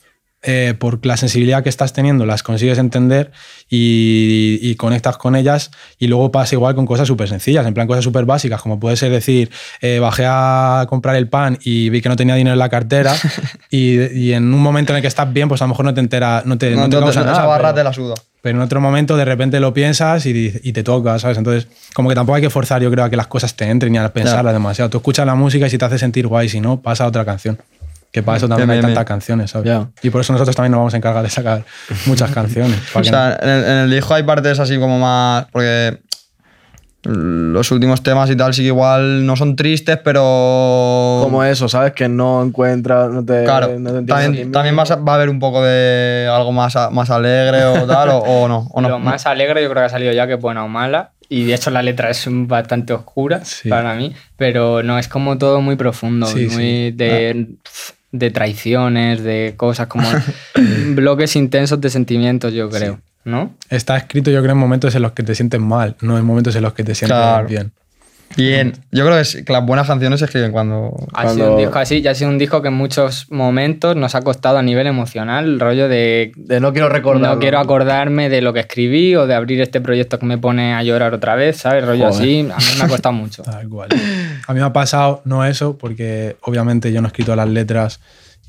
eh, 0.42 0.74
por 0.78 1.04
la 1.04 1.16
sensibilidad 1.16 1.62
que 1.62 1.68
estás 1.68 1.92
teniendo, 1.92 2.24
las 2.24 2.42
consigues 2.42 2.78
entender 2.78 3.32
y, 3.68 4.58
y 4.62 4.74
conectas 4.76 5.16
con 5.18 5.34
ellas. 5.36 5.70
Y 5.98 6.06
luego 6.06 6.30
pasa 6.30 6.54
igual 6.54 6.74
con 6.74 6.86
cosas 6.86 7.08
súper 7.08 7.28
sencillas, 7.28 7.66
en 7.66 7.74
plan 7.74 7.86
cosas 7.86 8.04
súper 8.04 8.24
básicas, 8.24 8.62
como 8.62 8.78
puede 8.78 8.96
ser 8.96 9.10
decir, 9.10 9.50
eh, 9.80 9.98
bajé 9.98 10.24
a 10.26 10.86
comprar 10.88 11.16
el 11.16 11.28
pan 11.28 11.58
y 11.64 11.90
vi 11.90 12.00
que 12.00 12.08
no 12.08 12.16
tenía 12.16 12.34
dinero 12.36 12.52
en 12.54 12.58
la 12.60 12.68
cartera. 12.68 13.14
y, 13.70 14.00
y 14.16 14.32
en 14.32 14.52
un 14.54 14.60
momento 14.60 14.92
en 14.92 14.96
el 14.96 15.02
que 15.02 15.08
estás 15.08 15.32
bien, 15.32 15.48
pues 15.48 15.60
a 15.62 15.64
lo 15.64 15.70
mejor 15.70 15.84
no 15.84 15.94
te 15.94 16.00
entera, 16.00 16.42
no 16.44 16.56
te, 16.58 16.70
no 16.70 16.82
te 16.82 16.84
entonces, 16.84 17.14
causa 17.14 17.20
esa 17.20 17.30
nada, 17.32 17.46
barra 17.46 17.68
pero- 17.68 17.74
te 17.74 17.84
la 17.84 17.92
suda. 17.92 18.14
pero 18.40 18.58
en 18.58 18.62
otro 18.62 18.80
momento 18.80 19.16
de 19.16 19.24
repente 19.24 19.58
lo 19.60 19.74
piensas 19.74 20.24
y, 20.26 20.50
te 20.72 20.82
toca, 20.84 21.18
¿sabes? 21.18 21.38
Entonces, 21.38 21.66
como 21.94 22.08
que 22.08 22.14
tampoco 22.14 22.36
hay 22.36 22.42
que 22.42 22.50
forzar, 22.50 22.80
yo 22.80 22.90
creo, 22.90 23.04
a 23.04 23.10
que 23.10 23.16
las 23.16 23.26
cosas 23.26 23.56
te 23.56 23.64
entren 23.68 23.94
y 23.94 23.98
a 23.98 24.08
pensarlas 24.12 24.52
demasiado. 24.54 24.88
Tú 24.90 24.98
escuchas 24.98 25.26
la 25.26 25.34
música 25.34 25.66
y 25.66 25.70
si 25.70 25.78
te 25.78 25.84
hace 25.84 25.98
sentir 25.98 26.26
guay, 26.28 26.48
si 26.48 26.60
no, 26.60 26.80
pasa 26.80 27.04
a 27.04 27.08
otra 27.08 27.24
canción. 27.24 27.58
Que 28.12 28.22
para 28.22 28.38
eso 28.38 28.48
también 28.48 28.68
Bien, 28.68 28.78
hay 28.78 28.84
bien, 28.84 28.94
tantas 28.94 29.04
bien. 29.04 29.18
canciones, 29.18 29.50
¿sabes? 29.50 29.66
Ya. 29.68 29.88
Y 30.02 30.10
por 30.10 30.22
eso 30.22 30.32
nosotros 30.32 30.56
también 30.56 30.72
nos 30.72 30.78
vamos 30.78 30.94
a 30.94 30.96
encargar 30.96 31.22
de 31.22 31.30
sacar 31.30 31.64
muchas 32.06 32.30
canciones. 32.34 32.78
O 32.94 33.04
sea, 33.04 33.38
en 33.42 33.48
el, 33.48 33.64
en 33.64 33.76
el 33.78 33.90
disco 33.90 34.14
hay 34.14 34.22
partes 34.22 34.58
así 34.58 34.78
como 34.78 34.98
más. 34.98 35.46
Porque 35.52 35.98
los 37.04 37.70
últimos 37.70 38.02
temas 38.02 38.28
y 38.28 38.36
tal 38.36 38.52
sí 38.52 38.62
que 38.62 38.68
igual 38.68 39.24
no 39.24 39.36
son 39.36 39.56
tristes, 39.56 39.98
pero. 40.02 41.20
Como 41.22 41.44
eso, 41.44 41.68
¿sabes? 41.68 41.92
Que 41.92 42.08
no 42.08 42.42
encuentras, 42.42 43.10
no 43.10 43.24
te, 43.24 43.44
Claro, 43.44 43.78
no 43.78 43.92
te 43.92 44.02
también, 44.02 44.52
también 44.52 44.74
vas 44.76 44.90
a- 44.90 44.96
va 44.96 45.12
a 45.12 45.14
haber 45.16 45.28
un 45.28 45.38
poco 45.38 45.62
de 45.62 46.28
algo 46.30 46.50
más, 46.52 46.76
a- 46.76 46.90
más 46.90 47.08
alegre 47.10 47.64
o 47.64 47.86
tal, 47.86 48.08
o, 48.10 48.18
o 48.18 48.48
no. 48.48 48.68
O 48.72 48.80
no. 48.80 48.88
Lo 48.88 48.98
más 48.98 49.26
alegre 49.26 49.62
yo 49.62 49.70
creo 49.70 49.82
que 49.82 49.86
ha 49.86 49.90
salido 49.90 50.12
ya, 50.12 50.26
que 50.26 50.34
es 50.34 50.40
buena 50.40 50.64
o 50.64 50.68
mala. 50.68 51.12
y 51.30 51.44
de 51.44 51.54
hecho 51.54 51.70
la 51.70 51.82
letra 51.82 52.08
es 52.10 52.24
bastante 52.26 52.94
oscura 52.94 53.44
Sí. 53.44 53.68
para 53.68 53.94
mí, 53.94 54.14
pero 54.38 54.82
no, 54.82 54.98
es 54.98 55.08
como 55.08 55.36
todo 55.38 55.60
muy 55.60 55.76
profundo, 55.76 56.26
Sí, 56.26 56.46
muy 56.46 56.50
sí. 56.50 56.90
de, 56.92 57.48
de 58.12 58.30
traiciones, 58.30 59.22
de 59.22 59.54
cosas 59.56 59.86
como 59.86 60.08
bloques 60.94 61.36
intensos 61.36 61.80
de 61.80 61.90
sentimientos, 61.90 62.52
yo 62.52 62.68
creo, 62.70 63.00
¿no? 63.24 63.54
Está 63.70 63.96
escrito, 63.96 64.30
yo 64.30 64.40
creo, 64.40 64.52
en 64.52 64.58
momentos 64.58 64.94
en 64.94 65.02
los 65.02 65.12
que 65.12 65.22
te 65.22 65.34
sientes 65.34 65.60
mal, 65.60 65.96
no 66.00 66.18
en 66.18 66.24
momentos 66.24 66.54
en 66.56 66.62
los 66.62 66.72
que 66.72 66.84
te 66.84 66.94
sientes 66.94 67.16
Claro. 67.16 67.46
bien. 67.48 67.72
Bien. 68.38 68.72
Yo 68.92 69.04
creo 69.04 69.16
que, 69.16 69.20
es- 69.22 69.42
que 69.44 69.52
las 69.52 69.66
buenas 69.66 69.86
canciones 69.86 70.20
se 70.20 70.24
escriben 70.26 70.52
cuando. 70.52 70.94
Ha 71.12 71.28
sido 71.28 71.52
un 71.52 71.58
disco 71.58 71.78
así, 71.78 71.98
y 71.98 72.06
ha 72.06 72.14
sido 72.14 72.30
un 72.30 72.38
disco 72.38 72.62
que 72.62 72.68
en 72.68 72.74
muchos 72.74 73.26
momentos 73.30 73.96
nos 73.96 74.14
ha 74.14 74.22
costado 74.22 74.58
a 74.58 74.62
nivel 74.62 74.86
emocional 74.86 75.44
el 75.44 75.60
rollo 75.60 75.88
de 75.88 76.32
De 76.36 76.60
no 76.60 76.72
quiero 76.72 76.88
recordar. 76.88 77.34
no 77.34 77.38
quiero 77.40 77.58
acordarme 77.58 78.28
de 78.28 78.40
lo 78.40 78.52
que 78.52 78.60
escribí 78.60 79.14
o 79.16 79.26
de 79.26 79.34
abrir 79.34 79.60
este 79.60 79.80
proyecto 79.80 80.18
que 80.18 80.26
me 80.26 80.38
pone 80.38 80.72
a 80.74 80.82
llorar 80.82 81.12
otra 81.14 81.34
vez, 81.34 81.56
¿sabes? 81.58 81.84
Rollo 81.84 82.08
Joder. 82.10 82.20
así, 82.20 82.40
a 82.40 82.56
mí 82.56 82.78
me 82.78 82.84
ha 82.84 82.88
costado 82.88 83.12
mucho. 83.12 83.42
Tal 83.44 83.68
cual. 83.68 83.88
A 84.46 84.54
mí 84.54 84.60
me 84.60 84.66
ha 84.66 84.72
pasado, 84.72 85.20
no 85.24 85.44
eso, 85.44 85.76
porque 85.76 86.36
obviamente 86.42 86.92
yo 86.92 87.00
no 87.02 87.08
he 87.08 87.10
escrito 87.10 87.34
las 87.36 87.48
letras 87.48 88.00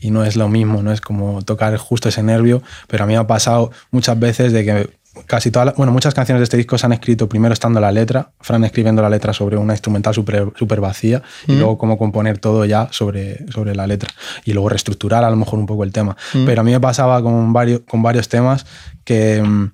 y 0.02 0.12
no 0.12 0.24
es 0.24 0.38
lo 0.38 0.48
mismo, 0.48 0.82
no 0.82 0.94
es 0.94 1.02
como 1.02 1.42
tocar 1.42 1.76
justo 1.76 2.08
ese 2.08 2.24
nervio, 2.24 2.62
pero 2.88 3.04
a 3.04 3.08
mí 3.08 3.14
me 3.14 3.20
ha 3.20 3.28
pasado 3.28 3.72
muchas 3.92 4.18
veces 4.18 4.54
de 4.54 4.64
que 4.64 4.90
casi 5.26 5.52
todas, 5.52 5.76
bueno, 5.76 5.92
muchas 5.92 6.14
canciones 6.14 6.40
de 6.40 6.44
este 6.44 6.58
disco 6.58 6.78
se 6.78 6.86
han 6.86 6.94
escrito 6.94 7.28
primero 7.28 7.54
estando 7.54 7.80
la 7.80 7.92
letra, 7.92 8.32
Fran 8.40 8.64
escribiendo 8.64 9.02
la 9.02 9.10
letra 9.10 9.34
sobre 9.34 9.58
una 9.58 9.74
instrumental 9.74 10.14
súper 10.14 10.52
super 10.56 10.82
vacía 10.82 11.22
y 11.48 11.56
luego 11.56 11.78
cómo 11.78 11.98
componer 11.98 12.38
todo 12.38 12.66
ya 12.66 12.88
sobre, 12.92 13.46
sobre 13.52 13.76
la 13.76 13.88
letra 13.88 14.10
y 14.46 14.54
luego 14.54 14.70
reestructurar 14.70 15.24
a 15.24 15.30
lo 15.30 15.36
mejor 15.36 15.60
un 15.60 15.66
poco 15.66 15.84
el 15.84 15.92
tema. 15.92 16.16
Pero 16.46 16.62
a 16.62 16.64
mí 16.64 16.72
me 16.72 16.80
pasaba 16.80 17.22
con 17.22 17.54
varios, 17.54 17.82
con 17.82 18.02
varios 18.02 18.30
temas 18.30 18.66
que... 19.04 19.42
mm, 19.42 19.72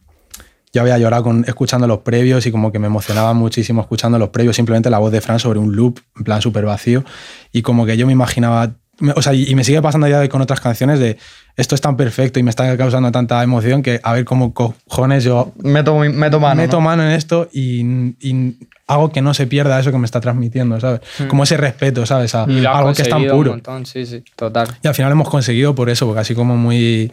yo 0.73 0.81
había 0.81 0.97
llorado 0.97 1.23
con, 1.23 1.45
escuchando 1.47 1.87
los 1.87 1.99
previos 1.99 2.45
y 2.45 2.51
como 2.51 2.69
que 2.69 2.79
me 2.79 2.87
emocionaba 2.87 3.33
muchísimo 3.33 3.79
escuchando 3.79 4.19
los 4.19 4.29
previos, 4.29 4.57
simplemente 4.57 4.89
la 4.89 4.99
voz 4.99 5.09
de 5.09 5.21
Fran 5.21 5.39
sobre 5.39 5.57
un 5.57 5.73
loop, 5.73 6.01
en 6.17 6.25
plan 6.25 6.41
súper 6.41 6.65
vacío, 6.65 7.05
y 7.53 7.61
como 7.61 7.85
que 7.85 7.95
yo 7.95 8.05
me 8.05 8.11
imaginaba, 8.11 8.75
o 9.15 9.21
sea, 9.21 9.33
y, 9.33 9.53
me 9.55 9.63
sigue 9.63 9.81
pasando 9.81 10.07
ya 10.07 10.27
con 10.29 10.41
otras 10.41 10.59
canciones 10.61 10.99
de 10.99 11.17
esto 11.57 11.75
es 11.75 11.81
tan 11.81 11.97
perfecto 11.97 12.39
y 12.39 12.43
me 12.43 12.49
está 12.49 12.75
causando 12.77 13.11
tanta 13.11 13.41
emoción 13.43 13.81
que 13.83 13.99
a 14.03 14.13
ver 14.13 14.25
cómo 14.25 14.53
cojones 14.53 15.23
yo 15.23 15.51
Meto, 15.63 15.97
meto 15.99 16.39
mano. 16.39 16.61
meto 16.61 16.77
¿no? 16.77 16.81
mano 16.81 17.03
en 17.03 17.11
esto 17.11 17.49
y, 17.51 17.81
y 18.19 18.57
hago 18.87 19.11
que 19.11 19.21
no 19.21 19.33
se 19.33 19.47
pierda 19.47 19.79
eso 19.79 19.91
que 19.91 19.97
me 19.97 20.05
está 20.05 20.21
transmitiendo, 20.21 20.79
¿sabes? 20.79 21.01
Como 21.27 21.43
ese 21.43 21.57
respeto, 21.57 22.05
¿sabes? 22.05 22.35
A 22.35 22.45
Hmm. 22.45 22.51
Y 22.61 22.65
algo 22.65 22.93
que 22.93 23.01
es 23.01 23.09
tan 23.09 23.25
puro. 23.27 23.51
montón, 23.51 23.85
sí, 23.85 24.05
sí, 24.05 24.23
total. 24.35 24.67
Y 24.83 24.87
al 24.87 24.93
final 24.95 25.11
hemos 25.11 25.29
conseguido 25.29 25.73
por 25.75 25.89
eso, 25.89 26.05
porque 26.05 26.21
así 26.21 26.35
como 26.35 26.55
muy 26.55 27.11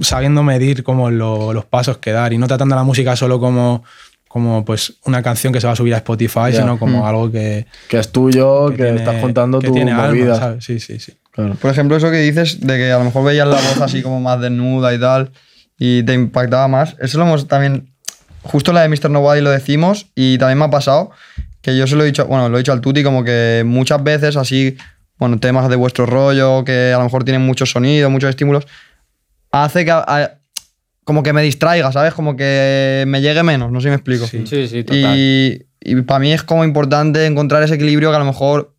sabiendo 0.00 0.42
medir 0.42 0.82
como 0.82 1.10
lo- 1.10 1.52
los 1.52 1.64
pasos 1.64 1.98
que 1.98 2.10
dar 2.12 2.32
y 2.32 2.38
no 2.38 2.48
tratando 2.48 2.74
la 2.74 2.82
música 2.82 3.14
solo 3.14 3.38
como, 3.38 3.84
como 4.28 4.64
pues 4.64 4.94
una 5.04 5.22
canción 5.22 5.52
que 5.52 5.60
se 5.60 5.66
va 5.66 5.72
a 5.72 5.76
subir 5.76 5.94
a 5.94 5.98
Spotify, 5.98 6.52
Ya. 6.52 6.60
sino 6.60 6.78
como 6.78 7.06
algo 7.06 7.30
que, 7.32 7.66
Que 7.88 7.98
es 7.98 8.12
tuyo, 8.12 8.68
que, 8.70 8.76
tiene- 8.76 8.96
estás 8.96 9.20
contando 9.20 9.58
que 9.58 9.68
tu 9.68 9.72
tiene 9.74 9.90
alma, 9.92 10.08
movida. 10.08 10.36
¿sabes? 10.36 10.64
Sí, 10.64 10.78
sí, 10.80 11.00
sí. 11.00 11.14
Claro. 11.32 11.54
Por 11.54 11.70
ejemplo, 11.70 11.96
eso 11.96 12.10
que 12.10 12.18
dices 12.18 12.60
de 12.60 12.76
que 12.76 12.92
a 12.92 12.98
lo 12.98 13.04
mejor 13.04 13.24
veías 13.24 13.46
la 13.48 13.54
voz 13.56 13.80
así 13.80 14.02
como 14.02 14.20
más 14.20 14.40
desnuda 14.40 14.92
y 14.94 14.98
tal 15.00 15.30
y 15.78 16.02
te 16.02 16.12
impactaba 16.14 16.66
más. 16.68 16.96
Eso 17.00 17.18
lo 17.18 17.24
hemos 17.24 17.48
también. 17.48 17.90
Justo 18.42 18.72
la 18.72 18.82
de 18.82 18.88
Mr. 18.88 19.10
Nobody 19.10 19.40
lo 19.40 19.50
decimos 19.50 20.06
y 20.14 20.36
también 20.38 20.58
me 20.58 20.64
ha 20.66 20.70
pasado 20.70 21.10
que 21.62 21.76
yo 21.76 21.86
se 21.86 21.96
lo 21.96 22.02
he 22.02 22.06
dicho, 22.06 22.26
bueno, 22.26 22.48
lo 22.48 22.56
he 22.56 22.60
dicho 22.60 22.72
al 22.72 22.80
Tuti 22.80 23.02
como 23.02 23.22
que 23.24 23.62
muchas 23.66 24.02
veces 24.02 24.36
así, 24.36 24.76
bueno, 25.18 25.38
temas 25.38 25.68
de 25.68 25.76
vuestro 25.76 26.06
rollo 26.06 26.64
que 26.64 26.92
a 26.92 26.98
lo 26.98 27.04
mejor 27.04 27.24
tienen 27.24 27.42
muchos 27.42 27.70
sonidos, 27.70 28.10
muchos 28.10 28.30
estímulos, 28.30 28.66
hace 29.50 29.84
que. 29.84 29.90
a- 29.90 30.37
como 31.08 31.22
que 31.22 31.32
me 31.32 31.40
distraiga, 31.40 31.90
¿sabes? 31.90 32.12
Como 32.12 32.36
que 32.36 33.04
me 33.06 33.22
llegue 33.22 33.42
menos, 33.42 33.72
no 33.72 33.80
sé 33.80 33.84
si 33.84 33.88
me 33.88 33.94
explico. 33.94 34.26
Sí. 34.26 34.42
Sí, 34.46 34.68
sí, 34.68 34.84
total. 34.84 35.16
Y, 35.16 35.64
y 35.80 36.02
para 36.02 36.20
mí 36.20 36.34
es 36.34 36.42
como 36.42 36.64
importante 36.64 37.24
encontrar 37.24 37.62
ese 37.62 37.76
equilibrio 37.76 38.10
que 38.10 38.16
a 38.16 38.18
lo 38.18 38.26
mejor 38.26 38.74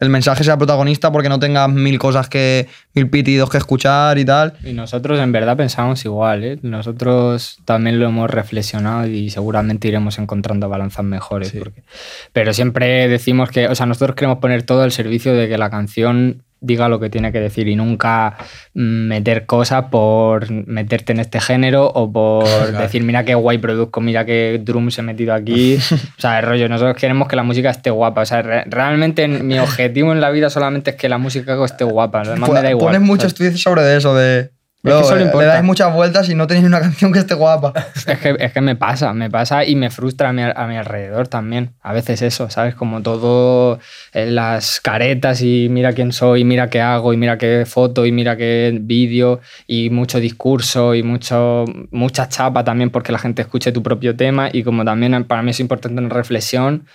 el 0.00 0.08
mensaje 0.08 0.42
sea 0.42 0.56
protagonista 0.58 1.12
porque 1.12 1.28
no 1.28 1.38
tengas 1.38 1.68
mil 1.70 1.96
cosas 2.00 2.28
que, 2.28 2.66
mil 2.92 3.08
pitidos 3.08 3.50
que 3.50 3.58
escuchar 3.58 4.18
y 4.18 4.24
tal. 4.24 4.54
Y 4.64 4.72
nosotros 4.72 5.20
en 5.20 5.30
verdad 5.30 5.56
pensamos 5.56 6.04
igual, 6.04 6.42
¿eh? 6.42 6.58
Nosotros 6.62 7.58
también 7.66 8.00
lo 8.00 8.06
hemos 8.08 8.28
reflexionado 8.28 9.06
y 9.06 9.30
seguramente 9.30 9.86
iremos 9.86 10.18
encontrando 10.18 10.68
balanzas 10.68 11.04
mejores. 11.04 11.52
porque- 11.56 11.84
Pero 12.32 12.52
siempre 12.52 13.06
decimos 13.06 13.50
que, 13.50 13.68
o 13.68 13.76
sea, 13.76 13.86
nosotros 13.86 14.16
queremos 14.16 14.38
poner 14.38 14.64
todo 14.64 14.82
al 14.82 14.90
servicio 14.90 15.34
de 15.34 15.48
que 15.48 15.56
la 15.56 15.70
canción 15.70 16.42
diga 16.60 16.88
lo 16.88 17.00
que 17.00 17.08
tiene 17.10 17.32
que 17.32 17.40
decir 17.40 17.68
y 17.68 17.76
nunca 17.76 18.36
mm, 18.74 19.08
meter 19.08 19.46
cosas 19.46 19.84
por 19.90 20.50
meterte 20.50 21.12
en 21.12 21.20
este 21.20 21.40
género 21.40 21.86
o 21.86 22.12
por 22.12 22.44
decir, 22.78 23.02
mira 23.02 23.24
qué 23.24 23.34
guay 23.34 23.58
produzco, 23.58 24.00
mira 24.00 24.24
qué 24.24 24.60
drums 24.62 24.98
he 24.98 25.02
metido 25.02 25.34
aquí. 25.34 25.76
o 26.18 26.20
sea, 26.20 26.38
el 26.40 26.46
rollo, 26.46 26.68
nosotros 26.68 26.96
queremos 26.96 27.28
que 27.28 27.36
la 27.36 27.42
música 27.42 27.70
esté 27.70 27.90
guapa. 27.90 28.20
O 28.22 28.26
sea, 28.26 28.42
re- 28.42 28.64
realmente 28.66 29.26
mi 29.28 29.58
objetivo 29.58 30.12
en 30.12 30.20
la 30.20 30.30
vida 30.30 30.50
solamente 30.50 30.90
es 30.90 30.96
que 30.96 31.08
la 31.08 31.18
música 31.18 31.56
esté 31.64 31.84
guapa. 31.84 32.24
Lo 32.24 32.30
demás 32.32 32.50
me 32.50 32.62
da 32.62 32.70
igual. 32.70 32.94
Pones 32.94 33.00
muchos 33.06 33.34
tweets 33.34 33.60
sobre 33.62 33.96
eso 33.96 34.14
de... 34.14 34.50
que 34.82 34.88
"Bro, 34.88 35.00
eso 35.00 35.12
le 35.14 35.20
le 35.20 35.24
importa". 35.26 35.46
dais 35.48 35.64
muchas 35.64 35.92
vueltas 35.94 36.28
y 36.28 36.34
no 36.34 36.46
tenéis 36.46 36.66
una 36.66 36.80
canción 36.80 37.12
que 37.12 37.18
esté 37.18 37.34
guapa. 37.34 37.72
Es 38.06 38.18
que, 38.18 38.36
es 38.38 38.52
que 38.52 38.60
me 38.60 38.76
pasa, 38.76 39.12
me 39.12 39.30
pasa 39.30 39.64
y 39.64 39.76
me 39.76 39.90
frustra 39.90 40.30
a 40.30 40.32
mi, 40.32 40.42
a 40.42 40.66
mi 40.66 40.76
alrededor 40.76 41.28
también. 41.28 41.74
A 41.82 41.92
veces 41.92 42.22
eso, 42.22 42.48
¿sabes? 42.50 42.74
Como 42.74 43.02
todo 43.02 43.78
eh, 44.12 44.26
las 44.30 44.80
caretas 44.80 45.42
y 45.42 45.68
mira 45.70 45.92
quién 45.92 46.12
soy, 46.12 46.44
mira 46.44 46.70
qué 46.70 46.80
hago 46.80 47.12
y 47.12 47.16
mira 47.16 47.36
qué 47.38 47.64
foto 47.66 48.06
y 48.06 48.12
mira 48.12 48.36
qué 48.36 48.76
vídeo 48.80 49.40
y 49.66 49.90
mucho 49.90 50.18
discurso 50.20 50.94
y 50.94 51.02
mucho, 51.02 51.64
mucha 51.90 52.28
chapa 52.28 52.64
también 52.64 52.90
porque 52.90 53.12
la 53.12 53.18
gente 53.18 53.42
escuche 53.42 53.72
tu 53.72 53.82
propio 53.82 54.16
tema 54.16 54.48
y 54.52 54.62
como 54.62 54.84
también 54.84 55.24
para 55.24 55.42
mí 55.42 55.50
es 55.50 55.60
importante 55.60 56.00
una 56.00 56.14
reflexión 56.14 56.86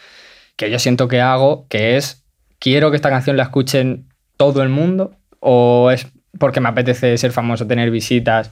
que 0.55 0.71
yo 0.71 0.79
siento 0.79 1.07
que 1.07 1.21
hago, 1.21 1.67
que 1.69 1.97
es, 1.97 2.23
quiero 2.59 2.89
que 2.89 2.95
esta 2.95 3.09
canción 3.09 3.37
la 3.37 3.43
escuchen 3.43 4.07
todo 4.37 4.63
el 4.63 4.69
mundo 4.69 5.15
o 5.39 5.91
es 5.91 6.07
porque 6.39 6.59
me 6.61 6.69
apetece 6.69 7.17
ser 7.17 7.31
famoso, 7.31 7.65
tener 7.67 7.91
visitas 7.91 8.51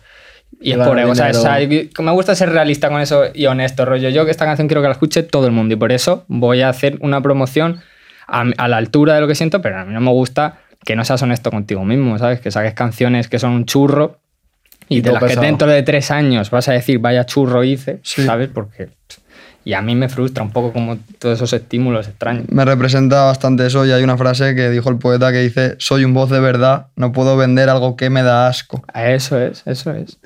y 0.61 0.71
es 0.71 0.77
por 0.77 0.97
ego. 0.99 1.13
Y- 1.13 1.89
me 2.01 2.11
gusta 2.11 2.35
ser 2.35 2.49
realista 2.51 2.89
con 2.89 3.01
eso 3.01 3.23
y 3.33 3.45
honesto, 3.47 3.85
rollo. 3.85 4.09
Yo 4.09 4.25
que 4.25 4.31
esta 4.31 4.45
canción 4.45 4.67
quiero 4.67 4.81
que 4.81 4.87
la 4.87 4.93
escuche 4.93 5.23
todo 5.23 5.45
el 5.47 5.51
mundo 5.51 5.73
y 5.73 5.77
por 5.77 5.91
eso 5.91 6.25
voy 6.27 6.61
a 6.61 6.69
hacer 6.69 6.97
una 7.01 7.21
promoción 7.21 7.81
a, 8.27 8.43
a 8.57 8.67
la 8.67 8.77
altura 8.77 9.15
de 9.15 9.21
lo 9.21 9.27
que 9.27 9.35
siento, 9.35 9.61
pero 9.61 9.79
a 9.79 9.85
mí 9.85 9.93
no 9.93 10.01
me 10.01 10.11
gusta 10.11 10.59
que 10.85 10.95
no 10.95 11.03
seas 11.05 11.21
honesto 11.21 11.49
contigo 11.51 11.83
mismo, 11.85 12.17
¿sabes? 12.19 12.39
Que 12.41 12.51
saques 12.51 12.73
canciones 12.73 13.27
que 13.27 13.39
son 13.39 13.51
un 13.51 13.65
churro 13.65 14.19
y, 14.89 14.97
Y 14.97 15.01
de 15.01 15.11
las 15.13 15.19
que 15.21 15.27
pesado. 15.29 15.45
dentro 15.45 15.67
de 15.69 15.81
tres 15.83 16.11
años 16.11 16.51
vas 16.51 16.67
a 16.67 16.73
decir 16.73 16.99
vaya 16.99 17.25
churro 17.25 17.63
hice, 17.63 17.99
Sí. 18.03 18.25
¿sabes? 18.25 18.49
Porque... 18.53 18.89
Y 19.65 19.73
a 19.73 19.82
mí 19.82 19.95
me 19.95 20.10
frustra 20.10 20.43
un 20.43 20.52
poco 20.52 20.73
como 20.73 20.97
todos 21.19 21.38
esos 21.38 21.54
estímulos 21.54 22.08
extraños. 22.10 22.45
Me 22.49 22.65
representa 22.65 23.23
bastante 23.23 23.65
eso 23.65 23.86
y 23.86 23.91
hay 23.91 24.04
una 24.04 24.17
frase 24.17 24.56
que 24.56 24.69
dijo 24.69 24.89
el 24.89 24.97
poeta 24.97 25.32
que 25.32 25.39
dice 25.39 25.76
soy 25.80 26.04
un 26.04 26.13
voz 26.13 26.30
de 26.30 26.39
verdad, 26.41 26.88
no 26.97 27.13
puedo 27.13 27.38
vender 27.38 27.69
algo 27.69 27.95
que 27.95 28.10
me 28.10 28.23
da 28.23 28.47
asco. 28.47 28.84
Eso 28.93 29.39
es, 29.39 29.63
eso 29.65 29.91
es. 29.91 30.17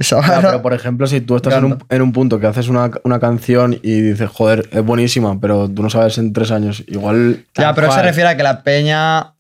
Pero 0.42 0.62
por 0.64 0.74
ejemplo, 0.74 1.06
si 1.08 1.22
tú 1.22 1.36
estás 1.36 1.54
en 1.56 1.66
un, 1.66 1.78
en 1.90 2.02
un 2.02 2.14
punto 2.14 2.40
que 2.40 2.48
haces 2.48 2.68
una, 2.68 2.90
una 3.04 3.20
canción 3.20 3.74
y 3.84 4.02
dices, 4.02 4.30
joder, 4.30 4.68
es 4.72 4.84
buenísima, 4.84 5.40
pero 5.40 5.70
tú 5.70 5.84
no 5.84 5.90
sabes 5.90 6.18
en 6.18 6.34
tres 6.34 6.50
años, 6.52 6.84
igual. 6.88 7.46
Ya, 7.56 7.74
pero 7.76 7.92
se 7.92 8.02
refiere 8.02 8.30
a 8.30 8.38
que 8.38 8.44
la 8.44 8.64
peña 8.64 9.34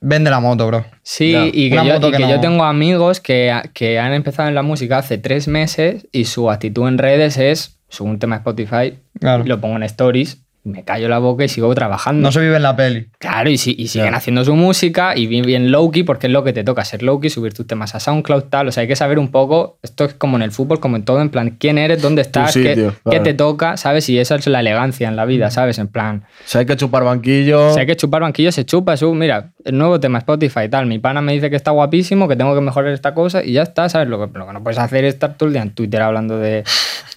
vende 0.00 0.30
la 0.30 0.40
moto, 0.40 0.66
bro. 0.66 0.84
Sí, 1.02 1.30
Ya. 1.32 1.46
y 1.46 1.70
que, 1.70 1.76
yo, 1.76 1.84
moto 1.84 2.08
y 2.08 2.10
que 2.10 2.16
que 2.18 2.22
no- 2.24 2.30
yo 2.30 2.40
tengo 2.40 2.64
amigos 2.64 3.20
que, 3.20 3.52
que 3.72 3.98
han 3.98 4.12
empezado 4.12 4.48
en 4.48 4.54
la 4.54 4.62
música 4.62 4.98
hace 4.98 5.16
tres 5.16 5.46
meses 5.48 6.06
y 6.12 6.24
su 6.24 6.50
actitud 6.50 6.88
en 6.88 6.98
redes 6.98 7.36
es, 7.38 7.76
subo 7.88 8.08
un 8.10 8.18
tema 8.18 8.36
a 8.36 8.38
Spotify, 8.38 8.98
Claro. 9.20 9.44
lo 9.44 9.60
pongo 9.60 9.76
en 9.76 9.82
stories, 9.84 10.43
me 10.64 10.82
callo 10.82 11.08
la 11.08 11.18
boca 11.18 11.44
y 11.44 11.48
sigo 11.48 11.74
trabajando. 11.74 12.22
No 12.22 12.32
se 12.32 12.40
vive 12.40 12.56
en 12.56 12.62
la 12.62 12.74
peli. 12.74 13.08
Claro, 13.18 13.50
y, 13.50 13.58
si- 13.58 13.74
y 13.78 13.88
siguen 13.88 14.14
haciendo 14.14 14.44
su 14.44 14.54
música 14.56 15.16
y 15.16 15.26
bien, 15.26 15.70
low-key, 15.70 16.02
porque 16.04 16.26
es 16.26 16.32
lo 16.32 16.42
que 16.42 16.52
te 16.54 16.64
toca, 16.64 16.84
ser 16.84 17.02
low-key, 17.02 17.28
subir 17.30 17.52
tus 17.52 17.66
temas 17.66 17.94
a 17.94 18.00
SoundCloud, 18.00 18.44
tal. 18.44 18.68
O 18.68 18.72
sea, 18.72 18.80
hay 18.82 18.88
que 18.88 18.96
saber 18.96 19.18
un 19.18 19.28
poco, 19.30 19.78
esto 19.82 20.04
es 20.06 20.14
como 20.14 20.36
en 20.36 20.42
el 20.42 20.52
fútbol, 20.52 20.80
como 20.80 20.96
en 20.96 21.04
todo, 21.04 21.20
en 21.20 21.28
plan, 21.28 21.56
quién 21.58 21.76
eres, 21.78 22.00
dónde 22.00 22.22
estás, 22.22 22.54
qué, 22.54 22.90
qué 23.10 23.20
te 23.20 23.34
toca, 23.34 23.76
¿sabes? 23.76 24.08
Y 24.08 24.18
esa 24.18 24.36
es 24.36 24.46
la 24.46 24.60
elegancia 24.60 25.06
en 25.08 25.16
la 25.16 25.26
vida, 25.26 25.50
¿sabes? 25.50 25.78
En 25.78 25.88
plan, 25.88 26.24
Si 26.46 26.56
hay 26.56 26.64
que 26.66 26.76
chupar 26.76 27.04
banquillo. 27.04 27.72
si 27.74 27.80
hay 27.80 27.86
que 27.86 27.96
chupar 27.96 28.22
banquillo, 28.22 28.50
se 28.50 28.64
chupa. 28.64 28.96
Su, 28.96 29.14
mira, 29.14 29.50
el 29.64 29.76
nuevo 29.76 30.00
tema 30.00 30.18
Spotify 30.18 30.68
tal. 30.70 30.86
Mi 30.86 30.98
pana 30.98 31.20
me 31.20 31.32
dice 31.34 31.50
que 31.50 31.56
está 31.56 31.72
guapísimo, 31.72 32.26
que 32.26 32.36
tengo 32.36 32.54
que 32.54 32.60
mejorar 32.62 32.92
esta 32.92 33.12
cosa 33.12 33.44
y 33.44 33.52
ya 33.52 33.62
está, 33.62 33.88
¿sabes? 33.90 34.08
Lo 34.08 34.18
que, 34.18 34.38
lo 34.38 34.46
que 34.46 34.52
no 34.54 34.62
puedes 34.62 34.78
hacer 34.78 35.04
es 35.04 35.14
estar 35.14 35.36
todo 35.36 35.48
el 35.48 35.52
día 35.52 35.62
en 35.62 35.70
Twitter 35.74 36.00
hablando 36.00 36.38
de, 36.38 36.64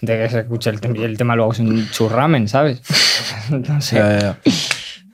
de 0.02 0.18
que 0.18 0.30
se 0.30 0.40
escuche 0.40 0.70
el, 0.70 0.80
el 1.02 1.18
tema 1.18 1.36
luego 1.36 1.54
es 1.54 1.60
un 1.60 1.90
churramen, 1.92 2.48
¿sabes? 2.50 2.82
no 3.70 3.82
sé. 3.82 3.96
Ya, 3.98 4.10
ya, 4.12 4.20
ya. 4.20 4.38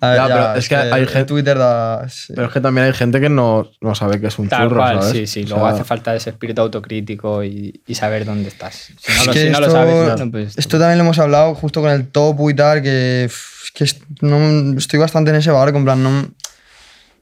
A 0.01 0.09
ver, 0.09 0.17
Ya, 0.17 0.27
pero 0.27 0.55
es 0.55 0.67
que 0.67 0.75
hay 0.75 1.05
gente- 1.05 1.23
Twitter 1.25 1.57
da. 1.57 2.09
sí. 2.09 2.33
Pero 2.35 2.47
es 2.47 2.53
que 2.53 2.59
también 2.59 2.87
hay 2.87 2.93
gente 2.93 3.21
que 3.21 3.29
no, 3.29 3.69
no 3.79 3.95
sabe 3.95 4.19
que 4.19 4.27
es 4.27 4.37
un 4.37 4.49
Tal 4.49 4.63
churro, 4.67 4.75
cual, 4.81 5.01
¿sabes? 5.01 5.11
sí, 5.13 5.27
sí. 5.27 5.43
O 5.45 5.49
Luego 5.55 5.65
sea, 5.67 5.75
hace 5.75 5.83
falta 5.85 6.13
ese 6.13 6.31
espíritu 6.31 6.61
autocrítico 6.61 7.41
y, 7.43 7.81
y 7.87 7.95
saber 7.95 8.25
dónde 8.25 8.49
estás. 8.49 8.75
Si 8.75 8.93
no, 9.13 9.21
Es 9.21 9.27
lo, 9.27 9.33
que 9.33 9.39
si 9.43 9.49
no 9.49 9.59
lo 9.61 9.65
esto- 9.67 9.77
sabes, 9.77 10.19
no, 10.19 10.31
pues, 10.31 10.57
Esto 10.57 10.77
también 10.77 10.97
lo 10.97 11.05
hemos 11.05 11.19
hablado 11.19 11.55
justo 11.55 11.79
con 11.81 11.89
el 11.91 12.07
topo 12.09 12.49
y 12.49 12.53
tal, 12.53 12.81
que, 12.81 13.27
pff, 13.29 13.71
que 13.73 13.83
es- 13.85 14.01
no, 14.21 14.77
estoy 14.77 14.99
bastante 14.99 15.29
en 15.29 15.37
ese 15.37 15.51
barco, 15.51 15.77
en 15.77 15.85
plan, 15.85 16.03
no, 16.03 16.27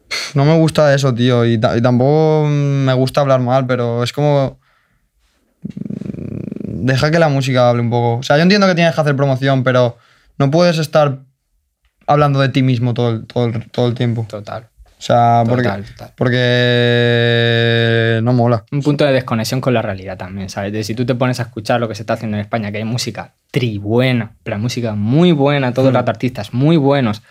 pff, 0.07 0.35
no 0.35 0.43
me 0.45 0.57
gusta 0.57 0.91
eso, 0.95 1.13
tío, 1.13 1.45
y, 1.45 1.59
ta- 1.59 1.77
y 1.77 1.81
tampoco 1.83 2.47
me 2.49 2.93
gusta 2.93 3.21
hablar 3.21 3.41
mal, 3.41 3.67
pero 3.67 4.03
es 4.03 4.11
como... 4.11 4.59
mm, 5.63 6.85
Deja 6.85 7.11
que 7.11 7.19
la 7.19 7.29
música 7.29 7.69
hable 7.69 7.81
un 7.83 7.89
poco. 7.91 8.15
O 8.17 8.23
sea, 8.23 8.37
yo 8.37 8.41
entiendo 8.43 8.65
que 8.65 8.73
tienes 8.73 8.95
que 8.95 9.01
hacer 9.01 9.15
promoción, 9.15 9.63
pero 9.63 9.97
no 10.41 10.49
puedes 10.49 10.79
estar 10.79 11.19
hablando 12.07 12.39
de 12.39 12.49
ti 12.49 12.63
mismo 12.63 12.95
todo 12.95 13.11
el, 13.11 13.27
todo 13.27 13.45
el, 13.45 13.69
todo 13.69 13.87
el 13.87 13.93
tiempo. 13.93 14.25
Total. 14.27 14.69
O 14.97 15.03
sea, 15.03 15.43
porque, 15.47 15.63
Total, 15.63 15.83
total. 15.83 16.13
porque 16.15 18.19
no 18.23 18.33
mola. 18.33 18.65
Un 18.71 18.81
punto 18.81 19.05
de 19.05 19.13
desconexión 19.13 19.61
con 19.61 19.73
la 19.73 19.83
realidad 19.83 20.17
también, 20.17 20.49
¿sabes? 20.49 20.73
De 20.73 20.83
si 20.83 20.95
tú 20.95 21.05
te 21.05 21.15
pones 21.15 21.39
a 21.39 21.43
escuchar 21.43 21.79
lo 21.79 21.87
que 21.87 21.95
se 21.95 22.01
está 22.01 22.13
haciendo 22.13 22.37
en 22.37 22.41
España, 22.41 22.71
que 22.71 22.79
hay 22.79 22.83
música 22.83 23.35
tribuena, 23.51 24.35
la 24.45 24.57
música 24.57 24.95
muy 24.95 25.31
buena, 25.31 25.73
todos 25.73 25.93
los 25.93 26.07
artistas 26.07 26.53
muy 26.53 26.77
buenos, 26.77 27.21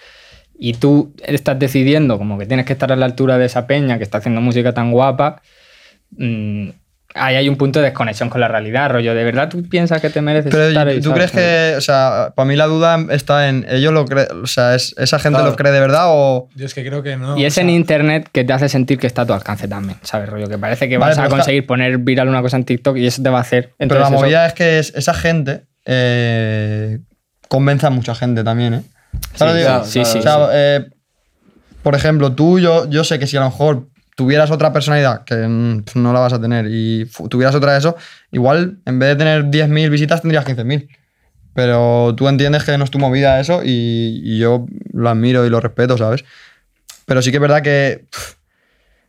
y 0.59 0.75
tú 0.75 1.15
estás 1.25 1.59
decidiendo 1.59 2.19
como 2.19 2.39
que 2.39 2.47
tienes 2.47 2.67
que 2.67 2.75
estar 2.75 2.93
a 2.93 2.97
la 2.97 3.07
altura 3.07 3.39
de 3.39 3.47
esa 3.47 3.67
peña 3.67 3.99
que 3.99 4.05
está 4.05 4.19
haciendo 4.19 4.41
música 4.41 4.73
tan 4.73 4.93
guapa, 4.93 5.43
mm, 6.17 6.69
ahí 7.15 7.35
hay 7.37 7.49
un 7.49 7.57
punto 7.57 7.81
de 7.81 7.87
desconexión 7.87 8.31
con 8.31 8.41
la 8.41 8.49
realidad, 8.49 8.91
rollo. 8.91 9.15
¿De 9.15 9.25
verdad 9.25 9.49
tú 9.49 9.69
piensas 9.69 10.01
que 10.01 10.11
te 10.11 10.21
mereces 10.21 10.51
Pero 10.51 10.69
estar 10.69 10.87
ahí? 10.89 11.01
¿tú 11.01 11.11
sabes? 11.11 11.31
crees 11.31 11.73
que, 11.73 11.77
o 11.77 11.81
sea, 11.81 12.33
para 12.37 12.47
mí 12.47 12.57
la 12.57 12.67
duda 12.67 12.99
está 13.11 13.49
en, 13.49 13.67
ellos 13.69 13.93
lo 13.93 14.05
creen, 14.05 14.29
o 14.43 14.47
sea, 14.47 14.75
¿es, 14.75 14.95
¿esa 14.99 15.19
gente 15.19 15.37
Claro. 15.39 15.51
lo 15.51 15.57
cree 15.57 15.73
de 15.73 15.81
verdad 15.81 16.05
o...? 16.09 16.49
Yo 16.55 16.67
es 16.67 16.75
que 16.75 16.85
creo 16.87 17.03
que 17.03 17.17
no. 17.17 17.37
Y 17.37 17.45
es 17.45 17.55
sea, 17.55 17.63
en 17.65 17.71
internet 17.71 18.29
que 18.33 18.45
te 18.45 18.53
hace 18.53 18.69
sentir 18.69 18.99
que 18.99 19.07
está 19.07 19.23
a 19.23 19.27
tu 19.27 19.33
alcance 19.33 19.67
también, 19.69 19.99
¿sabes? 20.03 20.29
Rollo, 20.29 20.47
que 20.49 20.59
parece 20.59 20.89
que 20.89 20.99
Vale, 20.99 21.11
vas 21.11 21.19
a 21.19 21.25
está- 21.25 21.37
conseguir 21.37 21.67
poner 21.67 21.99
viral 21.99 22.29
una 22.29 22.43
cosa 22.43 22.57
en 22.57 22.65
TikTok 22.65 22.97
y 22.97 23.07
eso 23.07 23.23
te 23.23 23.29
va 23.31 23.39
a 23.39 23.43
hacer. 23.43 23.73
Pero 23.79 23.97
la 23.99 24.03
eso- 24.07 24.11
movida 24.13 24.47
es 24.47 24.53
que 24.55 24.79
es- 24.79 24.93
esa 24.95 25.15
gente 25.15 25.63
eh, 25.87 26.99
convence 27.49 27.87
a 27.87 27.91
mucha 27.91 28.15
gente 28.15 28.45
también, 28.45 28.75
¿eh? 28.75 28.83
¿Sabes 29.35 29.55
lo 29.55 29.59
que 29.61 29.65
claro, 29.65 29.85
digo? 29.85 29.91
sí, 29.91 30.05
sí, 30.05 30.19
O 30.19 30.23
sea, 30.23 30.49
eh, 30.53 30.87
por 31.83 31.95
ejemplo, 31.95 32.33
tú, 32.33 32.59
yo, 32.61 32.89
yo 32.89 33.05
sé 33.05 33.19
que 33.19 33.27
si 33.27 33.37
a 33.37 33.41
lo 33.41 33.47
mejor 33.47 33.89
tuvieras 34.21 34.51
otra 34.51 34.71
personalidad, 34.71 35.25
que 35.25 35.35
mm, 35.35 35.85
pues 35.85 35.97
no 35.97 36.13
la 36.13 36.21
vas 36.21 36.35
a 36.35 36.39
tener, 36.39 36.67
y 36.69 37.09
tuvieras 37.31 37.55
otra 37.55 37.73
de 37.73 37.79
eso, 37.79 37.97
igual 38.31 38.77
en 38.85 38.99
vez 38.99 39.09
de 39.09 39.17
tener 39.17 39.45
10.000 39.47 39.89
visitas 39.89 40.21
tendrías 40.21 40.45
15.000. 40.45 40.91
Pero 41.55 42.15
tú 42.15 42.29
entiendes 42.29 42.65
que 42.65 42.77
no 42.77 42.85
es 42.85 42.91
tu 42.91 42.99
movida 42.99 43.41
eso 43.41 43.63
y, 43.65 44.21
y 44.23 44.39
yo 44.39 44.67
lo 44.93 45.09
admiro 45.09 45.47
y 45.47 45.49
lo 45.49 45.59
respeto, 45.59 45.97
¿sabes? 45.97 46.23
Pero 47.07 47.23
sí 47.23 47.31
que 47.31 47.39
es 47.39 47.41
verdad 47.41 47.63
que 47.63 48.05
pff, 48.11 48.35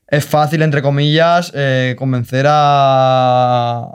es 0.07 0.25
fácil, 0.25 0.61
entre 0.61 0.81
comillas, 0.81 1.51
eh, 1.53 1.97
convencer 1.97 2.45
a, 2.47 3.85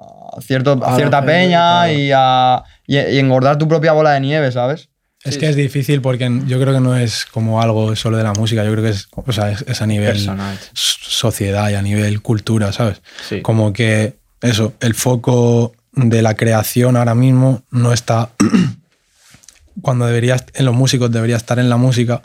cierto, 0.43 0.79
a 0.85 0.97
cierta 0.97 1.25
peña 1.25 1.91
y, 1.91 2.11
a, 2.15 2.63
y, 2.87 2.99
y 2.99 3.19
engordar 3.19 3.57
tu 3.57 3.67
propia 3.67 3.93
bola 3.93 4.11
de 4.13 4.21
nieve, 4.21 4.53
¿sabes? 4.53 4.91
Es 5.27 5.39
que 5.39 5.49
es 5.49 5.57
difícil 5.57 6.01
porque 6.01 6.31
yo 6.47 6.61
creo 6.61 6.75
que 6.75 6.81
no 6.81 6.97
es 6.97 7.25
como 7.27 7.61
algo 7.61 7.95
solo 7.97 8.17
de 8.17 8.23
la 8.23 8.33
música, 8.33 8.65
yo 8.65 8.73
creo 8.73 8.85
que 8.85 8.91
es, 8.91 9.09
o 9.13 9.33
sea, 9.33 9.51
es, 9.51 9.65
es 9.67 9.83
a 9.83 9.87
nivel 9.87 10.13
Personal. 10.13 10.59
sociedad 10.73 11.69
y 11.71 11.75
a 11.75 11.83
nivel 11.83 12.23
cultura, 12.23 12.73
¿sabes? 12.73 13.03
Sí. 13.29 13.43
Como 13.43 13.73
que 13.73 14.15
eso, 14.41 14.75
el 14.81 14.95
foco 14.95 15.75
de 15.93 16.23
la 16.23 16.35
creación 16.35 16.97
ahora 16.97 17.15
mismo 17.15 17.63
no 17.71 17.93
está 17.93 18.31
cuando 19.83 20.07
debería 20.07 20.45
en 20.55 20.65
los 20.65 20.75
músicos 20.75 21.11
debería 21.11 21.37
estar 21.37 21.59
en 21.59 21.69
la 21.69 21.77
música, 21.77 22.23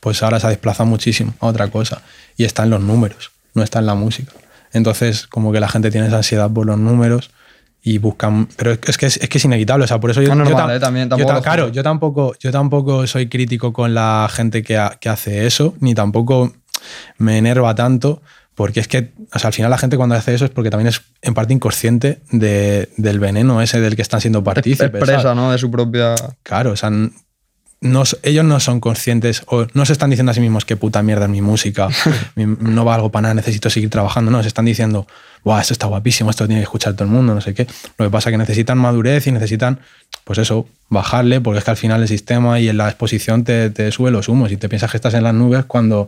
pues 0.00 0.22
ahora 0.22 0.40
se 0.40 0.46
ha 0.46 0.50
desplazado 0.50 0.88
muchísimo 0.88 1.34
a 1.40 1.46
otra 1.46 1.68
cosa 1.68 2.02
y 2.36 2.44
está 2.44 2.62
en 2.62 2.70
los 2.70 2.80
números, 2.80 3.30
no 3.54 3.62
está 3.62 3.78
en 3.80 3.86
la 3.86 3.94
música. 3.94 4.32
Entonces, 4.72 5.26
como 5.26 5.52
que 5.52 5.60
la 5.60 5.68
gente 5.68 5.90
tiene 5.90 6.08
esa 6.08 6.18
ansiedad 6.18 6.50
por 6.50 6.66
los 6.66 6.78
números 6.78 7.30
y 7.82 7.98
buscan, 7.98 8.48
pero 8.56 8.72
es 8.72 8.78
que 8.78 8.90
es, 8.90 8.98
que 8.98 9.06
es, 9.06 9.16
es 9.18 9.28
que 9.28 9.38
es 9.38 9.44
inevitable, 9.44 9.84
o 9.84 9.86
sea, 9.88 10.00
por 10.00 10.10
eso 10.10 10.20
yo, 10.20 10.34
No 10.34 10.42
es 10.44 10.50
yo 10.50 10.54
normal, 10.56 10.74
tam- 10.74 10.76
eh, 10.76 10.80
también, 10.80 11.08
yo 11.10 11.16
tampoco 11.26 11.42
claro, 11.42 11.68
yo 11.68 11.82
tampoco, 11.82 12.34
yo 12.40 12.50
tampoco 12.52 13.06
soy 13.06 13.28
crítico 13.28 13.72
con 13.72 13.94
la 13.94 14.28
gente 14.32 14.62
que, 14.62 14.76
ha- 14.76 14.98
que 15.00 15.08
hace 15.08 15.46
eso, 15.46 15.74
ni 15.80 15.94
tampoco 15.94 16.52
me 17.18 17.38
enerva 17.38 17.74
tanto, 17.74 18.20
porque 18.54 18.80
es 18.80 18.88
que 18.88 19.12
o 19.32 19.38
sea, 19.38 19.48
al 19.48 19.54
final 19.54 19.70
la 19.70 19.78
gente 19.78 19.96
cuando 19.96 20.16
hace 20.16 20.34
eso 20.34 20.44
es 20.44 20.50
porque 20.50 20.70
también 20.70 20.88
es 20.88 21.02
en 21.22 21.34
parte 21.34 21.52
inconsciente 21.54 22.20
de- 22.32 22.88
del 22.96 23.20
veneno 23.20 23.62
ese 23.62 23.80
del 23.80 23.94
que 23.94 24.02
están 24.02 24.20
siendo 24.20 24.42
partícipes. 24.42 24.90
¿sabes? 25.22 25.36
¿no? 25.36 25.52
De 25.52 25.58
su 25.58 25.70
propia... 25.70 26.14
Claro, 26.42 26.72
o 26.72 26.76
sea, 26.76 26.90
no, 27.80 28.02
ellos 28.22 28.44
no 28.44 28.58
son 28.58 28.80
conscientes 28.80 29.42
o 29.46 29.66
no 29.72 29.86
se 29.86 29.92
están 29.92 30.10
diciendo 30.10 30.30
a 30.30 30.34
sí 30.34 30.40
mismos 30.40 30.64
qué 30.64 30.76
puta 30.76 31.02
mierda 31.02 31.26
es 31.26 31.30
mi 31.30 31.40
música, 31.40 31.88
no 32.36 32.84
valgo 32.84 33.10
para 33.10 33.22
nada, 33.22 33.34
necesito 33.34 33.70
seguir 33.70 33.88
trabajando. 33.88 34.30
No, 34.30 34.42
se 34.42 34.48
están 34.48 34.64
diciendo, 34.64 35.06
Buah, 35.44 35.60
esto 35.60 35.72
está 35.72 35.86
guapísimo, 35.86 36.30
esto 36.30 36.46
tiene 36.46 36.60
que 36.60 36.64
escuchar 36.64 36.94
todo 36.94 37.04
el 37.04 37.10
mundo, 37.10 37.34
no 37.34 37.40
sé 37.40 37.54
qué. 37.54 37.66
Lo 37.96 38.06
que 38.06 38.10
pasa 38.10 38.30
es 38.30 38.34
que 38.34 38.38
necesitan 38.38 38.78
madurez 38.78 39.26
y 39.26 39.32
necesitan, 39.32 39.80
pues 40.28 40.38
eso, 40.40 40.66
bajarle, 40.90 41.40
porque 41.40 41.58
es 41.58 41.64
que 41.64 41.70
al 41.70 41.76
final 41.78 42.02
el 42.02 42.08
sistema 42.08 42.60
y 42.60 42.68
en 42.68 42.76
la 42.76 42.86
exposición 42.88 43.44
te, 43.44 43.70
te 43.70 43.90
sube 43.92 44.10
los 44.10 44.28
humos 44.28 44.52
y 44.52 44.58
te 44.58 44.68
piensas 44.68 44.90
que 44.90 44.98
estás 44.98 45.14
en 45.14 45.22
las 45.24 45.32
nubes 45.32 45.64
cuando 45.64 46.06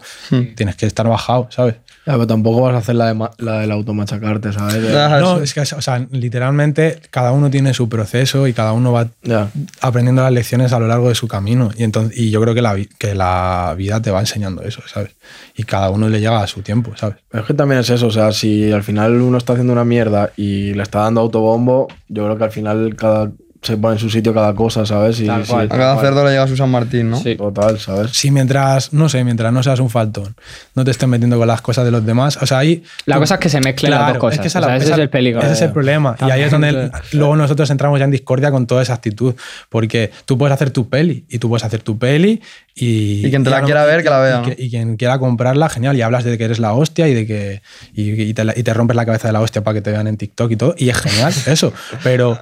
tienes 0.56 0.76
que 0.76 0.85
estar 0.85 1.09
bajado, 1.09 1.48
¿sabes? 1.50 1.76
Ya, 2.06 2.12
pero 2.14 2.26
tampoco 2.26 2.61
vas 2.62 2.74
a 2.74 2.78
hacer 2.78 2.96
la, 2.96 3.06
de 3.06 3.14
ma- 3.14 3.30
la 3.38 3.61
del 3.61 3.70
automachacarte, 3.70 4.52
¿sabes? 4.52 4.76
No, 5.20 5.38
es 5.40 5.54
que, 5.54 5.61
o 5.61 5.64
sea, 5.83 6.06
literalmente 6.11 7.00
cada 7.11 7.33
uno 7.33 7.50
tiene 7.50 7.72
su 7.72 7.88
proceso 7.88 8.46
y 8.46 8.52
cada 8.52 8.72
uno 8.74 8.92
va 8.92 9.09
Ya. 9.22 9.50
aprendiendo 9.80 10.22
las 10.22 10.33
lecciones 10.33 10.72
a 10.74 10.78
lo 10.78 10.87
largo 10.87 11.09
de 11.09 11.14
su 11.14 11.26
camino. 11.26 11.70
Y, 11.78 11.85
entonces, 11.85 12.18
y 12.18 12.30
yo 12.30 12.42
creo 12.42 12.54
que 12.54 12.62
la, 12.62 12.76
que 12.98 13.14
la 13.14 13.74
vida 13.76 14.02
te 14.02 14.11
va 14.11 14.20
enseñando 14.20 14.62
eso, 14.62 14.83
¿sabes? 14.87 15.12
Y 15.56 15.62
cada 15.64 15.88
uno 15.90 16.09
le 16.11 16.20
llega 16.20 16.42
a 16.42 16.46
su 16.46 16.61
tiempo, 16.62 16.92
¿sabes? 16.96 17.16
Es 17.33 17.42
que 17.42 17.54
también 17.54 17.80
es 17.80 17.88
eso, 17.90 18.06
o 18.09 18.11
sea, 18.11 18.33
si 18.33 18.70
al 18.70 18.83
final 18.83 19.20
uno 19.20 19.38
está 19.38 19.54
haciendo 19.54 19.72
una 19.72 19.85
mierda 19.85 20.30
y 20.37 20.74
le 20.74 20.83
está 20.83 21.00
dando 21.00 21.20
autobombo, 21.22 21.88
yo 22.09 22.24
creo 22.24 22.37
que 22.38 22.44
al 22.44 22.50
final 22.52 22.96
cada, 22.96 23.30
se 23.62 23.77
pone 23.77 23.94
en 23.94 23.99
su 24.01 24.09
sitio 24.09 24.33
cada 24.33 24.55
cosa, 24.55 24.87
¿sabes? 24.87 25.20
Y, 25.20 25.27
Tal 25.27 25.44
sí. 25.44 25.53
A 25.53 25.68
cada 25.68 26.01
cerdo 26.01 26.25
le 26.25 26.31
llega 26.31 26.49
su 26.49 26.57
San 26.57 26.70
Martín, 26.70 27.11
¿no? 27.11 27.20
Sí. 27.20 27.37
Total, 27.37 27.79
¿sabes? 27.79 28.11
Si 28.12 28.31
mientras, 28.31 28.92
no 28.94 29.09
sé, 29.11 29.23
mientras 29.23 29.53
no 29.53 29.62
seas 29.62 29.81
un 29.81 29.90
faltón, 29.90 30.35
no 30.75 30.83
te 30.85 30.90
estés 30.90 31.09
metiendo 31.09 31.37
con 31.38 31.46
las 31.46 31.61
cosas 31.61 31.85
de 31.85 31.90
los 31.90 32.05
demás, 32.07 32.38
o 32.40 32.46
sea, 32.46 32.59
ahí... 32.59 32.83
La 33.05 33.16
tú- 33.16 33.20
cosa 33.20 33.35
es 33.35 33.40
que 33.40 33.49
se 33.51 33.61
mezclen 33.61 33.90
las 33.90 34.09
dos 34.09 34.18
cosas. 34.18 34.37
es 34.38 34.40
que 34.42 34.49
esa 34.49 34.61
o 34.61 34.64
sea, 34.64 34.77
ese 34.77 34.87
esa- 34.87 34.94
es 34.94 35.01
el 35.01 35.11
peligro. 35.11 35.42
Ese 35.42 35.53
es 35.53 35.61
el 35.62 35.73
problema. 35.73 36.16
Y 36.27 36.31
ahí 36.31 36.42
es 36.42 36.51
donde 36.51 36.90
luego 37.12 37.37
nosotros 37.37 37.68
entramos 37.70 37.99
ya 37.99 38.07
en 38.07 38.11
discordia 38.11 38.51
con 38.51 38.66
toda 38.66 38.83
esa 38.83 38.94
actitud. 38.94 39.35
Porque 39.68 40.11
tú 40.25 40.38
puedes 40.38 40.55
hacer 40.55 40.70
tu 40.70 40.88
peli 40.88 41.27
y 41.29 41.38
tú 41.38 41.49
puedes 41.51 41.64
hacer 41.64 41.83
tu 41.83 41.99
peli 41.99 42.40
y... 42.75 43.27
Y 43.27 43.31
quien 43.31 43.44
te 43.44 43.51
la 43.51 43.62
quiera 43.62 43.85
ver, 43.85 44.03
que 44.03 44.09
la 44.11 44.20
vea, 44.20 44.40
Y, 44.40 44.42
que- 44.44 44.51
¿no? 44.51 44.64
y 44.66 44.70
quien 44.70 44.96
quiera 44.96 45.18
comprarla, 45.18 45.68
genial. 45.68 45.96
Y 45.96 46.03
hablas 46.03 46.25
de 46.25 46.38
que 46.38 46.44
eres 46.44 46.61
la 46.61 46.73
hostia 46.73 47.09
y 47.09 47.14
de 47.14 47.27
que... 47.27 47.62
Y, 47.94 48.11
y 48.23 48.33
te, 48.33 48.44
te 48.46 48.75
rompes 48.75 48.96
la 48.96 49.05
cabeza 49.05 49.29
de 49.29 49.33
la 49.33 49.40
hostia 49.42 49.62
para 49.62 49.75
que 49.75 49.83
te 49.83 49.90
vean 49.90 50.07
en 50.07 50.16
TikTok 50.16 50.51
y 50.51 50.57
todo. 50.57 50.75
Y 50.79 50.88
es 50.88 50.96
genial 50.96 51.35
eso. 51.46 51.75
Pero... 52.03 52.38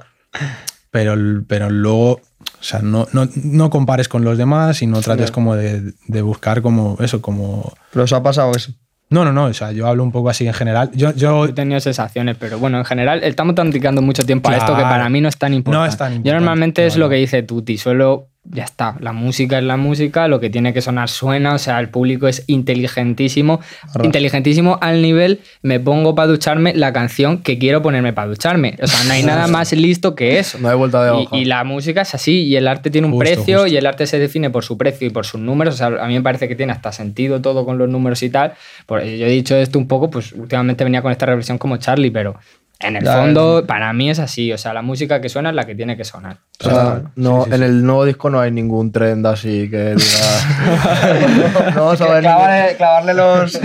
Pero, 0.91 1.15
pero 1.47 1.69
luego, 1.69 2.13
o 2.13 2.21
sea, 2.61 2.79
no, 2.79 3.07
no, 3.13 3.27
no 3.43 3.69
compares 3.69 4.07
con 4.07 4.23
los 4.23 4.37
demás 4.37 4.81
y 4.81 4.87
no 4.87 5.01
trates 5.01 5.31
como 5.31 5.55
de, 5.55 5.93
de 6.07 6.21
buscar 6.21 6.61
como 6.61 6.97
eso, 6.99 7.21
como... 7.21 7.73
Pero 7.91 8.05
os 8.05 8.13
ha 8.13 8.23
pasado 8.23 8.51
eso. 8.55 8.73
No, 9.11 9.25
no, 9.25 9.33
no, 9.33 9.45
o 9.45 9.53
sea, 9.53 9.71
yo 9.71 9.87
hablo 9.87 10.03
un 10.03 10.11
poco 10.11 10.29
así 10.29 10.45
en 10.45 10.53
general. 10.53 10.91
Yo, 10.93 11.11
yo 11.13 11.45
He 11.45 11.53
tenido 11.53 11.79
sensaciones, 11.79 12.37
pero 12.39 12.59
bueno, 12.59 12.77
en 12.77 12.85
general 12.85 13.23
estamos 13.23 13.55
dedicando 13.55 14.03
mucho 14.03 14.23
tiempo 14.23 14.49
a 14.49 14.57
esto 14.57 14.75
que 14.75 14.83
para 14.83 15.09
mí 15.09 15.19
no 15.19 15.29
es 15.29 15.37
tan 15.37 15.53
importante. 15.53 15.79
No 15.79 15.91
es 15.91 15.97
tan 15.97 16.11
Yo 16.11 16.15
importante, 16.17 16.39
normalmente 16.39 16.85
es 16.85 16.95
lo 16.95 17.09
que 17.09 17.15
dice 17.15 17.41
Tuti, 17.41 17.77
solo 17.77 18.27
ya 18.51 18.63
está. 18.63 18.95
La 18.99 19.13
música 19.13 19.57
es 19.59 19.63
la 19.63 19.77
música, 19.77 20.27
lo 20.27 20.39
que 20.39 20.49
tiene 20.49 20.73
que 20.73 20.81
sonar 20.81 21.07
suena, 21.09 21.53
o 21.53 21.57
sea, 21.59 21.79
el 21.79 21.89
público 21.89 22.27
es 22.27 22.43
inteligentísimo. 22.47 23.59
Arras. 23.93 24.05
Inteligentísimo 24.05 24.77
al 24.81 25.01
nivel, 25.01 25.41
me 25.61 25.79
pongo 25.79 26.15
para 26.15 26.27
ducharme 26.27 26.73
la 26.73 26.91
canción 26.93 27.39
que 27.43 27.57
quiero 27.59 27.81
ponerme 27.81 28.13
para 28.13 28.27
ducharme. 28.27 28.75
O 28.81 28.87
sea, 28.87 29.03
no 29.05 29.13
hay 29.13 29.23
nada 29.31 29.47
más 29.47 29.71
listo 29.73 30.15
que 30.15 30.39
eso. 30.39 30.57
No 30.59 30.69
hay 30.69 30.75
vuelta 30.75 31.03
de 31.03 31.11
Y, 31.11 31.25
hoja. 31.25 31.37
y 31.37 31.45
la 31.45 31.63
música 31.63 32.01
es 32.01 32.15
así, 32.15 32.43
y 32.43 32.55
el 32.55 32.67
arte 32.67 32.89
tiene 32.89 33.07
un 33.07 33.13
Justo, 33.13 33.25
precio, 33.25 33.57
justo. 33.59 33.73
y 33.73 33.77
el 33.77 33.85
arte 33.85 34.07
se 34.07 34.19
define 34.19 34.49
por 34.49 34.63
su 34.63 34.77
precio 34.77 35.07
y 35.07 35.11
por 35.11 35.25
sus 35.25 35.39
números. 35.39 35.75
O 35.75 35.77
sea, 35.77 35.87
a 35.87 36.07
mí 36.07 36.13
me 36.15 36.21
parece 36.21 36.47
que 36.47 36.55
tiene 36.55 36.71
hasta 36.71 36.91
sentido 36.91 37.41
todo 37.41 37.65
con 37.65 37.77
los 37.77 37.87
números 37.89 38.23
y 38.23 38.29
tal. 38.29 38.53
Por, 38.85 39.03
yo 39.03 39.25
he 39.25 39.29
dicho 39.29 39.55
esto 39.55 39.77
un 39.77 39.87
poco, 39.87 40.09
pues 40.09 40.31
últimamente 40.33 40.83
venía 40.83 41.01
con 41.01 41.11
esta 41.11 41.25
reflexión 41.25 41.57
como 41.57 41.77
Charlie, 41.77 42.11
pero 42.11 42.35
en 42.81 42.95
el 42.95 43.03
Ya, 43.03 43.17
fondo, 43.17 43.65
para 43.67 43.91
mí 43.93 44.09
es 44.09 44.19
así. 44.19 44.51
O 44.53 44.57
sea, 44.57 44.73
la 44.73 44.81
música 44.81 45.19
que 45.21 45.27
suena 45.29 45.49
es 45.49 45.55
la 45.55 45.65
que 45.65 45.75
tiene 45.75 45.97
que 45.97 46.03
sonar. 46.05 46.37
O 46.63 46.69
sea, 46.69 47.01
no, 47.15 47.45
en 47.45 47.61
el 47.63 47.85
nuevo 47.85 48.05
disco 48.05 48.29
no 48.29 48.39
hay 48.39 48.51
ningún 48.51 48.91
trend 48.91 49.25
así 49.27 49.69
que 49.69 49.95
diga. 49.95 51.71
no 51.75 51.85
vamos 51.85 52.01
a 52.01 52.05
ver. 52.05 52.23
ningún- 52.23 52.37
Clavarle, 52.37 52.75
clavarle 52.77 53.13
los, 53.13 53.59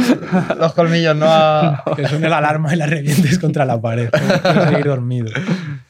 los 0.59 0.75
colmillos, 0.75 1.17
¿no? 1.17 1.27
A- 1.29 1.83
que 1.97 2.07
suene 2.09 2.29
la 2.29 2.39
alarma 2.39 2.73
y 2.75 2.77
la 2.77 2.87
revientes 2.87 3.39
contra 3.39 3.65
la 3.65 3.81
pared. 3.81 4.11
Quiero 4.11 4.65
seguir 4.69 4.85
dormido. 4.85 5.31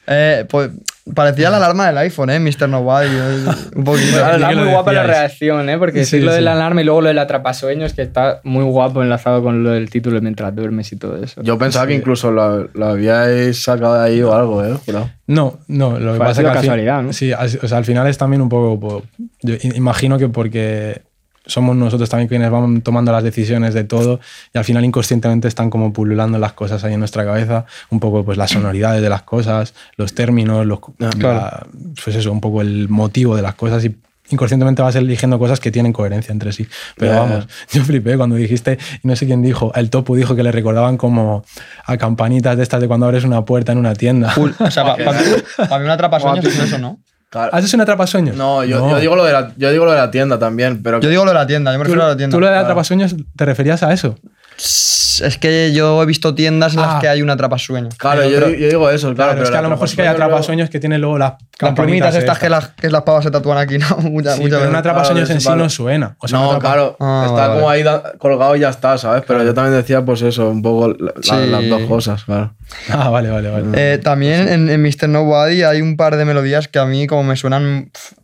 Eh, 0.07 0.45
pues 0.49 0.69
parecía 1.13 1.49
la 1.49 1.57
alarma 1.57 1.85
del 1.87 1.97
iPhone, 1.99 2.29
¿eh? 2.31 2.39
Mr. 2.39 2.67
Nobody. 2.67 3.07
eh, 3.09 3.45
Un 3.75 3.83
poquito. 3.83 4.17
Claro, 4.17 4.35
Está 4.37 4.51
muy 4.55 4.69
guapa 4.71 4.91
la 4.93 5.03
reacción, 5.03 5.69
¿eh? 5.69 5.77
Porque 5.77 6.03
Sí, 6.05 6.17
decir 6.17 6.23
lo 6.23 6.31
sí. 6.31 6.37
del 6.37 6.47
alarma 6.47 6.81
y 6.81 6.83
luego 6.85 7.01
lo 7.01 7.07
del 7.09 7.19
atrapasueños, 7.19 7.93
que 7.93 8.01
está 8.01 8.41
muy 8.43 8.63
guapo 8.63 9.03
enlazado 9.03 9.43
con 9.43 9.63
lo 9.63 9.71
del 9.71 9.89
título 9.89 10.15
de 10.15 10.21
mientras 10.21 10.55
duermes 10.55 10.91
y 10.91 10.95
todo 10.97 11.21
eso. 11.23 11.41
Yo 11.43 11.57
pensaba 11.57 11.85
que 11.87 11.93
incluso 11.93 12.31
lo, 12.31 12.67
lo 12.73 12.85
habíais 12.87 13.61
sacado 13.61 13.95
de 13.95 14.05
ahí 14.05 14.21
o 14.21 14.33
algo, 14.33 14.63
¿eh? 14.65 14.73
Jurado. 14.85 15.09
No, 15.27 15.59
no, 15.67 15.99
lo 15.99 16.13
que 16.13 16.19
pasa 16.19 16.31
es 16.31 16.37
que 16.39 16.45
al 16.47 16.53
fin- 16.53 16.61
casualidad, 16.61 17.01
¿no? 17.03 17.13
Sí, 17.13 17.31
o 17.33 17.67
sea, 17.67 17.77
al 17.77 17.85
final 17.85 18.07
es 18.07 18.17
también 18.17 18.41
un 18.41 18.49
poco. 18.49 18.79
po- 18.79 19.03
yo 19.41 19.55
imagino 19.75 20.17
que 20.17 20.29
porque 20.29 21.01
somos 21.45 21.75
nosotros 21.75 22.09
también 22.09 22.27
quienes 22.27 22.49
vamos 22.49 22.81
tomando 22.83 23.11
las 23.11 23.23
decisiones 23.23 23.73
de 23.73 23.83
todo 23.83 24.19
y 24.53 24.57
al 24.57 24.63
final 24.65 24.83
inconscientemente 24.85 25.47
están 25.47 25.69
como 25.69 25.93
pululando 25.93 26.37
las 26.39 26.53
cosas 26.53 26.83
ahí 26.83 26.93
en 26.93 26.99
nuestra 26.99 27.23
cabeza, 27.25 27.65
un 27.89 27.99
poco 27.99 28.23
pues 28.25 28.37
las 28.37 28.51
sonoridades 28.51 29.01
de 29.01 29.09
las 29.09 29.21
cosas, 29.23 29.73
los 29.97 30.13
términos, 30.13 30.65
los, 30.65 30.79
la- 31.19 31.65
pues 32.03 32.15
eso, 32.15 32.31
un 32.31 32.41
poco 32.41 32.61
el 32.61 32.89
motivo 32.89 33.35
de 33.35 33.41
las 33.41 33.55
cosas 33.55 33.83
y 33.85 33.95
inconscientemente 34.31 34.81
vas 34.81 34.95
eligiendo 34.95 35.37
cosas 35.37 35.59
que 35.59 35.71
tienen 35.71 35.93
coherencia 35.93 36.31
entre 36.31 36.51
sí. 36.51 36.65
Pero 36.97 37.11
Ya, 37.13 37.19
vamos, 37.19 37.47
yo 37.71 37.83
flipé 37.83 38.17
cuando 38.17 38.35
dijiste, 38.35 38.79
no 39.03 39.15
sé 39.15 39.27
quién 39.27 39.43
dijo, 39.43 39.71
el 39.75 39.91
topo 39.91 40.15
dijo 40.15 40.35
que 40.35 40.41
le 40.41 40.51
recordaban 40.51 40.97
como 40.97 41.43
a 41.85 41.97
campanitas 41.97 42.57
de 42.57 42.63
estas 42.63 42.81
de 42.81 42.87
cuando 42.87 43.05
abres 43.05 43.23
una 43.23 43.45
puerta 43.45 43.71
en 43.71 43.77
una 43.77 43.93
tienda. 43.93 44.31
Full. 44.31 44.49
O 44.59 44.71
sea, 44.71 44.95
para 44.95 45.77
mí 45.77 45.85
un 45.85 45.91
atrapasueños 45.91 46.43
es 46.45 46.59
eso, 46.59 46.79
¿no? 46.79 46.99
Claro. 47.29 47.53
¿Haces 47.53 47.73
un 47.73 47.81
atrapasueños? 47.81 48.35
No, 48.35 48.63
yo, 48.63 48.89
Yo, 48.89 48.99
digo 48.99 49.15
lo 49.15 49.25
de 49.25 49.33
la, 49.33 49.53
yo 49.57 49.71
digo 49.71 49.85
lo 49.85 49.91
de 49.91 49.97
la 49.97 50.09
tienda 50.11 50.39
también, 50.39 50.81
pero... 50.81 50.99
Yo 51.01 51.09
digo 51.09 51.25
lo 51.25 51.31
de 51.31 51.35
la 51.35 51.47
tienda, 51.47 51.73
yo 51.73 51.79
me 51.79 51.83
¿Tú, 51.83 51.89
refiero 51.91 52.05
a 52.05 52.09
la 52.09 52.17
tienda. 52.17 52.35
tú 52.35 52.39
lo 52.39 52.47
de 52.47 52.55
atrapasueños 52.55 53.15
te 53.35 53.45
referías 53.45 53.83
a 53.83 53.91
eso? 53.91 54.15
Es 54.57 55.37
que 55.39 55.71
yo 55.73 56.01
he 56.01 56.05
visto 56.05 56.33
tiendas 56.35 56.73
en 56.75 56.81
las 56.81 56.95
Ah. 56.95 56.99
que 57.01 57.07
hay 57.07 57.21
un 57.21 57.29
atrapasueños. 57.29 57.95
Claro, 57.95 58.23
yo, 58.23 58.39
pero- 58.39 58.49
yo 58.49 58.67
digo 58.67 58.89
eso, 58.89 59.13
claro. 59.13 59.15
Claro, 59.15 59.31
pero 59.33 59.43
es 59.43 59.49
que 59.51 59.57
a 59.57 59.61
lo 59.61 59.67
la 59.69 59.75
mejor 59.75 59.89
sí 59.89 59.95
que 59.95 60.01
hay 60.01 60.07
atrapasueños 60.09 60.33
atrapasueños 60.35 60.69
que 60.69 60.79
tienen 60.79 61.01
luego 61.01 61.17
las 61.17 61.31
Las 61.31 61.39
campanitas 61.57 61.75
plumitas 61.85 62.15
estas 62.15 62.39
que 62.39 62.49
las, 62.49 62.67
que 62.69 62.89
las 62.89 63.01
pavas 63.03 63.23
se 63.23 63.31
tatúan 63.31 63.57
aquí, 63.57 63.77
¿no? 63.77 63.87
Muchas, 63.97 64.35
Sí, 64.35 64.41
muchas 64.41 64.57
pero 64.59 64.69
un 64.69 64.73
veces. 64.73 64.75
atrapasueños 64.79 65.27
Claro, 65.27 65.33
en 65.35 65.41
sí 65.41 65.47
vale. 65.49 65.63
no 65.63 65.69
suena. 65.69 66.15
O 66.19 66.27
sea, 66.27 66.39
no, 66.39 66.51
atrapa- 66.51 66.59
claro, 66.61 66.97
Ah, 66.99 67.23
está 67.27 67.47
vale, 67.47 67.53
como 67.55 67.69
ahí 67.69 67.83
da- 67.83 68.13
colgado 68.17 68.55
y 68.55 68.59
ya 68.59 68.69
está, 68.69 68.97
¿sabes? 68.97 69.23
Pero 69.27 69.43
yo 69.43 69.53
también 69.53 69.75
decía, 69.75 70.03
pues 70.03 70.21
eso, 70.21 70.49
un 70.49 70.61
poco 70.61 70.89
la- 70.89 71.13
la- 71.15 71.21
Sí. 71.21 71.47
las 71.49 71.69
dos 71.69 71.81
cosas, 71.83 72.23
claro. 72.25 72.53
Ah, 72.89 73.09
vale, 73.09 73.29
vale, 73.29 73.49
vale. 73.49 73.65
Eh, 73.73 73.97
también 73.99 74.47
en, 74.49 74.69
en 74.69 74.81
Mr. 74.81 75.07
Nobody 75.09 75.63
hay 75.63 75.81
un 75.81 75.95
par 75.97 76.15
de 76.17 76.25
melodías 76.25 76.67
que 76.67 76.79
a 76.79 76.85
mí 76.85 77.07
como 77.07 77.23
me 77.23 77.35
suenan 77.35 77.89
pf, 77.93 78.15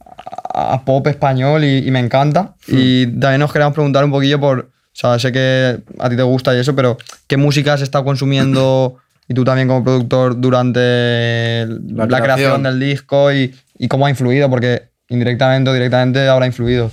a 0.54 0.74
a 0.74 0.86
pop 0.86 1.08
español 1.08 1.64
y, 1.64 1.88
y 1.88 1.92
me 1.92 2.00
encanta. 2.00 2.56
Y 2.68 3.06
también 3.20 3.40
nos 3.40 3.52
queríamos 3.54 3.74
preguntar 3.74 4.04
un 4.04 4.12
poquillo 4.12 4.40
por, 4.40 4.70
o 4.94 4.96
sea, 4.96 5.20
sé 5.20 5.32
que 5.32 5.80
a 6.00 6.10
ti 6.10 6.16
te 6.16 6.24
gusta 6.24 6.56
y 6.56 6.60
eso, 6.60 6.76
pero 6.76 6.98
¿qué 7.28 7.38
música 7.38 7.74
has 7.74 7.82
estado 7.82 8.04
consumiendo 8.04 8.98
y 9.28 9.34
tú 9.34 9.44
también 9.44 9.68
como 9.68 9.84
productor 9.84 10.40
durante 10.40 11.66
la, 11.68 12.06
La 12.08 12.22
creación. 12.22 12.64
del 12.64 12.80
disco 12.80 13.32
y, 13.32 13.56
y 13.78 13.88
cómo 13.88 14.06
ha 14.06 14.10
influido? 14.10 14.50
Porque 14.50 14.90
indirectamente 15.10 15.70
o 15.70 15.74
directamente 15.74 16.28
habrá 16.28 16.46
influido. 16.46 16.92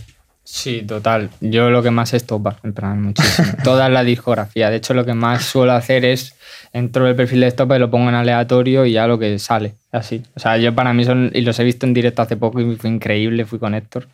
Sí, 0.51 0.83
total. 0.83 1.29
Yo 1.43 1.69
lo 1.69 1.83
que 1.83 1.91
más 1.91 2.15
es 2.15 2.25
topa, 2.25 2.57
en 2.63 2.73
plan, 2.73 3.03
muchísimo. 3.03 3.49
Toda 3.65 3.91
la 3.91 4.03
discografía. 4.03 4.71
De 4.71 4.77
hecho, 4.77 4.95
lo 4.95 5.05
que 5.05 5.13
más 5.13 5.45
suelo 5.45 5.73
hacer 5.73 6.07
es 6.07 6.35
entro 6.73 7.05
en 7.05 7.11
el 7.11 7.17
perfil 7.17 7.41
de 7.41 7.51
Stopa 7.51 7.77
y 7.77 7.79
lo 7.79 7.91
pongo 7.91 8.09
en 8.09 8.15
aleatorio 8.15 8.87
y 8.87 8.93
ya 8.93 9.07
lo 9.07 9.19
que 9.19 9.39
sale, 9.39 9.75
así. 9.93 10.23
O 10.37 10.41
sea, 10.41 10.57
yo 10.57 10.75
para 10.75 10.95
mí 10.95 11.05
son, 11.05 11.31
y 11.35 11.43
los 11.43 11.59
he 11.59 11.65
visto 11.65 11.85
en 11.85 11.93
directo 11.93 12.23
hace 12.23 12.39
poco 12.39 12.63
y 12.63 12.77
fue 12.77 12.89
increíble, 12.89 13.45
fui 13.45 13.59
con 13.59 13.75
Héctor. 13.75 14.09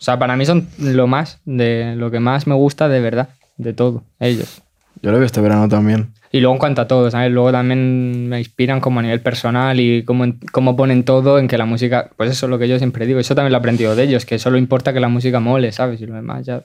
O 0.00 0.02
sea, 0.02 0.18
para 0.18 0.34
mí 0.36 0.46
son 0.46 0.66
lo 0.78 1.06
más, 1.06 1.40
de 1.44 1.94
lo 1.96 2.10
que 2.10 2.20
más 2.20 2.46
me 2.46 2.54
gusta 2.54 2.88
de 2.88 3.00
verdad, 3.00 3.28
de 3.58 3.72
todo, 3.74 4.02
ellos. 4.18 4.62
Yo 5.02 5.10
lo 5.12 5.18
vi 5.18 5.26
este 5.26 5.40
verano 5.40 5.68
también. 5.68 6.12
Y 6.32 6.40
luego 6.40 6.54
en 6.54 6.58
cuanto 6.58 6.80
a 6.82 6.86
todo, 6.88 7.10
¿sabes? 7.10 7.30
Luego 7.32 7.50
también 7.52 8.28
me 8.28 8.38
inspiran 8.38 8.80
como 8.80 9.00
a 9.00 9.02
nivel 9.02 9.20
personal 9.20 9.78
y 9.80 10.04
cómo, 10.04 10.24
cómo 10.52 10.76
ponen 10.76 11.02
todo 11.04 11.38
en 11.38 11.48
que 11.48 11.58
la 11.58 11.64
música, 11.64 12.10
pues 12.16 12.30
eso 12.30 12.46
es 12.46 12.50
lo 12.50 12.58
que 12.58 12.68
yo 12.68 12.78
siempre 12.78 13.04
digo, 13.06 13.18
eso 13.18 13.34
también 13.34 13.52
lo 13.52 13.58
he 13.58 13.60
aprendido 13.60 13.94
de 13.96 14.04
ellos, 14.04 14.24
que 14.24 14.38
solo 14.38 14.56
importa 14.56 14.92
que 14.92 15.00
la 15.00 15.08
música 15.08 15.40
mole, 15.40 15.72
¿sabes? 15.72 16.00
Y 16.00 16.06
lo 16.06 16.14
demás 16.14 16.46
ya 16.46 16.62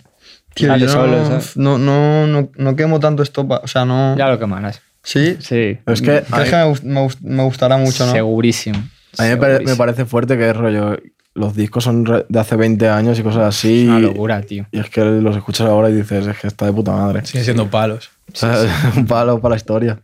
Tío, 0.53 0.67
sale 0.69 0.85
yo 0.85 0.89
solo, 0.91 1.17
no, 1.17 1.25
¿sabes? 1.27 1.57
no, 1.57 1.77
no, 1.77 2.27
no, 2.27 2.49
no 2.55 2.75
quemo 2.75 2.99
tanto 2.99 3.23
estopa, 3.23 3.59
o 3.63 3.67
sea, 3.67 3.85
no... 3.85 4.15
Ya 4.17 4.27
lo 4.29 4.37
que 4.39 4.45
malas. 4.45 4.81
¿Sí? 5.03 5.35
Sí. 5.39 5.77
Pero 5.83 5.93
es 5.93 6.01
que 6.01 6.11
a 6.17 6.21
¿Crees 6.21 6.45
mí, 6.45 6.49
que 6.51 6.55
me, 6.57 6.65
gust- 6.65 6.83
me 6.83 7.01
gust- 7.01 7.21
me 7.21 7.43
gustará 7.43 7.77
mucho, 7.77 8.05
no? 8.05 8.11
Segurísimo. 8.11 8.77
a 9.17 9.23
mí 9.23 9.29
me, 9.29 9.37
pare- 9.37 9.53
me 9.53 9.57
Segurísimo. 9.59 9.77
parece 9.77 10.05
fuerte 10.05 10.37
que 10.37 10.49
es 10.49 10.55
rollo. 10.55 10.97
Los 11.35 11.53
discos 11.55 11.83
son 11.83 12.03
de 12.05 12.39
hace 12.39 12.55
20 12.55 12.87
años 12.89 13.19
y 13.19 13.23
cosas 13.23 13.43
así. 13.43 13.83
Es 13.83 13.89
una 13.89 13.99
y- 13.99 14.03
locura, 14.03 14.41
tío. 14.41 14.65
Y 14.71 14.79
es 14.79 14.89
que 14.89 15.03
los 15.03 15.35
escuchas 15.35 15.67
ahora 15.67 15.89
y 15.89 15.93
dices, 15.93 16.25
es 16.27 16.37
que 16.39 16.47
está 16.47 16.65
de 16.65 16.71
puta 16.73 16.93
madre. 16.93 17.25
Siguen 17.25 17.43
siendo 17.43 17.69
palos. 17.69 18.09
O 18.33 18.35
sea, 18.37 18.57
un 18.95 19.05
palo 19.05 19.39
para 19.39 19.51
la 19.51 19.57
historia. 19.57 19.99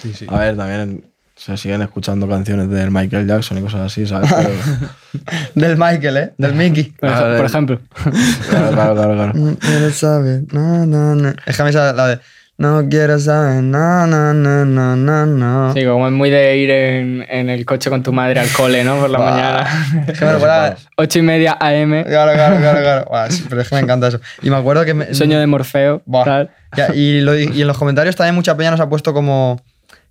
Sí, 0.00 0.12
sí. 0.14 0.24
A 0.28 0.38
ver, 0.38 0.56
también 0.56 1.04
se 1.34 1.56
siguen 1.56 1.82
escuchando 1.82 2.28
canciones 2.28 2.70
del 2.70 2.90
Michael 2.90 3.26
Jackson 3.26 3.58
y 3.58 3.60
cosas 3.62 3.80
así, 3.80 4.06
¿sabes? 4.06 4.30
Pero- 4.34 5.30
Del 5.54 5.76
Michael, 5.76 6.16
¿eh? 6.16 6.32
Del 6.38 6.54
Mickey. 6.54 6.84
Por, 6.98 7.08
ej- 7.08 7.14
Vale. 7.20 7.36
por 7.38 7.46
ejemplo. 7.46 7.80
claro, 8.50 8.70
claro, 8.72 8.94
claro. 8.94 9.14
claro. 9.14 9.32
No 9.34 9.56
quiero 9.58 9.90
saber, 9.90 10.42
no, 10.52 10.86
no, 10.86 11.14
no. 11.14 11.32
Es 11.46 11.56
que 11.56 11.62
a 11.62 11.64
mí 11.64 11.70
esa- 11.70 11.92
la 11.92 12.06
de 12.08 12.20
no 12.58 12.88
quiero 12.88 13.18
saber, 13.18 13.62
no, 13.62 14.06
no, 14.06 14.32
no, 14.32 14.64
no, 14.64 14.96
no, 14.96 15.26
no. 15.26 15.74
Sí, 15.74 15.84
como 15.84 16.06
es 16.06 16.12
muy 16.12 16.30
de 16.30 16.56
ir 16.56 16.70
en, 16.70 17.26
en 17.28 17.50
el 17.50 17.66
coche 17.66 17.90
con 17.90 18.02
tu 18.02 18.12
madre 18.12 18.40
al 18.40 18.48
cole, 18.50 18.82
¿no? 18.82 18.98
Por 18.98 19.10
la 19.10 19.18
mañana. 19.30 20.04
Es 20.08 20.18
que 20.18 20.24
me 20.24 20.32
recuerda- 20.32 20.76
Ocho 20.96 21.18
y 21.18 21.22
media 21.22 21.56
AM. 21.60 22.04
Claro, 22.04 22.32
claro, 22.32 22.56
claro, 22.58 22.80
claro. 22.80 23.30
Sí, 23.30 23.44
pero 23.48 23.60
es 23.60 23.68
que 23.68 23.74
me 23.74 23.82
encanta 23.82 24.08
eso. 24.08 24.20
Y 24.42 24.48
me 24.50 24.56
acuerdo 24.56 24.84
que... 24.86 24.94
me- 24.94 25.12
Sueño 25.14 25.38
de 25.38 25.46
Morfeo. 25.46 26.00
Buah. 26.06 26.24
tal. 26.24 26.50
Ya, 26.76 26.94
y, 26.94 27.20
lo- 27.20 27.38
y 27.38 27.60
en 27.60 27.66
los 27.66 27.76
comentarios 27.76 28.16
también 28.16 28.34
mucha 28.34 28.56
peña 28.56 28.70
nos 28.70 28.80
ha 28.80 28.88
puesto 28.88 29.12
como 29.12 29.60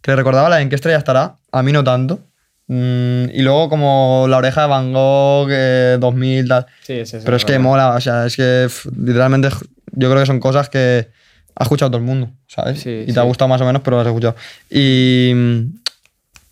que 0.01 0.11
le 0.11 0.15
recordaba 0.17 0.47
la 0.49 0.61
en 0.61 0.69
qué 0.69 0.75
estrella 0.75 0.97
estará. 0.99 1.35
A 1.51 1.63
mí 1.63 1.71
no 1.71 1.83
tanto. 1.83 2.19
Mm, 2.67 3.25
y 3.33 3.41
luego 3.41 3.69
como 3.69 4.25
la 4.29 4.37
oreja 4.37 4.61
de 4.61 4.67
Van 4.67 4.93
Gogh, 4.93 5.49
eh, 5.51 5.97
2000, 5.99 6.47
tal. 6.47 6.65
Sí, 6.83 6.93
es 6.93 7.13
eso, 7.13 7.25
Pero 7.25 7.37
es 7.37 7.45
que 7.45 7.57
mola, 7.59 7.89
o 7.95 8.01
sea, 8.01 8.25
es 8.27 8.35
que 8.35 8.67
literalmente 8.99 9.49
yo 9.93 10.09
creo 10.09 10.19
que 10.21 10.25
son 10.27 10.39
cosas 10.39 10.69
que 10.69 11.09
ha 11.55 11.63
escuchado 11.63 11.89
todo 11.91 11.99
el 11.99 12.05
mundo, 12.05 12.29
¿sabes? 12.47 12.81
Sí, 12.81 12.89
y 13.03 13.05
te 13.07 13.13
sí. 13.13 13.19
ha 13.19 13.23
gustado 13.23 13.47
más 13.49 13.61
o 13.61 13.65
menos, 13.65 13.81
pero 13.81 13.97
lo 13.97 14.01
has 14.01 14.07
escuchado. 14.07 14.35
Y. 14.69 15.31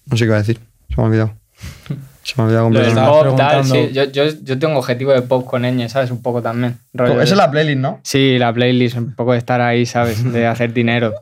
No 0.06 0.18
sé 0.18 0.24
qué 0.24 0.26
iba 0.26 0.36
a 0.36 0.40
decir, 0.40 0.60
se 0.90 0.96
me 0.98 1.04
ha 1.04 1.06
olvidado. 1.08 1.34
Se 2.24 2.36
me 2.38 2.44
ha 2.44 2.46
olvidado 2.46 2.66
completamente. 2.68 3.30
Pop, 3.30 3.38
tal, 3.38 3.66
sí. 3.66 3.90
Yo, 3.92 4.06
yo, 4.06 4.24
yo 4.44 4.58
tengo 4.58 4.80
objetivo 4.80 5.12
de 5.12 5.24
pop 5.24 5.46
con 5.46 5.64
ñ, 5.64 5.90
¿sabes? 5.90 6.10
Un 6.10 6.22
poco 6.22 6.42
también. 6.42 6.78
Rollo 6.94 7.16
Esa 7.16 7.20
de- 7.20 7.24
es 7.32 7.36
la 7.36 7.52
playlist, 7.52 7.80
¿no? 7.80 8.00
Sí, 8.04 8.38
la 8.40 8.54
playlist, 8.54 8.96
un 8.96 9.14
poco 9.14 9.34
de 9.34 9.40
estar 9.40 9.60
ahí, 9.60 9.86
¿sabes? 9.86 10.32
De 10.32 10.48
hacer 10.48 10.72
dinero. 10.72 11.14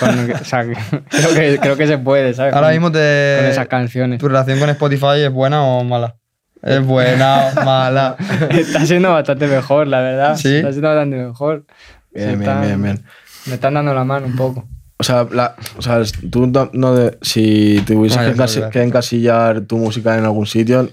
Con- 0.00 0.30
o 0.32 0.44
sea, 0.46 0.62
creo, 1.10 1.34
que, 1.34 1.58
creo 1.60 1.76
que 1.76 1.86
se 1.86 1.98
puede, 1.98 2.32
¿sabes? 2.32 2.54
Ahora 2.54 2.68
Con- 2.68 2.74
mismo 2.76 2.90
te. 2.90 3.36
Con 3.40 3.50
esas 3.50 3.68
canciones. 3.68 4.20
¿Tu 4.20 4.26
relación 4.26 4.58
con 4.58 4.70
Spotify 4.70 5.20
es 5.22 5.30
buena 5.30 5.62
o 5.62 5.84
mala? 5.84 6.14
Es 6.62 6.82
buena 6.82 7.50
o 7.54 7.64
mala. 7.66 8.16
Está 8.48 8.86
siendo 8.86 9.10
bastante 9.12 9.48
mejor, 9.48 9.86
la 9.86 10.00
verdad. 10.00 10.36
¿Sí? 10.36 10.56
Está 10.56 10.70
siendo 10.72 10.88
bastante 10.88 11.16
mejor. 11.18 11.66
Bien, 12.12 12.28
bien, 12.30 12.40
están- 12.42 12.62
bien, 12.62 12.82
bien. 12.82 13.04
Me 13.46 13.54
están 13.54 13.74
dando 13.74 13.94
la 13.94 14.04
mano 14.04 14.26
un 14.26 14.36
poco. 14.36 14.68
O 15.00 15.04
sea, 15.04 15.26
la- 15.30 15.54
o 15.76 15.82
sea, 15.82 16.00
tú 16.30 16.48
no, 16.48 16.70
no 16.72 16.94
de- 16.96 17.18
si 17.22 17.80
tuvieses 17.86 18.18
Ah, 18.18 18.24
que, 18.26 18.32
encasi- 18.36 18.82
encasillar 18.82 19.60
tu 19.62 19.78
música 19.78 20.18
en 20.18 20.24
algún 20.24 20.46
sitio, 20.46 20.90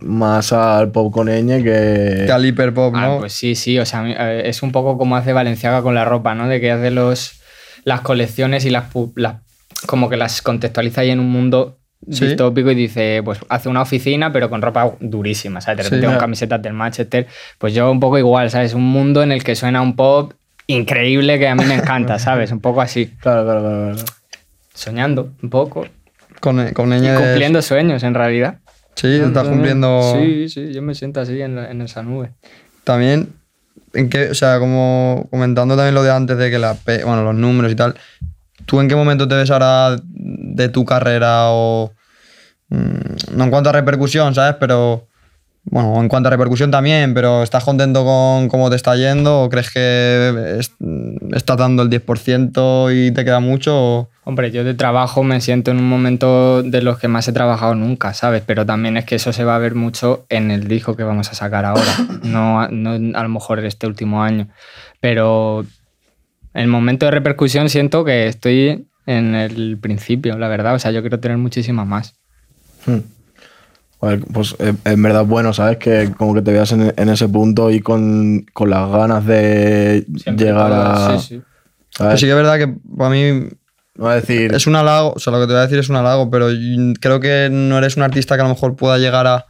más 0.00 0.52
al 0.52 0.90
pop 0.92 1.12
con 1.12 1.28
ñ 1.28 1.62
que... 1.64 2.24
Que 2.26 2.32
al 2.32 2.44
hiperpop, 2.44 2.94
Ah, 2.94 3.06
¿no? 3.06 3.18
pues 3.20 3.32
sí, 3.32 3.54
sí. 3.54 3.78
O 3.78 3.86
sea, 3.86 4.06
es 4.40 4.62
un 4.62 4.72
poco 4.72 4.98
como 4.98 5.16
hace 5.16 5.32
Valenciaga 5.32 5.82
con 5.82 5.94
la 5.94 6.04
ropa, 6.04 6.34
¿no? 6.34 6.48
De 6.48 6.60
que 6.60 6.70
hace 6.70 6.90
los, 6.90 7.40
las 7.84 8.02
colecciones 8.02 8.64
y 8.66 8.70
las 8.70 8.84
como 9.86 10.08
que 10.08 10.16
las 10.16 10.42
contextualiza 10.42 11.00
ahí 11.02 11.10
en 11.10 11.20
un 11.20 11.30
mundo 11.30 11.77
Sí. 12.10 12.26
distópico 12.26 12.70
y 12.70 12.74
dice, 12.74 13.20
pues 13.24 13.38
hace 13.48 13.68
una 13.68 13.82
oficina 13.82 14.32
pero 14.32 14.48
con 14.48 14.62
ropa 14.62 14.92
durísima, 15.00 15.60
¿sabes? 15.60 15.78
De 15.78 15.82
Sí, 15.84 15.88
repente 15.90 16.06
con 16.06 16.14
ya. 16.14 16.20
camisetas 16.20 16.62
del 16.62 16.72
Manchester. 16.72 17.26
Pues 17.58 17.74
yo 17.74 17.90
un 17.90 18.00
poco 18.00 18.18
igual, 18.18 18.50
¿sabes? 18.50 18.74
Un 18.74 18.84
mundo 18.86 19.22
en 19.22 19.32
el 19.32 19.44
que 19.44 19.54
suena 19.54 19.82
un 19.82 19.94
pop 19.96 20.32
increíble 20.66 21.38
que 21.38 21.48
a 21.48 21.54
mí 21.54 21.64
me 21.64 21.74
encanta, 21.74 22.18
¿sabes? 22.18 22.50
Un 22.52 22.60
poco 22.60 22.80
así. 22.80 23.06
Claro, 23.20 23.44
claro, 23.44 23.60
claro. 23.60 23.92
claro. 23.94 24.04
Soñando 24.74 25.32
un 25.42 25.50
poco. 25.50 25.86
Con, 26.40 26.72
con 26.72 26.92
Y 26.92 27.00
de- 27.00 27.14
cumpliendo 27.16 27.60
sueños, 27.62 28.02
en 28.04 28.14
realidad. 28.14 28.58
Sí, 28.94 29.08
estás 29.14 29.48
cumpliendo. 29.48 30.14
Sí, 30.14 30.48
sí, 30.48 30.72
yo 30.72 30.82
me 30.82 30.94
siento 30.94 31.20
así 31.20 31.40
en, 31.40 31.56
la- 31.56 31.70
en 31.70 31.80
esa 31.82 32.02
nube. 32.02 32.30
También, 32.84 33.30
en 33.94 34.08
qué, 34.08 34.30
o 34.30 34.34
sea, 34.34 34.58
como 34.58 35.26
comentando 35.30 35.76
también 35.76 35.94
lo 35.94 36.02
de 36.02 36.10
antes 36.10 36.36
de 36.38 36.50
que 36.50 36.58
la, 36.58 36.76
bueno, 37.04 37.22
los 37.24 37.34
números 37.34 37.70
y 37.72 37.76
tal, 37.76 37.94
¿tú 38.66 38.80
en 38.80 38.88
qué 38.88 38.94
momento 38.96 39.26
te 39.28 39.34
ves 39.34 39.50
ahora 39.50 39.96
de 40.04 40.68
tu 40.68 40.84
carrera 40.84 41.50
o 41.50 41.92
no 42.70 43.44
en 43.44 43.50
cuanto 43.50 43.70
a 43.70 43.72
repercusión, 43.72 44.34
¿sabes? 44.34 44.56
Pero 44.60 45.06
bueno, 45.64 46.00
en 46.00 46.08
cuanto 46.08 46.28
a 46.28 46.30
repercusión 46.30 46.70
también, 46.70 47.12
pero 47.14 47.42
¿estás 47.42 47.64
contento 47.64 48.04
con 48.04 48.48
cómo 48.48 48.70
te 48.70 48.76
está 48.76 48.96
yendo 48.96 49.42
o 49.42 49.48
crees 49.50 49.70
que 49.70 50.56
es- 50.58 50.72
estás 51.34 51.56
dando 51.58 51.82
el 51.82 51.90
10% 51.90 52.90
y 52.90 53.10
te 53.10 53.24
queda 53.24 53.40
mucho? 53.40 53.74
o- 53.76 54.08
Hombre, 54.24 54.50
yo 54.50 54.62
de 54.64 54.74
trabajo 54.74 55.22
me 55.22 55.40
siento 55.40 55.70
en 55.70 55.78
un 55.78 55.88
momento 55.88 56.62
de 56.62 56.82
los 56.82 56.98
que 56.98 57.08
más 57.08 57.26
he 57.28 57.32
trabajado 57.32 57.74
nunca, 57.74 58.12
¿sabes? 58.14 58.42
Pero 58.46 58.64
también 58.66 58.96
es 58.98 59.04
que 59.06 59.14
eso 59.16 59.32
se 59.32 59.44
va 59.44 59.56
a 59.56 59.58
ver 59.58 59.74
mucho 59.74 60.26
en 60.28 60.50
el 60.50 60.68
disco 60.68 60.96
que 60.96 61.02
vamos 61.02 61.30
a 61.30 61.34
sacar 61.34 61.64
ahora, 61.64 61.82
no, 62.22 62.68
no 62.68 63.18
a 63.18 63.22
lo 63.22 63.28
mejor 63.30 63.58
este 63.64 63.86
último 63.86 64.22
año. 64.22 64.48
Pero 65.00 65.60
en 66.54 66.62
el 66.62 66.68
momento 66.68 67.06
de 67.06 67.12
repercusión 67.12 67.68
siento 67.70 68.04
que 68.04 68.26
estoy 68.26 68.86
en 69.06 69.34
el 69.34 69.78
principio, 69.80 70.36
la 70.38 70.48
verdad. 70.48 70.74
O 70.74 70.78
sea, 70.78 70.90
yo 70.90 71.00
quiero 71.00 71.20
tener 71.20 71.38
muchísimas 71.38 71.86
más. 71.86 72.14
Hmm. 72.86 72.98
Pues 74.32 74.54
eh, 74.60 74.74
en 74.84 75.02
verdad 75.02 75.22
es 75.22 75.28
bueno, 75.28 75.52
¿sabes? 75.52 75.78
Que 75.78 76.12
como 76.16 76.32
que 76.34 76.42
te 76.42 76.52
veas 76.52 76.70
en, 76.72 76.94
en 76.96 77.08
ese 77.08 77.28
punto 77.28 77.70
y 77.70 77.80
con, 77.80 78.46
con 78.52 78.70
las 78.70 78.88
ganas 78.90 79.26
de 79.26 80.06
Siempre 80.22 80.46
llegar 80.46 80.72
a... 80.72 81.18
Sí, 81.18 81.26
sí. 81.28 81.42
Pero 81.96 82.10
¿sabes? 82.10 82.20
sí 82.20 82.26
que 82.26 82.30
es 82.30 82.36
verdad 82.36 82.58
que 82.58 82.74
para 82.96 83.10
mí 83.10 83.48
No 83.96 84.12
es 84.12 84.20
decir... 84.22 84.54
es 84.54 84.68
un 84.68 84.76
halago, 84.76 85.14
o 85.16 85.18
sea, 85.18 85.32
lo 85.32 85.40
que 85.40 85.46
te 85.46 85.52
voy 85.54 85.58
a 85.60 85.62
decir 85.64 85.80
es 85.80 85.88
un 85.88 85.96
halago, 85.96 86.30
pero 86.30 86.46
creo 87.00 87.18
que 87.18 87.48
no 87.50 87.76
eres 87.78 87.96
un 87.96 88.04
artista 88.04 88.36
que 88.36 88.42
a 88.42 88.44
lo 88.44 88.50
mejor 88.50 88.76
pueda 88.76 88.98
llegar 88.98 89.26
a, 89.26 89.46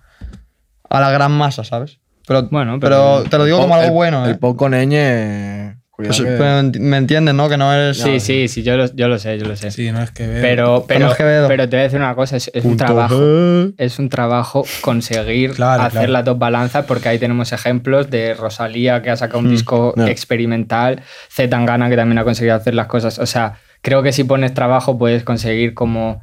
a 0.88 1.00
la 1.00 1.10
gran 1.10 1.32
masa, 1.32 1.62
¿sabes? 1.64 1.98
Pero, 2.26 2.48
Bueno, 2.50 2.78
pero, 2.80 3.18
pero- 3.18 3.30
te 3.30 3.36
lo 3.38 3.44
digo 3.44 3.58
el 3.58 3.62
como 3.64 3.74
algo 3.74 3.86
el- 3.88 3.92
bueno, 3.92 4.26
¿eh? 4.26 4.30
El 4.30 4.38
pop 4.38 4.56
con 4.56 4.72
ñ... 4.72 5.77
cuidado 5.98 6.16
Pues, 6.38 6.72
que- 6.72 6.78
me 6.80 6.96
entiendes, 6.96 7.34
¿no? 7.34 7.48
Que 7.48 7.56
no 7.56 7.72
eres... 7.74 7.98
Sí, 7.98 8.20
sí, 8.20 8.46
sí, 8.48 8.62
yo 8.62 8.76
lo, 8.76 8.86
yo 8.94 9.08
lo 9.08 9.18
sé, 9.18 9.36
yo 9.38 9.46
lo 9.46 9.56
sé. 9.56 9.70
Sí, 9.72 9.90
no 9.90 10.00
es 10.00 10.10
que 10.12 10.26
ver. 10.26 10.40
Pero, 10.40 10.84
pero, 10.86 11.12
Quevedo. 11.14 11.48
pero 11.48 11.68
te 11.68 11.76
voy 11.76 11.80
a 11.80 11.82
decir 11.84 11.98
una 11.98 12.14
cosa, 12.14 12.36
es, 12.36 12.50
es 12.54 12.64
un 12.64 12.76
trabajo. 12.76 13.16
G. 13.16 13.74
Es 13.78 13.98
un 13.98 14.08
trabajo 14.08 14.64
conseguir 14.80 15.52
Claro, 15.54 15.82
hacer 15.82 15.92
claro. 16.02 16.12
las 16.12 16.24
dos 16.24 16.38
balanzas, 16.38 16.84
porque 16.86 17.08
ahí 17.08 17.18
tenemos 17.18 17.52
ejemplos 17.52 18.08
de 18.10 18.34
Rosalía, 18.34 19.02
que 19.02 19.10
ha 19.10 19.16
sacado 19.16 19.40
un 19.40 19.50
disco 19.50 19.92
ya. 19.96 20.08
experimental, 20.08 21.02
Z 21.30 21.50
Tangana, 21.50 21.88
que 21.90 21.96
también 21.96 22.18
ha 22.18 22.24
conseguido 22.24 22.54
hacer 22.54 22.74
las 22.74 22.86
cosas. 22.86 23.18
O 23.18 23.26
sea, 23.26 23.54
creo 23.82 24.02
que 24.04 24.12
si 24.12 24.22
pones 24.24 24.54
trabajo 24.54 24.96
puedes 24.98 25.24
conseguir 25.24 25.74
como 25.74 26.22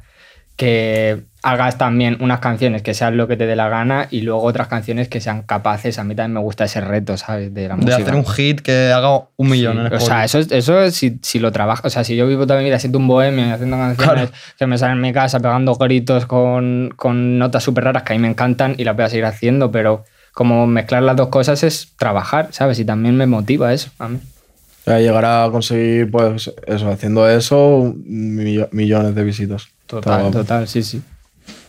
que 0.56 1.24
hagas 1.46 1.78
también 1.78 2.16
unas 2.20 2.40
canciones 2.40 2.82
que 2.82 2.92
sean 2.92 3.16
lo 3.16 3.28
que 3.28 3.36
te 3.36 3.46
dé 3.46 3.54
la 3.54 3.68
gana 3.68 4.08
y 4.10 4.22
luego 4.22 4.42
otras 4.42 4.66
canciones 4.66 5.08
que 5.08 5.20
sean 5.20 5.42
capaces. 5.42 5.98
A 5.98 6.04
mí 6.04 6.14
también 6.16 6.32
me 6.34 6.40
gusta 6.40 6.64
ese 6.64 6.80
reto, 6.80 7.16
¿sabes? 7.16 7.54
De 7.54 7.68
la 7.68 7.76
De 7.76 7.82
música. 7.82 7.96
hacer 8.02 8.14
un 8.16 8.26
hit 8.26 8.60
que 8.62 8.90
haga 8.92 9.28
un 9.36 9.48
millón 9.48 9.74
Sí, 9.76 9.80
en 9.86 9.92
O 9.94 10.00
sea, 10.00 10.24
eso, 10.24 10.38
es- 10.40 10.50
eso 10.50 10.80
es 10.82 10.94
si, 10.96 11.18
si 11.22 11.38
lo 11.38 11.52
trabajo. 11.52 11.86
O 11.86 11.90
sea, 11.90 12.02
si 12.02 12.16
yo 12.16 12.26
vivo 12.26 12.46
toda 12.46 12.58
mi 12.58 12.64
vida 12.64 12.78
siendo 12.80 12.98
un 12.98 13.06
bohemio 13.06 13.46
y 13.46 13.50
haciendo 13.50 13.76
canciones 13.76 14.30
que 14.58 14.66
me 14.66 14.76
salen 14.76 14.96
en 14.96 15.02
mi 15.02 15.12
casa 15.12 15.38
pegando 15.38 15.74
gritos 15.76 16.26
con, 16.26 16.92
con 16.96 17.38
notas 17.38 17.62
súper 17.62 17.84
raras 17.84 18.02
que 18.02 18.12
a 18.12 18.16
mí 18.16 18.22
me 18.22 18.28
encantan 18.28 18.74
y 18.76 18.84
las 18.84 18.96
voy 18.96 19.04
a 19.04 19.08
seguir 19.08 19.24
haciendo, 19.26 19.70
pero 19.70 20.04
como 20.32 20.66
mezclar 20.66 21.02
las 21.04 21.16
dos 21.16 21.28
cosas 21.28 21.62
es 21.62 21.92
trabajar, 21.96 22.48
¿sabes? 22.50 22.78
Y 22.80 22.84
también 22.84 23.16
me 23.16 23.26
motiva 23.26 23.72
eso 23.72 23.90
a 23.98 24.08
mí. 24.08 24.18
O 24.80 24.84
sea, 24.90 25.00
llegar 25.00 25.24
a 25.24 25.48
conseguir, 25.50 26.10
pues, 26.10 26.52
eso, 26.66 26.90
haciendo 26.90 27.28
eso, 27.28 27.94
millo- 28.04 28.68
millones 28.72 29.14
de 29.14 29.24
visitas. 29.24 29.68
Total, 29.86 30.30
total, 30.30 30.66
sí, 30.68 30.82
sí. 30.82 31.00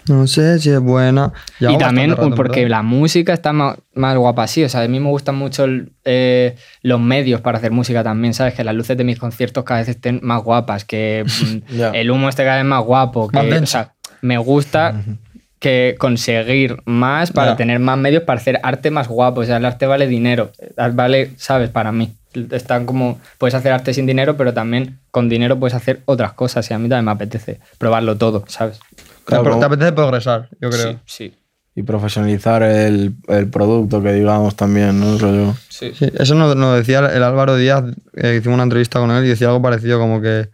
No 0.10 0.28
sé 0.28 0.60
si 0.60 0.70
es 0.70 0.80
buena. 0.80 1.34
y 1.60 1.78
también 1.78 2.12
rato, 2.12 2.30
porque 2.36 2.64
¿verdad? 2.64 2.78
la 2.78 2.84
música 2.84 3.34
está 3.34 3.54
más, 3.54 3.78
más 3.94 4.16
guapa 4.18 4.44
así. 4.44 4.64
O 4.64 4.70
sea, 4.70 4.82
a 4.82 4.88
mí 4.88 5.00
me 5.00 5.10
gustan 5.10 5.36
mucho 5.36 5.64
el- 5.66 5.92
eh, 6.06 6.56
los 6.82 7.00
medios 7.00 7.42
para 7.42 7.58
hacer 7.58 7.72
música 7.72 8.04
también, 8.04 8.34
¿sabes? 8.34 8.54
Que 8.54 8.64
las 8.64 8.76
luces 8.76 8.98
de 8.98 9.04
mis 9.04 9.20
conciertos 9.20 9.64
cada 9.64 9.80
vez 9.82 9.90
estén 9.90 10.20
más 10.24 10.44
guapas, 10.44 10.86
que 10.86 11.24
mm, 11.70 11.94
el 11.94 12.12
humo 12.12 12.30
esté 12.30 12.44
cada 12.44 12.58
vez 12.58 12.66
más 12.66 12.84
guapo. 12.84 13.28
Que, 13.28 13.42
Más 13.42 13.62
o 13.62 13.66
sea, 13.66 13.94
me 14.22 14.38
gusta 14.38 14.94
que 15.60 15.96
conseguir 15.98 16.78
más 16.86 17.32
para 17.32 17.56
tener 17.56 17.80
más 17.80 17.98
medios 17.98 18.24
para 18.24 18.40
hacer 18.40 18.60
arte 18.64 18.92
más 18.92 19.08
guapo. 19.08 19.42
O 19.42 19.44
sea, 19.44 19.58
el 19.58 19.66
arte 19.66 19.86
vale 19.88 20.08
dinero. 20.08 20.52
Eh, 20.60 20.72
Vale, 20.94 21.32
¿sabes? 21.38 21.70
Para 21.70 21.92
mí. 21.92 22.14
Están 22.52 22.86
como, 22.86 23.20
puedes 23.40 23.56
hacer 23.56 23.72
arte 23.72 23.96
sin 23.96 24.06
dinero, 24.06 24.38
pero 24.38 24.54
también 24.54 25.00
con 25.10 25.28
dinero 25.28 25.58
puedes 25.58 25.74
hacer 25.74 26.02
otras 26.06 26.34
cosas. 26.34 26.70
Y 26.70 26.74
a 26.76 26.78
mí 26.78 26.88
también 26.88 27.06
me 27.06 27.12
apetece 27.12 27.60
probarlo 27.80 28.16
todo, 28.18 28.44
¿sabes? 28.48 28.80
Claro, 29.28 29.60
te, 29.60 29.66
apetece 29.66 29.92
progresar, 29.92 30.50
yo 30.62 30.70
creo. 30.70 30.94
Sí, 30.94 31.00
sí. 31.06 31.34
Y 31.76 31.84
profesionalizar 31.84 32.64
el, 32.64 33.14
el 33.28 33.50
producto, 33.50 34.02
que 34.02 34.14
digamos 34.14 34.56
también, 34.56 35.00
¿no? 35.00 35.18
Rollo. 35.18 35.54
sí. 35.68 35.92
Sí, 35.94 36.10
eso 36.18 36.34
nos, 36.34 36.56
nos 36.56 36.78
decía 36.78 37.00
el 37.00 37.22
Álvaro 37.22 37.58
Díaz, 37.58 37.84
eh, 38.16 38.38
hicimos 38.40 38.56
una 38.56 38.64
entrevista 38.64 39.00
con 39.00 39.12
él 39.12 39.26
y 39.26 39.28
decía 39.28 39.48
algo 39.48 39.62
parecido, 39.62 40.00
como 40.00 40.22
que, 40.22 40.50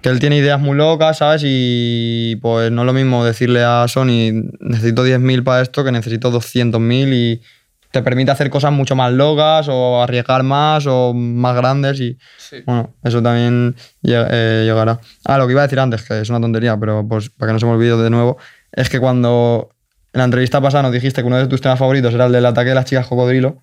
que 0.00 0.08
él 0.08 0.18
tiene 0.18 0.38
ideas 0.38 0.58
muy 0.58 0.76
locas, 0.76 1.18
¿sabes? 1.18 1.42
Y 1.44 2.36
pues 2.40 2.72
no 2.72 2.82
es 2.82 2.86
lo 2.86 2.94
mismo 2.94 3.22
decirle 3.22 3.62
a 3.62 3.86
Sony, 3.86 4.32
necesito 4.60 5.06
10.000 5.06 5.44
para 5.44 5.60
esto, 5.60 5.84
que 5.84 5.92
necesito 5.92 6.32
200.000 6.32 7.12
y 7.12 7.42
te 7.92 8.02
permite 8.02 8.30
hacer 8.30 8.50
cosas 8.50 8.72
mucho 8.72 8.96
más 8.96 9.12
locas 9.12 9.66
o 9.70 10.02
arriesgar 10.02 10.42
más 10.42 10.86
o 10.88 11.12
más 11.14 11.54
grandes 11.54 12.00
y 12.00 12.18
bueno, 12.66 12.94
eso 13.04 13.22
también 13.22 13.76
lleg- 14.02 14.26
eh, 14.30 14.62
llegará. 14.66 14.98
Ah, 15.24 15.38
lo 15.38 15.46
que 15.46 15.52
iba 15.52 15.60
a 15.62 15.66
decir 15.66 15.78
antes, 15.78 16.02
que 16.02 16.20
es 16.20 16.28
una 16.30 16.40
tontería, 16.40 16.76
pero 16.78 17.06
pues 17.06 17.30
para 17.30 17.50
que 17.50 17.52
no 17.54 17.58
se 17.60 17.66
me 17.66 17.72
olvide 17.72 17.96
de 18.02 18.10
nuevo, 18.10 18.38
es 18.72 18.88
que 18.88 18.98
cuando 18.98 19.68
en 20.14 20.18
la 20.18 20.24
entrevista 20.24 20.60
pasada 20.60 20.82
nos 20.82 20.92
dijiste 20.92 21.20
que 21.22 21.26
uno 21.26 21.38
de 21.38 21.46
tus 21.46 21.60
temas 21.60 21.78
favoritos 21.78 22.12
era 22.14 22.26
el 22.26 22.32
del 22.32 22.44
ataque 22.46 22.70
de 22.70 22.74
las 22.74 22.84
chicas 22.86 23.06
cocodrilo, 23.06 23.58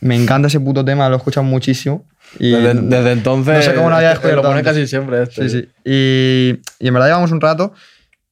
me 0.00 0.14
encanta 0.16 0.48
ese 0.48 0.60
puto 0.60 0.84
tema, 0.84 1.08
lo 1.08 1.14
he 1.14 1.18
escuchado 1.18 1.44
muchísimo. 1.44 2.04
Y 2.38 2.50
Desde, 2.50 2.74
desde 2.82 3.12
entonces. 3.12 3.56
no 3.56 3.62
sé 3.62 3.74
cómo 3.74 3.88
no 3.88 3.96
había 3.96 4.08
Lo 4.08 4.14
descubierto 4.14 4.42
pone 4.42 4.58
antes. 4.58 4.72
casi 4.74 4.86
siempre 4.86 5.22
este. 5.22 5.48
Sí, 5.48 5.60
sí. 5.60 5.68
Y, 5.84 6.60
y 6.84 6.88
en 6.88 6.94
verdad 6.94 7.08
llevamos 7.08 7.32
un 7.32 7.40
rato. 7.40 7.72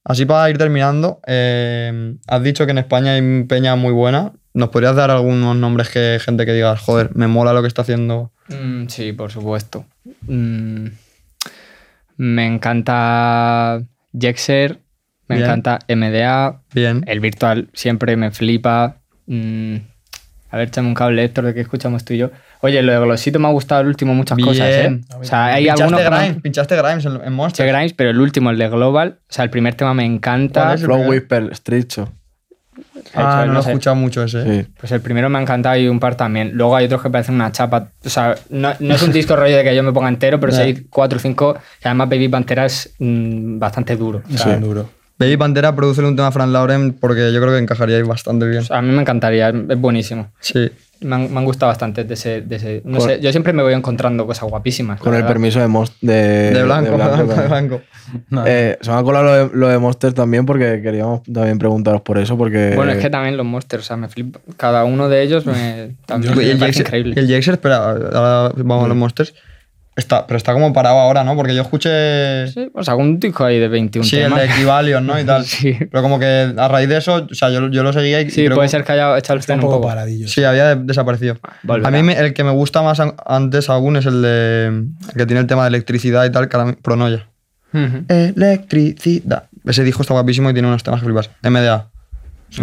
Así 0.04 0.24
para 0.26 0.48
ir 0.50 0.58
terminando, 0.58 1.20
eh, 1.26 2.14
has 2.28 2.42
dicho 2.42 2.64
que 2.66 2.72
en 2.72 2.78
España 2.78 3.12
hay 3.14 3.44
peña 3.44 3.74
muy 3.74 3.92
buena. 3.92 4.32
¿Nos 4.56 4.70
podrías 4.70 4.96
dar 4.96 5.10
algunos 5.10 5.54
nombres 5.54 5.90
que 5.90 6.18
gente 6.18 6.46
que 6.46 6.52
digas, 6.54 6.80
joder, 6.80 7.10
me 7.14 7.26
mola 7.26 7.52
lo 7.52 7.60
que 7.60 7.68
está 7.68 7.82
haciendo? 7.82 8.32
Mm, 8.48 8.86
sí, 8.88 9.12
por 9.12 9.30
supuesto. 9.30 9.84
Mm, 10.26 10.86
me 12.16 12.46
encanta 12.46 13.82
Jexer, 14.18 14.80
me 15.28 15.36
Bien. 15.36 15.44
encanta 15.46 15.78
MDA, 15.88 16.62
Bien. 16.74 17.04
el 17.06 17.20
virtual 17.20 17.68
siempre 17.74 18.16
me 18.16 18.30
flipa. 18.30 19.02
Mm, 19.26 19.76
a 20.50 20.56
ver, 20.56 20.68
échame 20.68 20.88
un 20.88 20.94
cable, 20.94 21.22
Héctor, 21.24 21.44
de 21.44 21.52
qué 21.54 21.60
escuchamos 21.60 22.04
tú 22.06 22.14
y 22.14 22.18
yo. 22.18 22.30
Oye, 22.62 22.80
lo 22.82 22.92
de 22.92 22.98
Glosito 23.00 23.38
me 23.38 23.48
ha 23.48 23.50
gustado 23.50 23.82
el 23.82 23.88
último 23.88 24.14
muchas 24.14 24.36
Bien. 24.36 24.48
cosas, 24.48 24.68
¿eh? 24.70 25.00
O 25.20 25.24
sea, 25.24 25.46
hay 25.46 25.68
algunos 25.68 25.90
pinchaste, 26.00 26.10
no- 26.10 26.16
Grimes, 26.18 26.42
pinchaste 26.42 26.76
Grimes 26.76 27.04
en, 27.04 27.20
en 27.26 27.32
Monster. 27.34 27.66
Grimes, 27.68 27.92
pero 27.92 28.08
el 28.10 28.20
último, 28.20 28.48
el 28.50 28.56
de 28.56 28.68
Global, 28.70 29.18
o 29.20 29.32
sea, 29.32 29.44
el 29.44 29.50
primer 29.50 29.74
tema 29.74 29.92
me 29.92 30.06
encanta. 30.06 30.78
Flow. 30.78 31.08
Whisper, 31.10 31.54
Stricho. 31.54 32.10
Ah, 33.14 33.40
Hecho, 33.42 33.46
no 33.46 33.52
lo 33.54 33.60
he 33.60 33.62
sé. 33.62 33.70
escuchado 33.70 33.96
mucho 33.96 34.22
ese. 34.24 34.42
Sí. 34.62 34.68
Pues 34.78 34.92
el 34.92 35.00
primero 35.00 35.28
me 35.28 35.38
ha 35.38 35.42
encantado 35.42 35.76
y 35.76 35.88
un 35.88 35.98
par 36.00 36.14
también. 36.16 36.50
Luego 36.54 36.76
hay 36.76 36.86
otros 36.86 37.02
que 37.02 37.10
parecen 37.10 37.34
una 37.36 37.50
chapa. 37.52 37.88
O 38.04 38.08
sea, 38.08 38.34
no, 38.50 38.72
no 38.80 38.94
es 38.94 39.02
un 39.02 39.12
disco 39.12 39.36
rollo 39.36 39.56
de 39.56 39.64
que 39.64 39.74
yo 39.74 39.82
me 39.82 39.92
ponga 39.92 40.08
entero, 40.08 40.38
pero 40.40 40.52
si 40.52 40.58
Ya. 40.58 40.64
hay 40.64 40.74
cuatro 40.90 41.18
o 41.18 41.20
cinco, 41.20 41.54
que 41.80 41.88
además 41.88 42.08
Baby 42.08 42.28
Pantera 42.28 42.66
es 42.66 42.94
mm, 42.98 43.58
bastante 43.58 43.96
duro. 43.96 44.22
O 44.32 44.36
sea, 44.36 44.54
Sí, 44.56 44.60
duro. 44.60 44.88
Baby 45.18 45.38
Pantera, 45.38 45.74
produce 45.74 46.02
un 46.02 46.14
tema 46.14 46.28
a 46.28 46.32
Fran 46.32 46.52
Lauren 46.52 46.92
porque 46.92 47.32
yo 47.32 47.40
creo 47.40 47.52
que 47.54 47.58
encajaría 47.58 47.96
ahí 47.96 48.02
bastante 48.02 48.46
bien. 48.46 48.64
a 48.68 48.82
mí 48.82 48.92
me 48.92 49.00
encantaría, 49.00 49.48
es 49.48 49.80
buenísimo. 49.80 50.28
Sí. 50.40 50.70
Me 51.00 51.14
han, 51.14 51.32
me 51.32 51.38
han 51.38 51.44
gustado 51.44 51.70
bastante 51.70 52.04
de 52.04 52.14
ese... 52.14 52.40
de 52.40 52.56
ese- 52.56 52.82
no 52.84 53.00
sé, 53.00 53.20
yo 53.20 53.30
siempre 53.30 53.52
me 53.52 53.62
voy 53.62 53.74
encontrando 53.74 54.26
cosas 54.26 54.48
guapísimas. 54.48 54.98
Con 54.98 55.12
el 55.12 55.20
verdad. 55.20 55.28
permiso 55.28 55.60
de, 55.60 55.68
Mos- 55.68 55.92
de, 56.00 56.50
De 56.52 56.62
blanco, 56.62 56.90
de 56.92 56.96
blanco. 56.96 57.34
de 57.34 57.46
blanco. 57.48 57.80
Eh, 58.46 58.78
se 58.80 58.90
me 58.90 58.96
ha 58.96 59.02
colado 59.02 59.24
lo 59.24 59.32
de, 59.32 59.50
lo 59.56 59.68
de 59.68 59.78
Monster 59.78 60.12
también 60.14 60.46
porque 60.46 60.80
queríamos 60.82 61.22
también 61.24 61.58
preguntaros 61.58 62.00
por 62.00 62.18
eso. 62.18 62.38
Porque 62.38 62.72
Bueno, 62.76 62.92
es 62.92 62.98
que 62.98 63.10
también 63.10 63.36
los 63.36 63.44
monsters, 63.44 63.82
o 63.82 63.86
sea, 63.86 63.96
me 63.96 64.08
flipa. 64.08 64.40
Cada 64.56 64.84
uno 64.84 65.08
de 65.08 65.22
ellos 65.22 65.44
me, 65.44 65.96
también 66.06 66.34
me 66.36 66.42
el 66.50 66.58
parece 66.58 66.82
Jaxer, 66.82 66.86
increíble. 67.00 67.14
y 67.16 67.18
el 67.24 67.30
Jaxer, 67.30 67.54
espera, 67.54 67.76
ahora 67.90 68.52
vamos 68.56 68.84
a 68.84 68.88
los 68.88 68.96
Monsters. 68.96 69.34
Está, 69.96 70.26
pero 70.26 70.36
está 70.36 70.52
como 70.52 70.74
parado 70.74 70.98
ahora, 70.98 71.24
¿no? 71.24 71.34
Porque 71.36 71.54
yo 71.54 71.62
escuché. 71.62 72.46
Sí, 72.48 72.70
sea, 72.82 72.96
un 72.96 73.18
disco 73.18 73.44
ahí 73.46 73.58
de 73.58 73.66
21 73.68 74.04
Sí, 74.06 74.18
el 74.18 74.34
de 74.34 74.44
Equivalion, 74.44 75.06
¿no? 75.06 75.18
Y 75.18 75.24
tal. 75.24 75.44
Sí. 75.46 75.74
Pero 75.90 76.02
como 76.02 76.18
que 76.18 76.52
a 76.54 76.68
raíz 76.68 76.86
de 76.90 76.98
eso, 76.98 77.26
o 77.30 77.34
sea, 77.34 77.48
yo, 77.48 77.70
yo 77.70 77.82
lo 77.82 77.94
seguía 77.94 78.20
y 78.20 78.28
Sí, 78.30 78.44
creo 78.44 78.56
puede 78.56 78.66
que- 78.66 78.72
ser 78.72 78.84
que 78.84 78.92
haya 78.92 79.16
echado 79.16 79.34
el 79.34 79.40
Está 79.40 79.54
un 79.54 79.60
poco 79.60 79.76
poco. 79.76 79.88
paradillo. 79.88 80.28
Sí, 80.28 80.44
había 80.44 80.74
de- 80.76 80.84
desaparecido. 80.84 81.38
volverá. 81.62 81.88
A 81.88 81.90
mí 81.90 82.02
me- 82.02 82.12
el 82.18 82.34
que 82.34 82.44
me 82.44 82.50
gusta 82.50 82.82
más 82.82 83.00
an- 83.00 83.14
antes 83.24 83.70
aún 83.70 83.96
es 83.96 84.04
el 84.04 84.20
de. 84.20 84.66
El 84.66 85.14
que 85.16 85.24
tiene 85.24 85.40
el 85.40 85.46
tema 85.46 85.62
de 85.62 85.68
electricidad 85.68 86.26
y 86.26 86.30
tal, 86.30 86.48
que 86.50 86.76
Pronoya. 86.82 87.28
Ujú. 87.72 88.04
Electricidad. 88.08 89.44
Ese 89.64 89.82
disco 89.82 90.02
está 90.02 90.14
guapísimo 90.14 90.50
y 90.50 90.52
tiene 90.52 90.68
unos 90.68 90.82
temas 90.82 91.00
que 91.00 91.06
flipas. 91.06 91.30
MDA. 91.42 91.88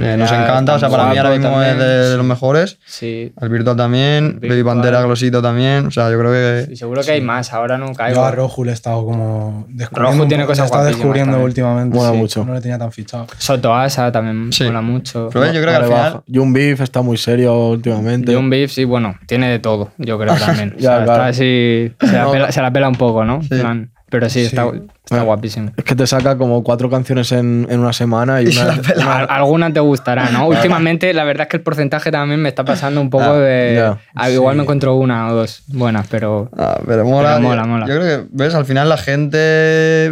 Eh, 0.01 0.15
nos 0.17 0.31
encanta, 0.31 0.75
o 0.75 0.79
sea, 0.79 0.87
está 0.87 0.97
para 0.97 1.11
mí 1.11 1.17
ahora 1.17 1.31
mismo 1.31 1.61
es 1.61 1.67
también. 1.69 1.77
de, 1.77 2.09
de 2.09 2.17
los 2.17 2.25
mejores. 2.25 2.79
Sí. 2.85 3.33
El 3.39 3.49
Virtual 3.49 3.75
también, 3.75 4.35
Baby 4.41 4.55
Virtual. 4.55 4.75
Pantera, 4.77 5.01
Glosito 5.03 5.41
también. 5.41 5.85
O 5.87 5.91
sea, 5.91 6.09
yo 6.09 6.17
creo 6.19 6.31
que. 6.31 6.71
Y 6.73 6.75
seguro 6.77 7.01
que 7.03 7.11
hay 7.11 7.21
más, 7.21 7.53
ahora 7.53 7.77
no 7.77 7.93
caigo. 7.93 8.15
Yo 8.15 8.25
a 8.25 8.31
Rojo 8.31 8.63
le 8.63 8.71
he 8.71 8.73
estado 8.73 9.05
como 9.05 9.65
descubriendo. 9.69 10.11
Rojo 10.17 10.27
tiene 10.27 10.45
cosas 10.45 10.57
le 10.59 10.63
he 10.63 10.65
estado 10.67 10.83
guapísimas 10.83 10.97
descubriendo 10.97 11.31
también. 11.33 11.45
últimamente. 11.45 11.97
Mola 11.97 12.11
sí, 12.11 12.17
mucho. 12.17 12.45
No 12.45 12.53
le 12.53 12.61
tenía 12.61 12.77
tan 12.79 12.91
fichado. 12.91 13.27
Soto 13.37 13.75
Asa 13.75 14.11
también 14.11 14.51
Sí. 14.53 14.63
mola 14.63 14.81
mucho. 14.81 15.29
Pero 15.31 15.45
yo 15.47 15.61
creo 15.61 15.65
que 15.65 15.75
al 15.75 15.85
final. 15.85 16.21
Jun 16.33 16.53
Beef 16.53 16.81
está 16.81 17.01
muy 17.01 17.17
serio 17.17 17.53
últimamente. 17.69 18.33
John 18.33 18.49
Beef, 18.49 18.71
sí, 18.71 18.85
bueno, 18.85 19.15
tiene 19.27 19.49
de 19.49 19.59
todo, 19.59 19.91
yo 19.97 20.17
creo 20.17 20.33
también. 20.39 20.73
O 20.77 20.79
Ya, 20.79 20.95
sea, 20.97 21.03
claro. 21.05 21.11
está 21.11 21.27
así, 21.27 21.91
se 21.99 22.11
la, 22.17 22.31
pela, 22.31 22.51
se 22.51 22.61
la 22.61 22.71
pela 22.71 22.87
un 22.89 22.95
poco, 22.95 23.25
¿no? 23.25 23.41
Plan, 23.41 23.91
Pero 24.13 24.29
sí, 24.29 24.41
está, 24.41 24.69
Sí. 24.71 24.81
está 25.05 25.21
Ah. 25.21 25.23
guapísimo. 25.23 25.71
Es 25.75 25.83
que 25.83 25.95
te 25.95 26.05
saca 26.05 26.37
como 26.37 26.63
cuatro 26.63 26.87
canciones 26.87 27.31
en, 27.31 27.65
en 27.67 27.79
una 27.79 27.93
semana 27.93 28.43
y, 28.43 28.45
Y 28.49 28.51
se 28.51 28.63
una, 28.63 28.75
la 28.75 28.81
pela. 28.83 29.15
Al- 29.17 29.27
Alguna 29.27 29.73
te 29.73 29.79
gustará, 29.79 30.29
¿no? 30.29 30.47
Últimamente, 30.47 31.11
la 31.15 31.23
verdad 31.23 31.43
es 31.43 31.49
que 31.49 31.57
el 31.57 31.63
porcentaje 31.63 32.11
también 32.11 32.39
me 32.39 32.49
está 32.49 32.63
pasando 32.63 33.01
un 33.01 33.09
poco 33.09 33.23
Ah, 33.25 33.39
de. 33.39 33.95
ah, 34.13 34.29
Igual 34.29 34.53
Sí. 34.53 34.57
me 34.57 34.63
encuentro 34.63 34.93
una 34.95 35.29
o 35.31 35.35
dos 35.35 35.63
buenas, 35.67 36.05
pero. 36.09 36.51
Ah, 36.55 36.79
pero 36.85 37.05
mola. 37.05 37.37
Pero 37.37 37.41
mola, 37.41 37.63
mola. 37.65 37.87
Yo 37.87 37.95
creo 37.99 38.21
que, 38.21 38.27
¿ves? 38.31 38.53
Al 38.53 38.65
final 38.65 38.87
la 38.87 38.97
gente. 38.97 40.11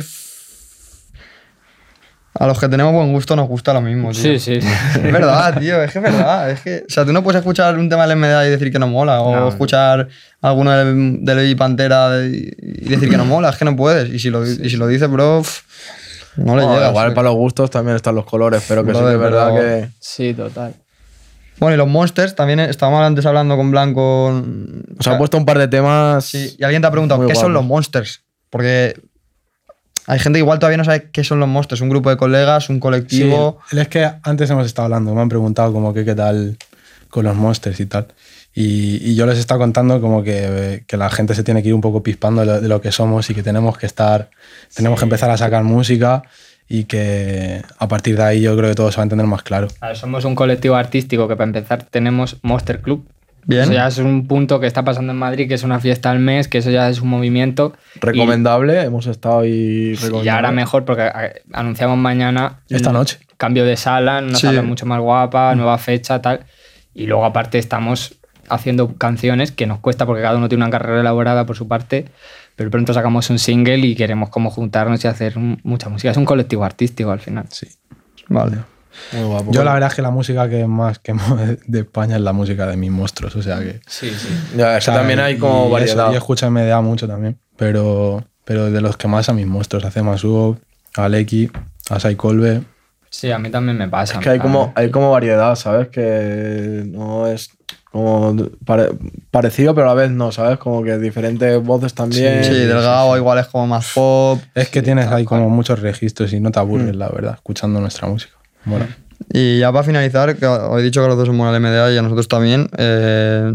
A 2.41 2.47
los 2.47 2.59
que 2.59 2.67
tenemos 2.67 2.91
buen 2.91 3.11
gusto 3.13 3.35
nos 3.35 3.47
gusta 3.47 3.71
lo 3.73 3.81
mismo, 3.81 4.11
tío. 4.13 4.21
Sí, 4.21 4.39
sí. 4.39 4.53
Es 4.95 5.01
verdad, 5.11 5.59
tío, 5.59 5.81
es 5.83 5.91
que 5.91 5.99
es 5.99 6.03
verdad. 6.03 6.49
Es 6.49 6.61
que, 6.61 6.83
o 6.87 6.89
sea, 6.91 7.05
tú 7.05 7.13
no 7.13 7.21
puedes 7.21 7.37
escuchar 7.39 7.77
un 7.77 7.87
tema 7.87 8.07
del 8.07 8.17
MDA 8.17 8.47
y 8.47 8.49
decir 8.49 8.71
que 8.71 8.79
no 8.79 8.87
mola, 8.87 9.21
o 9.21 9.35
No. 9.35 9.47
escuchar 9.49 10.07
alguno 10.41 10.71
del, 10.71 11.23
del 11.23 11.55
Pantera 11.55 12.17
y 12.25 12.49
decir 12.89 13.09
que 13.09 13.17
no 13.17 13.25
mola, 13.25 13.49
es 13.49 13.57
que 13.57 13.65
no 13.65 13.75
puedes. 13.75 14.09
Y 14.09 14.17
si 14.17 14.29
lo, 14.31 14.43
y 14.45 14.69
si 14.69 14.75
lo 14.77 14.87
dices, 14.87 15.07
bro, 15.09 15.43
no 16.37 16.55
le 16.55 16.63
Bueno, 16.63 16.73
llegas. 16.73 16.89
igual 16.89 17.11
eh. 17.11 17.13
para 17.15 17.27
los 17.29 17.35
gustos 17.37 17.69
también 17.69 17.95
están 17.95 18.15
los 18.15 18.25
colores, 18.25 18.63
pero 18.67 18.83
que 18.83 18.91
sí 18.93 18.97
es 18.99 19.19
verdad 19.19 19.51
pero- 19.53 19.61
que. 19.61 19.89
Sí, 19.99 20.33
total. 20.33 20.73
Bueno, 21.59 21.75
y 21.75 21.77
los 21.77 21.87
Monsters, 21.87 22.33
también 22.33 22.59
estábamos 22.61 23.03
antes 23.05 23.23
hablando 23.27 23.55
con 23.55 23.69
Blanco. 23.69 24.01
o 24.29 24.29
Os 24.39 24.43
sea, 25.05 25.13
ha 25.13 25.17
puesto 25.19 25.37
un 25.37 25.45
par 25.45 25.59
de 25.59 25.67
temas. 25.67 26.25
Sí, 26.25 26.55
y 26.57 26.63
alguien 26.63 26.81
te 26.81 26.87
ha 26.87 26.91
preguntado, 26.91 27.27
¿qué 27.27 27.35
son 27.35 27.53
los 27.53 27.63
Monsters? 27.63 28.23
Porque 28.49 28.95
hay 30.07 30.19
gente 30.19 30.37
que 30.37 30.41
igual 30.41 30.59
todavía 30.59 30.77
no 30.77 30.83
sabe 30.85 31.09
qué 31.11 31.23
son 31.23 31.39
los 31.39 31.47
Monsters. 31.49 31.81
Un 31.81 31.89
grupo 31.89 32.09
de 32.09 32.17
colegas, 32.17 32.69
un 32.69 32.77
Sí, 32.77 32.79
colectivo. 32.79 33.59
es 33.71 33.87
que 33.87 34.09
antes 34.23 34.49
hemos 34.49 34.65
estado 34.65 34.85
hablando, 34.85 35.13
me 35.13 35.21
han 35.21 35.29
preguntado 35.29 35.71
como 35.73 35.93
que 35.93 36.03
qué 36.05 36.15
tal 36.15 36.57
con 37.09 37.25
los 37.25 37.35
monsters 37.35 37.79
y 37.79 37.85
tal. 37.85 38.07
Y, 38.53 38.97
y 39.11 39.15
yo 39.15 39.25
les 39.25 39.37
he 39.37 39.39
estado 39.39 39.59
contando 39.59 40.01
como 40.01 40.23
que, 40.23 40.83
que 40.87 40.97
la 40.97 41.09
gente 41.09 41.35
se 41.35 41.43
tiene 41.43 41.61
que 41.61 41.69
ir 41.69 41.73
un 41.73 41.81
poco 41.81 42.03
pispando 42.03 42.41
de 42.41 42.47
lo, 42.47 42.61
de 42.61 42.67
lo 42.67 42.81
que 42.81 42.91
somos 42.91 43.29
y 43.29 43.33
que 43.35 43.43
tenemos 43.43 43.77
que 43.77 43.85
estar, 43.85 44.29
tenemos 44.75 44.99
que 44.99 45.05
empezar 45.05 45.29
a 45.29 45.37
sacar 45.37 45.63
música 45.63 46.23
y 46.67 46.85
que 46.85 47.61
a 47.79 47.87
partir 47.87 48.15
de 48.17 48.23
ahí 48.23 48.41
yo 48.41 48.55
creo 48.57 48.69
que 48.69 48.75
todo 48.75 48.91
se 48.91 48.97
va 48.97 49.03
a 49.03 49.05
entender 49.05 49.27
más 49.27 49.43
claro. 49.43 49.67
A 49.81 49.87
ver, 49.89 49.97
somos 49.97 50.23
un 50.25 50.35
colectivo 50.35 50.75
artístico 50.75 51.27
que 51.27 51.35
para 51.35 51.47
empezar 51.47 51.83
tenemos 51.83 52.37
Monster 52.43 52.81
Club, 52.81 53.05
Bien. 53.45 53.63
Eso 53.63 53.73
ya 53.73 53.87
es 53.87 53.97
un 53.97 54.27
punto 54.27 54.59
que 54.59 54.67
está 54.67 54.83
pasando 54.83 55.13
en 55.13 55.19
Madrid, 55.19 55.47
que 55.47 55.55
es 55.55 55.63
una 55.63 55.79
fiesta 55.79 56.11
al 56.11 56.19
mes, 56.19 56.47
que 56.47 56.59
eso 56.59 56.69
ya 56.69 56.89
es 56.89 57.01
un 57.01 57.09
movimiento. 57.09 57.73
Recomendable, 57.99 58.81
hemos 58.81 59.07
estado 59.07 59.39
ahí 59.41 59.95
Y 60.23 60.27
ahora 60.27 60.51
mejor, 60.51 60.85
porque 60.85 61.09
anunciamos 61.51 61.97
mañana. 61.97 62.59
Esta 62.69 62.91
noche. 62.91 63.19
Cambio 63.37 63.65
de 63.65 63.75
sala, 63.77 64.19
una 64.19 64.35
Sí. 64.35 64.47
sala 64.47 64.61
mucho 64.61 64.85
más 64.85 64.99
guapa, 64.99 65.55
nueva 65.55 65.77
fecha, 65.77 66.21
tal. 66.21 66.41
Y 66.93 67.07
luego, 67.07 67.25
aparte, 67.25 67.57
estamos 67.57 68.15
haciendo 68.49 68.95
canciones 68.95 69.51
que 69.51 69.65
nos 69.65 69.79
cuesta 69.79 70.05
porque 70.05 70.21
cada 70.21 70.35
uno 70.37 70.49
tiene 70.49 70.63
una 70.63 70.71
carrera 70.71 70.99
elaborada 71.01 71.45
por 71.45 71.55
su 71.55 71.67
parte. 71.67 72.05
Pero 72.55 72.69
pronto 72.69 72.93
sacamos 72.93 73.29
un 73.29 73.39
single 73.39 73.77
y 73.77 73.95
queremos 73.95 74.29
como 74.29 74.51
juntarnos 74.51 75.03
y 75.03 75.07
hacer 75.07 75.37
mucha 75.37 75.89
música. 75.89 76.11
Es 76.11 76.17
un 76.17 76.25
colectivo 76.25 76.63
artístico 76.63 77.11
al 77.11 77.19
final. 77.21 77.45
Sí. 77.49 77.67
Vale. 78.27 78.57
Muy 79.13 79.23
guapo. 79.25 79.51
Yo 79.51 79.63
la 79.63 79.73
verdad 79.73 79.89
es 79.89 79.95
que 79.95 80.01
la 80.01 80.11
música 80.11 80.49
que 80.49 80.65
más 80.67 80.99
quemo 80.99 81.37
de 81.67 81.79
España 81.79 82.15
es 82.15 82.21
la 82.21 82.33
música 82.33 82.65
de 82.67 82.77
mis 82.77 82.91
monstruos, 82.91 83.35
o 83.35 83.41
sea 83.41 83.59
que... 83.59 83.79
Sí, 83.87 84.09
sí. 84.09 84.29
Ya, 84.57 84.77
es 84.77 84.85
que 84.85 84.91
también 84.91 85.19
hay 85.19 85.35
y 85.35 85.37
como 85.37 85.63
eso, 85.65 85.69
variedad. 85.71 86.11
yo 86.11 86.17
escucho 86.17 86.49
MDA 86.49 86.81
mucho 86.81 87.07
también, 87.07 87.37
pero, 87.57 88.23
pero 88.45 88.71
de 88.71 88.81
los 88.81 88.97
que 88.97 89.07
más 89.07 89.29
a 89.29 89.33
mis 89.33 89.47
monstruos, 89.47 89.83
a 89.85 90.03
Masuo, 90.03 90.57
a 90.95 91.05
Aleki, 91.05 91.49
a 91.89 91.99
Saikolbe. 91.99 92.61
Sí, 93.09 93.29
a 93.31 93.37
mí 93.39 93.49
también 93.49 93.77
me 93.77 93.89
pasa. 93.89 94.13
Es 94.13 94.19
que 94.19 94.29
hay 94.29 94.39
como, 94.39 94.71
hay 94.75 94.89
como 94.89 95.11
variedad, 95.11 95.55
¿sabes? 95.55 95.89
Que 95.89 96.83
no 96.87 97.27
es 97.27 97.49
como 97.91 98.33
pare- 98.65 98.91
parecido, 99.31 99.75
pero 99.75 99.91
a 99.91 99.95
la 99.95 100.01
vez 100.01 100.11
no, 100.11 100.31
¿sabes? 100.31 100.57
Como 100.57 100.81
que 100.81 100.97
diferentes 100.97 101.61
voces 101.61 101.93
también. 101.93 102.41
Sí, 102.45 102.51
Delgado 102.51 103.17
igual 103.17 103.39
es 103.39 103.47
como 103.47 103.67
más 103.67 103.91
pop. 103.93 104.39
Es 104.55 104.69
que 104.69 104.81
tienes 104.81 105.07
ahí 105.07 105.25
como 105.25 105.49
muchos 105.49 105.79
registros 105.81 106.31
y 106.31 106.39
no 106.39 106.51
te 106.51 106.59
aburres, 106.59 106.95
la 106.95 107.09
verdad, 107.09 107.33
escuchando 107.35 107.81
nuestra 107.81 108.07
música. 108.07 108.33
Mola. 108.65 108.87
Y 109.33 109.59
ya 109.59 109.71
para 109.71 109.83
finalizar, 109.83 110.35
que 110.35 110.45
os 110.45 110.79
he 110.79 110.83
dicho 110.83 111.01
que 111.01 111.07
los 111.07 111.17
dos 111.17 111.27
somos 111.27 111.53
el 111.55 111.61
MDA 111.61 111.91
y 111.93 111.97
a 111.97 112.01
nosotros 112.01 112.27
también, 112.27 112.67
eh, 112.77 113.51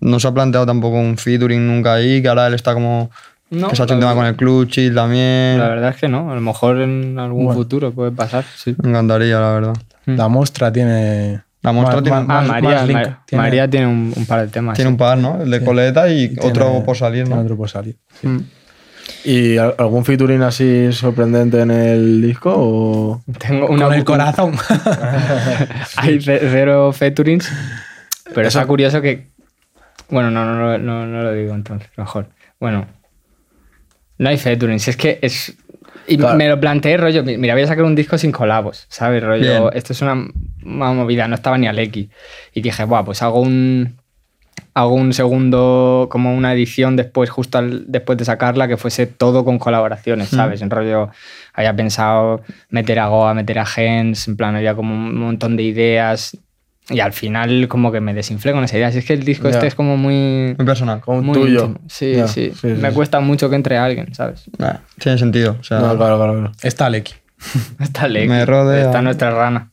no 0.00 0.20
se 0.20 0.28
ha 0.28 0.32
planteado 0.32 0.66
tampoco 0.66 0.96
un 0.98 1.16
featuring 1.16 1.66
nunca 1.66 1.94
ahí, 1.94 2.22
que 2.22 2.28
ahora 2.28 2.46
él 2.46 2.54
está 2.54 2.74
como... 2.74 3.10
No, 3.48 3.68
que 3.68 3.76
se 3.76 3.82
ha 3.82 3.84
hecho 3.84 3.94
un 3.94 4.00
la 4.00 4.06
tema 4.08 4.14
con 4.16 4.26
el 4.26 4.34
Clutchil 4.36 4.94
también. 4.94 5.58
La 5.58 5.68
verdad 5.68 5.90
es 5.90 5.96
que 5.96 6.08
no. 6.08 6.32
A 6.32 6.34
lo 6.34 6.40
mejor 6.40 6.80
en 6.80 7.16
algún 7.18 7.54
futuro 7.54 7.92
puede 7.92 8.10
pasar. 8.10 8.44
Sí. 8.56 8.74
Me 8.82 8.90
encantaría, 8.90 9.38
la 9.40 9.50
verdad. 9.52 9.76
La 10.06 10.28
Mostra 10.28 10.72
tiene... 10.72 11.42
La 11.62 11.72
Mostra 11.72 12.02
tiene- 12.02 12.18
Ah, 12.18 12.22
más- 12.22 12.46
María, 12.48 12.70
más. 12.70 12.88
Ma- 12.90 13.22
Tiene- 13.26 13.42
María 13.42 13.70
tiene 13.70 13.86
un, 13.86 14.12
un 14.16 14.26
par 14.26 14.40
de 14.42 14.48
temas. 14.48 14.74
Tiene 14.76 14.88
sí. 14.90 14.92
un 14.92 14.98
par, 14.98 15.18
¿no? 15.18 15.42
El 15.42 15.50
de 15.50 15.64
Coleta 15.64 16.08
y 16.08 16.28
tiene- 16.28 16.48
otro 16.48 16.82
por 16.84 16.96
salir, 16.96 17.24
tiene 17.24 17.36
¿no? 17.36 17.42
otro 17.42 17.56
por 17.56 17.68
salir. 17.70 17.96
Mm. 18.22 18.36
¿Y 19.28 19.58
al- 19.58 19.74
algún 19.78 20.04
featuring 20.04 20.42
así 20.42 20.92
sorprendente 20.92 21.60
en 21.60 21.70
el 21.72 22.22
disco? 22.22 22.52
O... 22.56 23.22
Tengo 23.38 23.66
una 23.68 23.86
Con 23.86 23.94
el 23.94 24.04
corazón. 24.04 24.54
Hay 25.96 26.20
ce- 26.20 26.38
cero 26.40 26.92
featurings. 26.92 27.50
Pero 28.34 28.48
Eso- 28.48 28.58
está 28.60 28.66
curioso 28.66 29.00
que. 29.00 29.26
Bueno, 30.08 30.30
no, 30.30 30.44
no, 30.44 30.54
no, 30.54 30.78
no, 30.78 31.06
no 31.06 31.22
lo 31.22 31.32
digo 31.32 31.54
entonces, 31.54 31.88
mejor. 31.96 32.28
Bueno. 32.60 32.86
No 34.18 34.28
hay 34.30 34.38
featurings, 34.38 34.88
es 34.88 34.96
que 34.96 35.18
es. 35.20 35.56
Y 36.08 36.16
Claro. 36.16 36.36
me 36.36 36.48
lo 36.48 36.60
planteé, 36.60 36.96
rollo. 36.96 37.24
mi- 37.24 37.36
Mira, 37.36 37.54
voy 37.54 37.64
a 37.64 37.66
sacar 37.66 37.84
un 37.84 37.96
disco 37.96 38.16
sin 38.16 38.30
colabos, 38.32 38.86
¿sabes? 38.88 39.22
Rollo, 39.22 39.40
Bien. 39.64 39.70
esto 39.74 39.92
es 39.92 40.00
una, 40.02 40.12
una 40.64 40.92
movida, 40.92 41.26
no 41.26 41.34
estaba 41.34 41.58
ni 41.58 41.66
Aleki. 41.66 42.08
Y 42.54 42.60
dije, 42.62 42.84
Buah, 42.84 43.04
pues 43.04 43.22
hago 43.22 43.40
un. 43.40 43.96
Hago 44.78 44.92
un 44.94 45.14
segundo, 45.14 46.08
como 46.10 46.34
una 46.36 46.52
edición 46.52 46.96
después, 46.96 47.30
justo 47.30 47.56
al- 47.56 47.84
después 47.88 48.18
de 48.18 48.26
sacarla, 48.26 48.68
que 48.68 48.76
fuese 48.76 49.06
todo 49.06 49.42
con 49.42 49.58
colaboraciones, 49.58 50.28
¿sabes? 50.28 50.60
En 50.60 50.68
rollo, 50.68 51.08
había 51.54 51.74
pensado 51.74 52.42
meter 52.68 52.98
a 52.98 53.06
Goa, 53.08 53.32
meter 53.32 53.58
a 53.58 53.64
Gens, 53.64 54.28
en 54.28 54.36
plan, 54.36 54.54
había 54.54 54.74
como 54.74 54.94
un 54.94 55.18
montón 55.18 55.56
de 55.56 55.62
ideas. 55.62 56.36
Y 56.90 57.00
al 57.00 57.14
final, 57.14 57.66
como 57.68 57.90
que 57.90 58.00
me 58.00 58.12
desinflé 58.12 58.52
con 58.52 58.62
esa 58.64 58.76
idea. 58.76 58.92
Si 58.92 58.98
es 58.98 59.04
que 59.06 59.14
el 59.14 59.24
disco 59.24 59.48
Ya. 59.48 59.54
este 59.56 59.66
es 59.66 59.74
como 59.74 59.96
muy. 59.96 60.54
Muy 60.58 60.66
personal. 60.66 61.00
Como 61.00 61.22
muy 61.22 61.34
tuyo. 61.34 61.64
íntimo. 61.66 61.80
Sí, 61.88 62.12
Ya, 62.14 62.28
sí, 62.28 62.50
sí, 62.54 62.58
sí, 62.60 62.66
Me 62.80 62.90
sí. 62.90 62.94
cuesta 62.94 63.18
mucho 63.20 63.48
que 63.48 63.56
entre 63.56 63.78
alguien, 63.78 64.14
¿sabes? 64.14 64.44
Nah, 64.58 64.74
tiene 64.98 65.16
sentido. 65.18 65.56
O 65.58 65.64
sea, 65.64 65.78
No, 65.80 65.96
claro, 65.96 66.16
claro. 66.18 66.32
claro. 66.34 66.52
Está 66.62 66.86
Aleki. 66.86 67.14
Está 67.80 68.06
Lecky, 68.08 68.28
Me 68.28 68.44
rodea. 68.44 68.82
Está 68.84 69.00
nuestra 69.02 69.30
rana. 69.30 69.70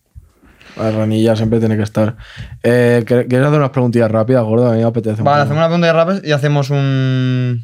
La 0.77 0.91
ranilla 0.91 1.35
siempre 1.35 1.59
tiene 1.59 1.77
que 1.77 1.83
estar. 1.83 2.15
Eh, 2.63 3.03
¿quer- 3.05 3.27
¿Quieres 3.27 3.47
hacer 3.47 3.59
unas 3.59 3.69
preguntillas 3.71 4.09
rápidas, 4.11 4.43
gordo? 4.43 4.67
A 4.69 4.71
mí 4.73 4.79
me 4.79 4.83
apetece. 4.85 5.21
un 5.21 5.25
Vale, 5.25 5.41
hacemos 5.43 5.57
una 5.57 5.67
pregunta 5.67 5.87
de 5.87 5.93
rapes 5.93 6.21
y 6.23 6.31
hacemos 6.31 6.69
un, 6.71 7.63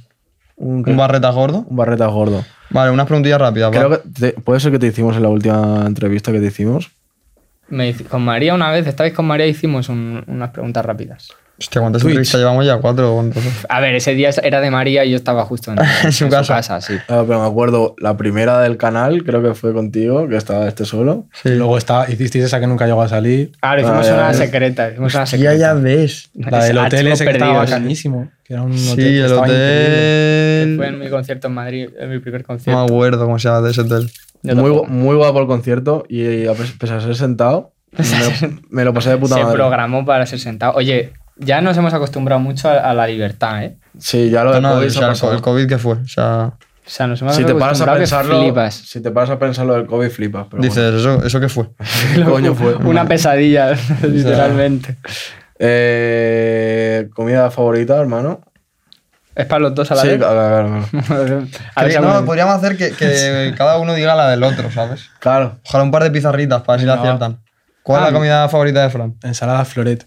un, 0.57 0.83
un 0.87 0.97
barreta 0.97 1.29
gordo. 1.31 1.65
un 1.67 1.75
barreta 1.75 2.05
gordo. 2.07 2.43
Vale, 2.69 2.91
unas 2.91 3.07
preguntillas 3.07 3.39
rápidas. 3.39 3.71
Creo 3.71 3.89
va. 3.89 3.97
que 4.01 4.09
te- 4.09 4.31
puede 4.41 4.59
ser 4.59 4.71
que 4.71 4.79
te 4.79 4.87
hicimos 4.87 5.15
en 5.15 5.23
la 5.23 5.29
última 5.29 5.83
entrevista 5.87 6.31
que 6.31 6.39
te 6.39 6.45
hicimos. 6.47 6.91
Me 7.67 7.93
con 7.95 8.23
María 8.23 8.53
una 8.55 8.71
vez, 8.71 8.87
esta 8.87 9.03
vez 9.03 9.13
con 9.13 9.25
María 9.25 9.45
hicimos 9.47 9.89
un- 9.89 10.23
unas 10.27 10.49
preguntas 10.51 10.83
rápidas. 10.85 11.29
Hostia, 11.59 11.81
¿cuántas 11.81 12.01
Twitch. 12.01 12.11
entrevistas 12.11 12.39
llevamos 12.39 12.65
ya? 12.65 12.77
¿Cuatro 12.77 13.11
o 13.11 13.15
cuántos? 13.15 13.43
A 13.67 13.79
ver, 13.81 13.93
ese 13.95 14.13
día 14.15 14.29
era 14.43 14.61
de 14.61 14.71
María 14.71 15.03
y 15.05 15.11
yo 15.11 15.15
estaba 15.17 15.43
justo 15.45 15.71
en, 15.71 15.79
En 16.03 16.11
su 16.11 16.29
casa. 16.29 16.79
sí. 16.81 16.93
Ah, 17.09 17.23
pero 17.27 17.41
me 17.41 17.45
acuerdo, 17.47 17.95
la 17.99 18.15
primera 18.17 18.59
del 18.61 18.77
canal, 18.77 19.23
creo 19.23 19.43
que 19.43 19.53
fue 19.53 19.73
contigo, 19.73 20.27
que 20.29 20.37
estaba 20.37 20.67
este 20.67 20.85
solo. 20.85 21.27
Sí. 21.43 21.49
Luego 21.49 21.77
está, 21.77 22.09
hicisteis 22.09 22.45
esa 22.45 22.59
que 22.59 22.67
nunca 22.67 22.85
llegó 22.87 23.01
a 23.01 23.07
salir. 23.09 23.51
Ahora 23.61 23.81
hicimos 23.81 24.05
Ah, 24.05 24.09
ya, 24.09 24.13
una 24.15 24.31
ya. 24.31 24.37
secreta. 24.37 24.89
Hicimos 24.89 25.13
una 25.13 25.23
Ya, 25.23 25.27
secreta. 25.27 25.55
ya 25.57 25.73
ves. 25.73 26.29
La 26.35 26.63
del 26.63 26.77
hotel 26.77 27.07
ese 27.07 27.25
que 27.25 27.31
estaba 27.31 27.53
bacanísimo. 27.53 28.31
Que 28.45 28.53
era 28.53 28.63
un 28.63 28.71
hotel 28.71 28.79
Sí, 28.87 28.95
que 28.95 29.19
el 29.19 29.25
estaba. 29.25 29.45
Que 29.47 30.73
Fue 30.77 30.85
hotel. 30.85 30.93
en 30.95 30.99
mi 30.99 31.09
concierto 31.09 31.47
en 31.47 31.53
Madrid, 31.53 31.89
en 31.99 32.09
mi 32.09 32.19
primer 32.19 32.41
No 32.41 32.47
concierto. 32.47 32.79
me 32.79 32.85
acuerdo 32.85 33.25
cómo 33.25 33.37
se 33.37 33.47
llama 33.49 33.61
de 33.61 33.71
ese 33.71 33.81
hotel. 33.81 34.09
Muy, 34.43 34.71
muy 34.87 35.15
guapo 35.17 35.41
el 35.41 35.47
concierto 35.47 36.05
y 36.07 36.47
a 36.47 36.53
pes- 36.53 36.71
pese 36.79 36.93
a 36.93 37.01
ser 37.01 37.15
sentado, 37.15 37.73
me, 37.97 38.59
me 38.69 38.83
lo 38.85 38.93
pasé 38.93 39.09
de 39.09 39.17
puta 39.17 39.35
Se 39.35 39.41
madre. 39.43 39.55
programó 39.55 40.05
para 40.05 40.25
ser 40.25 40.39
sentado. 40.39 40.73
Oye, 40.75 41.11
ya 41.39 41.61
nos 41.61 41.75
hemos 41.77 41.93
acostumbrado 41.93 42.39
mucho 42.39 42.69
a, 42.69 42.73
a 42.77 42.93
la 42.93 43.07
libertad, 43.07 43.63
¿eh? 43.63 43.77
Sí, 43.97 44.29
ya 44.29 44.43
lo 44.43 44.49
No, 44.49 44.53
del 44.55 44.63
no, 44.63 44.69
COVID 44.75 44.87
o 44.87 44.89
se 44.89 44.97
ha 44.97 44.99
sea, 45.01 45.07
pasado. 45.09 45.33
el 45.33 45.41
COVID 45.41 45.67
que 45.67 45.77
fue. 45.77 45.93
O 45.95 46.07
sea, 46.07 46.53
O 46.85 46.89
sea, 46.89 47.07
nos 47.07 47.21
hemos 47.21 47.35
Si 47.35 47.43
te 47.43 47.53
paras 47.55 47.81
a 47.81 47.93
pensarlo, 47.93 48.41
flipas. 48.41 48.73
si 48.75 49.01
te 49.01 49.11
paras 49.11 49.29
a 49.31 49.39
pensar 49.39 49.65
lo 49.65 49.73
del 49.73 49.85
COVID, 49.87 50.09
flipas. 50.09 50.47
Pero 50.49 50.61
dices, 50.63 50.93
¿eso, 50.95 51.23
¿eso 51.23 51.39
qué 51.39 51.49
fue? 51.49 51.69
¿Qué 52.15 52.23
coño 52.23 52.53
fue? 52.55 52.75
Una 52.85 53.05
pesadilla, 53.07 53.71
literalmente. 54.03 54.97
Eh, 55.83 57.09
comida 57.13 57.51
favorita, 57.51 57.97
hermano. 57.99 58.41
Es 59.35 59.45
para 59.45 59.59
los 59.59 59.75
dos 59.75 59.89
a 59.91 59.95
la 59.95 60.01
Sí, 60.01 60.07
vez. 60.09 60.17
claro, 60.17 60.33
claro, 60.35 60.85
claro. 61.07 61.47
A 61.75 61.83
ver, 61.83 61.91
Que- 61.93 61.99
no, 62.01 62.25
podríamos 62.25 62.55
hacer 62.55 62.75
que, 62.75 62.91
que 62.91 63.53
cada 63.57 63.77
uno 63.77 63.93
diga 63.93 64.15
la 64.15 64.29
del 64.29 64.43
otro, 64.43 64.69
¿sabes? 64.71 65.09
Claro. 65.19 65.59
Ojalá 65.65 65.83
un 65.83 65.91
par 65.91 66.03
de 66.03 66.11
pizarritas 66.11 66.61
para 66.63 66.73
ver 66.73 66.81
si 66.81 66.85
la 66.87 66.95
aciertan. 66.95 67.39
¿Cuál 67.83 68.03
Ah. 68.03 68.07
es 68.07 68.11
la 68.11 68.17
comida 68.17 68.49
favorita 68.49 68.81
de 68.83 68.89
Fran? 68.89 69.15
Ensalada 69.23 69.63
floret. 69.63 70.05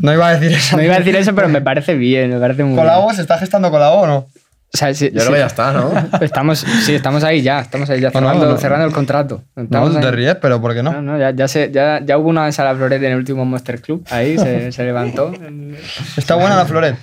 No 0.00 0.12
iba 0.12 0.28
a 0.28 0.38
decir 0.38 0.56
eso. 0.56 0.76
No 0.76 0.82
iba 0.82 0.94
a 0.94 0.98
decir 0.98 1.16
eso, 1.16 1.34
pero 1.34 1.48
me 1.48 1.60
parece 1.60 1.94
bien, 1.94 2.30
me 2.30 2.38
parece 2.38 2.64
muy 2.64 2.76
¿Colabo? 2.76 3.04
bien. 3.06 3.16
¿Se 3.16 3.22
está 3.22 3.38
gestando 3.38 3.70
colabo 3.70 4.02
o 4.02 4.06
no? 4.06 4.16
O 4.74 4.78
sea, 4.78 4.94
sí, 4.94 5.06
Yo 5.08 5.16
creo 5.16 5.26
sí. 5.26 5.32
que 5.34 5.38
ya 5.40 5.46
está, 5.46 5.72
¿no? 5.72 5.92
Estamos, 6.22 6.60
sí, 6.60 6.94
estamos 6.94 7.22
ahí 7.24 7.42
ya, 7.42 7.60
estamos 7.60 7.90
ahí 7.90 8.00
ya 8.00 8.08
No, 8.08 8.20
no, 8.22 8.26
cerrando, 8.28 8.46
no. 8.52 8.56
cerrando 8.58 8.86
el 8.86 8.92
contrato. 8.92 9.42
No, 9.54 9.64
Estamos 9.64 10.00
te 10.00 10.06
ahí. 10.06 10.12
ríes, 10.14 10.36
pero 10.36 10.62
¿por 10.62 10.72
qué 10.74 10.82
no? 10.82 10.92
No, 10.92 11.02
no, 11.02 11.18
ya, 11.18 11.30
ya, 11.32 11.46
se- 11.46 11.70
ya, 11.70 12.00
ya 12.02 12.16
hubo 12.16 12.30
una 12.30 12.46
ensalada 12.46 12.74
floret 12.76 13.02
en 13.02 13.12
el 13.12 13.18
último 13.18 13.44
Monster 13.44 13.82
Club. 13.82 14.06
Ahí 14.10 14.38
se, 14.38 14.72
se 14.72 14.82
levantó. 14.84 15.30
Está 16.16 16.36
buena 16.36 16.56
la 16.56 16.64
floret. 16.64 16.96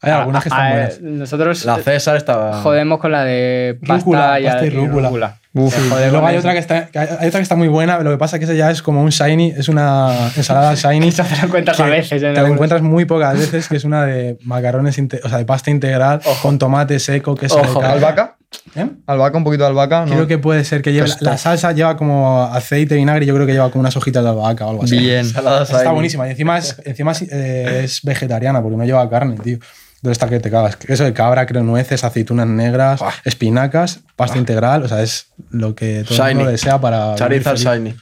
Hay 0.00 0.12
algunas 0.12 0.42
que 0.44 0.48
están 0.48 0.70
buenas. 0.70 1.00
Nosotros 1.00 1.64
La 1.64 1.76
César 1.78 2.16
estaba. 2.16 2.62
jodemos 2.62 2.98
con 3.00 3.10
la 3.12 3.24
de 3.24 3.78
pasta, 3.80 3.94
Rúcula, 3.96 4.40
y, 4.40 4.44
pasta 4.44 4.64
y 4.64 4.68
y 4.68 4.70
rúcula. 4.70 5.38
Uf. 5.54 5.74
Se 5.74 5.80
Y 5.84 5.88
jode 5.90 6.10
luego 6.10 6.26
hay 6.26 6.36
otra, 6.36 6.52
que 6.52 6.58
está, 6.60 6.86
que 6.86 6.98
hay 7.00 7.08
hay 7.18 7.28
otra 7.28 7.40
que 7.40 7.42
está 7.42 7.56
muy 7.56 7.66
buena, 7.66 7.98
lo 7.98 8.10
que 8.12 8.18
pasa 8.18 8.36
es 8.36 8.38
que 8.40 8.44
esa 8.44 8.54
ya 8.54 8.70
es 8.70 8.80
como 8.80 9.02
un 9.02 9.10
shiny, 9.10 9.54
es 9.56 9.68
una 9.68 10.30
ensalada 10.36 10.74
shiny. 10.76 11.10
Te 11.10 11.22
lo 11.22 11.46
encuentras 11.46 11.80
a 11.80 11.86
veces. 11.86 12.12
en 12.12 12.18
Te 12.20 12.24
lo 12.26 12.28
algunos- 12.38 12.52
encuentras 12.54 12.82
muy 12.82 13.06
pocas 13.06 13.36
veces, 13.36 13.66
que 13.68 13.76
es 13.76 13.84
una 13.84 14.04
de 14.06 14.38
macarrones, 14.44 14.96
o 15.24 15.28
sea, 15.28 15.38
de 15.38 15.44
pasta 15.44 15.70
integral 15.70 16.20
con 16.42 16.58
tomate 16.60 17.00
seco, 17.00 17.34
queso 17.34 17.56
de 17.56 17.62
Ojo. 17.62 17.80
cabra. 17.80 17.94
¿Albahaca? 17.94 18.36
¿Eh? 18.76 18.86
¿Albahaca? 19.06 19.36
¿Un 19.36 19.44
poquito 19.44 19.64
de 19.64 19.70
albahaca? 19.70 20.06
¿no? 20.06 20.12
Creo 20.12 20.26
que 20.28 20.38
puede 20.38 20.62
ser 20.64 20.80
que 20.80 20.92
lleve. 20.92 21.08
La, 21.20 21.32
la 21.32 21.38
salsa 21.38 21.72
lleva 21.72 21.96
como 21.96 22.44
aceite, 22.44 22.94
vinagre, 22.94 23.26
yo 23.26 23.34
creo 23.34 23.46
que 23.46 23.52
lleva 23.52 23.70
como 23.70 23.80
unas 23.80 23.96
hojitas 23.96 24.22
de 24.22 24.30
albahaca 24.30 24.64
o 24.66 24.70
algo 24.70 24.84
así. 24.84 24.96
Bien. 24.96 25.18
Ensaladas 25.20 25.70
Está 25.70 25.90
buenísima. 25.90 26.28
Y 26.28 26.30
encima 26.30 26.56
es, 26.58 26.80
encima 26.84 27.12
es, 27.12 27.22
eh, 27.22 27.80
es 27.84 28.00
vegetariana 28.02 28.62
porque 28.62 28.76
no 28.76 28.84
lleva 28.84 29.08
carne, 29.10 29.36
tío. 29.42 29.58
Entonces 29.98 30.12
está 30.12 30.28
que 30.28 30.38
te 30.38 30.50
cagas. 30.50 30.76
Queso 30.76 31.04
de 31.04 31.12
cabra, 31.12 31.44
creo, 31.46 31.64
nueces, 31.64 32.04
aceitunas 32.04 32.46
negras, 32.46 33.00
espinacas, 33.24 34.00
pasta 34.14 34.38
integral. 34.38 34.84
O 34.84 34.88
sea, 34.88 35.02
es 35.02 35.26
lo 35.50 35.74
que 35.74 36.04
todo 36.06 36.24
el 36.26 36.36
mundo 36.36 36.50
desea 36.50 36.80
para. 36.80 37.16
Charizard. 37.16 37.56
Shiny. 37.56 37.96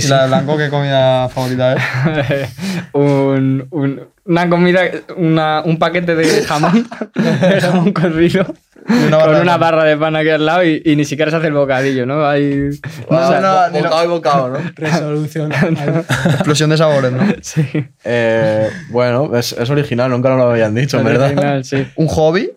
Sí, 0.00 0.06
¿Y 0.06 0.10
la 0.10 0.22
de 0.22 0.28
blanco 0.28 0.56
qué 0.56 0.68
comida 0.68 1.28
favorita 1.28 1.74
es? 1.74 2.48
un, 2.92 3.66
un- 3.70 4.02
una 4.26 4.48
comida, 4.48 4.80
una- 5.16 5.62
un 5.64 5.78
paquete 5.78 6.14
de 6.14 6.42
jamón, 6.44 6.88
de 7.14 7.60
jamón 7.60 7.92
cocido, 7.92 8.46
una 8.88 9.18
con 9.18 9.34
una 9.36 9.56
barra 9.58 9.84
de 9.84 9.96
pan 9.98 10.16
aquí 10.16 10.30
al 10.30 10.46
lado 10.46 10.64
y, 10.64 10.80
y 10.84 10.96
ni 10.96 11.04
siquiera 11.04 11.30
se 11.30 11.36
hace 11.36 11.48
el 11.48 11.52
bocadillo, 11.52 12.06
¿no? 12.06 12.26
Hay, 12.26 12.70
No, 13.10 13.18
o 13.18 13.28
sea, 13.28 13.68
no, 13.70 13.78
Bocado 13.78 14.04
y 14.04 14.06
bocado, 14.08 14.48
¿no? 14.48 14.58
Resolución. 14.76 15.52
Explosión 16.26 16.70
de 16.70 16.76
sabores, 16.78 17.12
¿no? 17.12 17.22
sí. 17.42 17.66
Eh, 18.04 18.70
bueno, 18.90 19.36
es, 19.36 19.52
es 19.52 19.68
original, 19.68 20.10
nunca 20.10 20.30
nos 20.30 20.38
lo 20.38 20.50
habían 20.50 20.74
dicho, 20.74 20.98
en 20.98 21.04
verdad. 21.04 21.26
Original, 21.26 21.64
sí. 21.64 21.86
¿Un 21.96 22.06
hobby? 22.08 22.50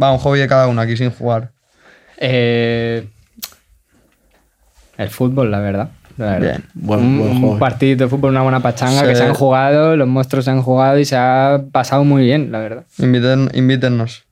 Va, 0.00 0.12
un 0.12 0.18
hobby 0.18 0.38
de 0.38 0.46
cada 0.46 0.68
uno 0.68 0.80
aquí 0.80 0.96
sin 0.96 1.10
jugar. 1.10 1.50
Eh, 2.18 3.04
el 4.96 5.08
fútbol, 5.10 5.50
la 5.50 5.58
verdad. 5.60 5.88
Bien. 6.40 6.64
Buen- 6.74 7.00
un, 7.00 7.18
buen 7.18 7.44
un 7.44 7.58
partido 7.58 7.96
de 8.04 8.08
fútbol, 8.08 8.30
una 8.30 8.42
buena 8.42 8.60
pachanga 8.60 9.00
Sí. 9.00 9.06
que 9.06 9.16
se 9.16 9.24
han 9.24 9.34
jugado, 9.34 9.96
los 9.96 10.08
monstruos 10.08 10.44
se 10.44 10.50
han 10.50 10.62
jugado 10.62 10.98
y 10.98 11.04
se 11.04 11.16
ha 11.16 11.62
pasado 11.72 12.04
muy 12.04 12.24
bien, 12.24 12.52
la 12.52 12.58
verdad. 12.58 12.84
Inviten, 12.98 13.50
invítennos. 13.54 14.24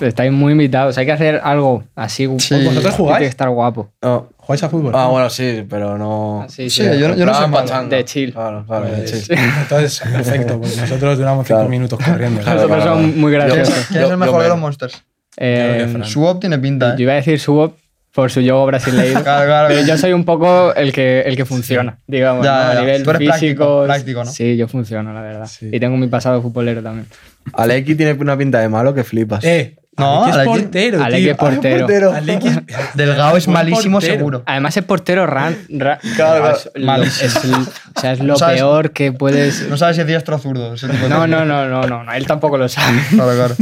Estáis 0.00 0.32
muy 0.32 0.52
invitados. 0.52 0.98
Hay 0.98 1.06
que 1.06 1.12
hacer 1.12 1.40
algo 1.44 1.84
así. 1.94 2.26
Sí. 2.38 2.64
¿Vosotros 2.64 2.94
jugáis? 2.94 3.16
Tiene 3.18 3.26
que 3.26 3.30
estar 3.30 3.48
guapo. 3.50 3.90
No. 4.02 4.28
¿Jugáis 4.36 4.62
a 4.64 4.68
fútbol? 4.68 4.92
Ah, 4.96 5.06
bueno, 5.06 5.30
sí, 5.30 5.64
pero 5.68 5.96
no. 5.96 6.44
Sí, 6.48 6.68
Sí, 6.70 6.82
yo, 6.98 7.08
no- 7.08 7.14
yo 7.14 7.24
no 7.24 7.32
Ah, 7.32 7.42
soy 7.44 7.52
pachanga. 7.52 7.96
De 7.96 8.04
chill. 8.04 8.32
Claro, 8.32 8.64
claro, 8.66 8.86
de 8.86 8.92
Pues, 8.96 9.26
chill. 9.28 9.38
Entonces, 9.62 10.00
perfecto, 10.00 10.58
porque 10.60 10.76
nosotros 10.76 11.18
duramos 11.18 11.46
cinco 11.46 11.58
Claro. 11.58 11.70
minutos 11.70 11.98
corriendo. 12.04 12.40
Claro, 12.40 12.56
Nosotros 12.56 12.76
claro, 12.78 12.90
somos 12.96 13.06
claro. 13.06 13.20
muy 13.20 13.32
graciosos. 13.32 13.86
¿Quién 13.90 14.02
es 14.02 14.10
el 14.10 14.16
mejor 14.16 14.36
yo 14.38 14.42
de 14.42 14.48
los 14.48 14.58
Monsters? 14.58 15.04
Eh. 15.36 15.94
Suop 16.04 16.40
tiene 16.40 16.58
pinta, 16.58 16.96
yo 16.96 17.02
iba 17.04 17.12
a 17.12 17.16
decir 17.16 17.38
Subo 17.38 17.74
por 18.14 18.30
su 18.30 18.40
yogo 18.40 18.66
brasileiro. 18.66 19.22
Claro, 19.22 19.46
claro. 19.46 19.68
Pero 19.68 19.86
yo 19.86 19.96
soy 19.96 20.12
un 20.12 20.24
poco 20.24 20.74
el 20.74 20.92
que, 20.92 21.20
el 21.20 21.36
que 21.36 21.44
funciona, 21.44 21.98
digamos, 22.06 22.44
Ya, 22.44 22.52
¿no? 22.52 22.70
a 22.70 22.74
ya. 22.74 22.80
nivel 22.80 23.02
Tú 23.02 23.10
eres 23.10 23.22
práctico, 23.28 23.38
físico. 23.64 23.84
práctico, 23.84 24.24
¿no? 24.24 24.30
Sí, 24.30 24.56
yo 24.56 24.66
funciono, 24.68 25.12
la 25.12 25.20
verdad. 25.22 25.46
Sí. 25.46 25.68
Y 25.72 25.78
tengo 25.80 25.96
mi 25.96 26.08
pasado 26.08 26.42
futbolero 26.42 26.82
también. 26.82 27.06
Aleki 27.52 27.94
tiene 27.94 28.12
una 28.14 28.36
pinta 28.36 28.58
de 28.60 28.68
malo 28.68 28.92
que 28.94 29.04
flipas. 29.04 29.44
Eh, 29.44 29.76
No, 29.96 30.24
Aleki 30.24 30.30
es 30.30 30.36
Aleki- 30.36 30.44
portero, 30.62 31.02
Aleki 31.04 31.22
tío. 31.22 31.32
es 31.32 31.38
portero. 31.38 32.12
Aleki 32.14 32.48
es- 32.48 32.58
Delgado 32.94 33.36
es 33.36 33.48
malísimo 33.48 33.96
portero. 33.98 34.14
seguro. 34.18 34.42
Además 34.46 34.76
es 34.76 34.84
portero 34.84 35.26
ran, 35.26 35.56
ra- 35.68 35.98
Claro, 36.16 36.44
no, 36.44 36.50
es, 36.50 36.70
lo- 36.74 37.02
es 37.04 37.44
el- 37.44 37.54
o 37.54 38.00
sea, 38.00 38.12
es 38.12 38.20
lo 38.24 38.36
¿Sabes? 38.36 38.56
peor 38.56 38.90
que 38.92 39.12
puedes. 39.12 39.68
No 39.68 39.76
sabes 39.76 39.96
si 39.96 40.02
es 40.02 40.06
diestro 40.08 40.36
o 40.36 40.38
zurdo. 40.38 40.74
ese 40.74 40.88
tipo 40.88 41.02
de 41.04 41.08
No, 41.10 41.16
cosas. 41.16 41.28
no, 41.30 41.44
no, 41.44 41.66
no, 41.68 41.86
no, 41.86 42.04
no, 42.04 42.12
él 42.12 42.26
tampoco 42.26 42.56
lo 42.58 42.68
sabe. 42.68 42.98
Claro, 43.10 43.32
claro. 43.34 43.54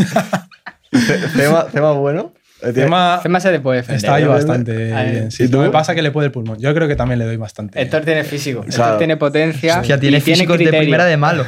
¿Tema, 1.36 1.66
tema 1.66 1.92
bueno? 1.92 2.32
Eh, 2.60 2.72
tiene- 2.72 2.82
Tema 2.84 3.20
¿Qué 3.22 3.28
más 3.28 3.42
se 3.42 3.50
te 3.52 3.60
puede 3.60 3.78
defender? 3.78 3.96
está 3.98 4.14
ahí 4.16 4.22
¿verdad? 4.24 4.36
bastante 4.36 4.76
bien. 4.76 5.30
Sí, 5.30 5.44
¿Y 5.44 5.48
tú? 5.48 5.58
Lo 5.58 5.64
que 5.64 5.70
pasa 5.70 5.92
es 5.92 5.96
que 5.96 6.02
le 6.02 6.10
puede 6.10 6.26
el 6.26 6.32
pulmón. 6.32 6.58
Yo 6.58 6.74
creo 6.74 6.88
que 6.88 6.96
también 6.96 7.18
le 7.20 7.24
doy 7.24 7.36
bastante. 7.36 7.80
Héctor 7.80 8.04
tiene 8.04 8.24
físico, 8.24 8.60
Héctor 8.60 8.74
Claro. 8.74 8.98
tiene 8.98 9.16
potencia. 9.16 9.80
Hostia, 9.80 9.98
tiene 10.00 10.18
y 10.18 10.20
tiene 10.20 10.36
físicos 10.36 10.58
de 10.58 10.64
criterio. 10.64 10.80
primera 10.80 11.04
de 11.04 11.16
malo. 11.16 11.44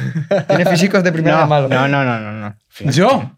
Tiene 0.47 0.65
físicos 0.65 1.03
de 1.03 1.11
primera 1.11 1.35
de 1.37 1.41
No, 1.43 1.47
malo. 1.47 1.67
no, 1.67 1.87
no, 1.87 2.03
no, 2.05 2.19
no, 2.19 2.31
no. 2.31 2.91
¿Yo? 2.91 3.31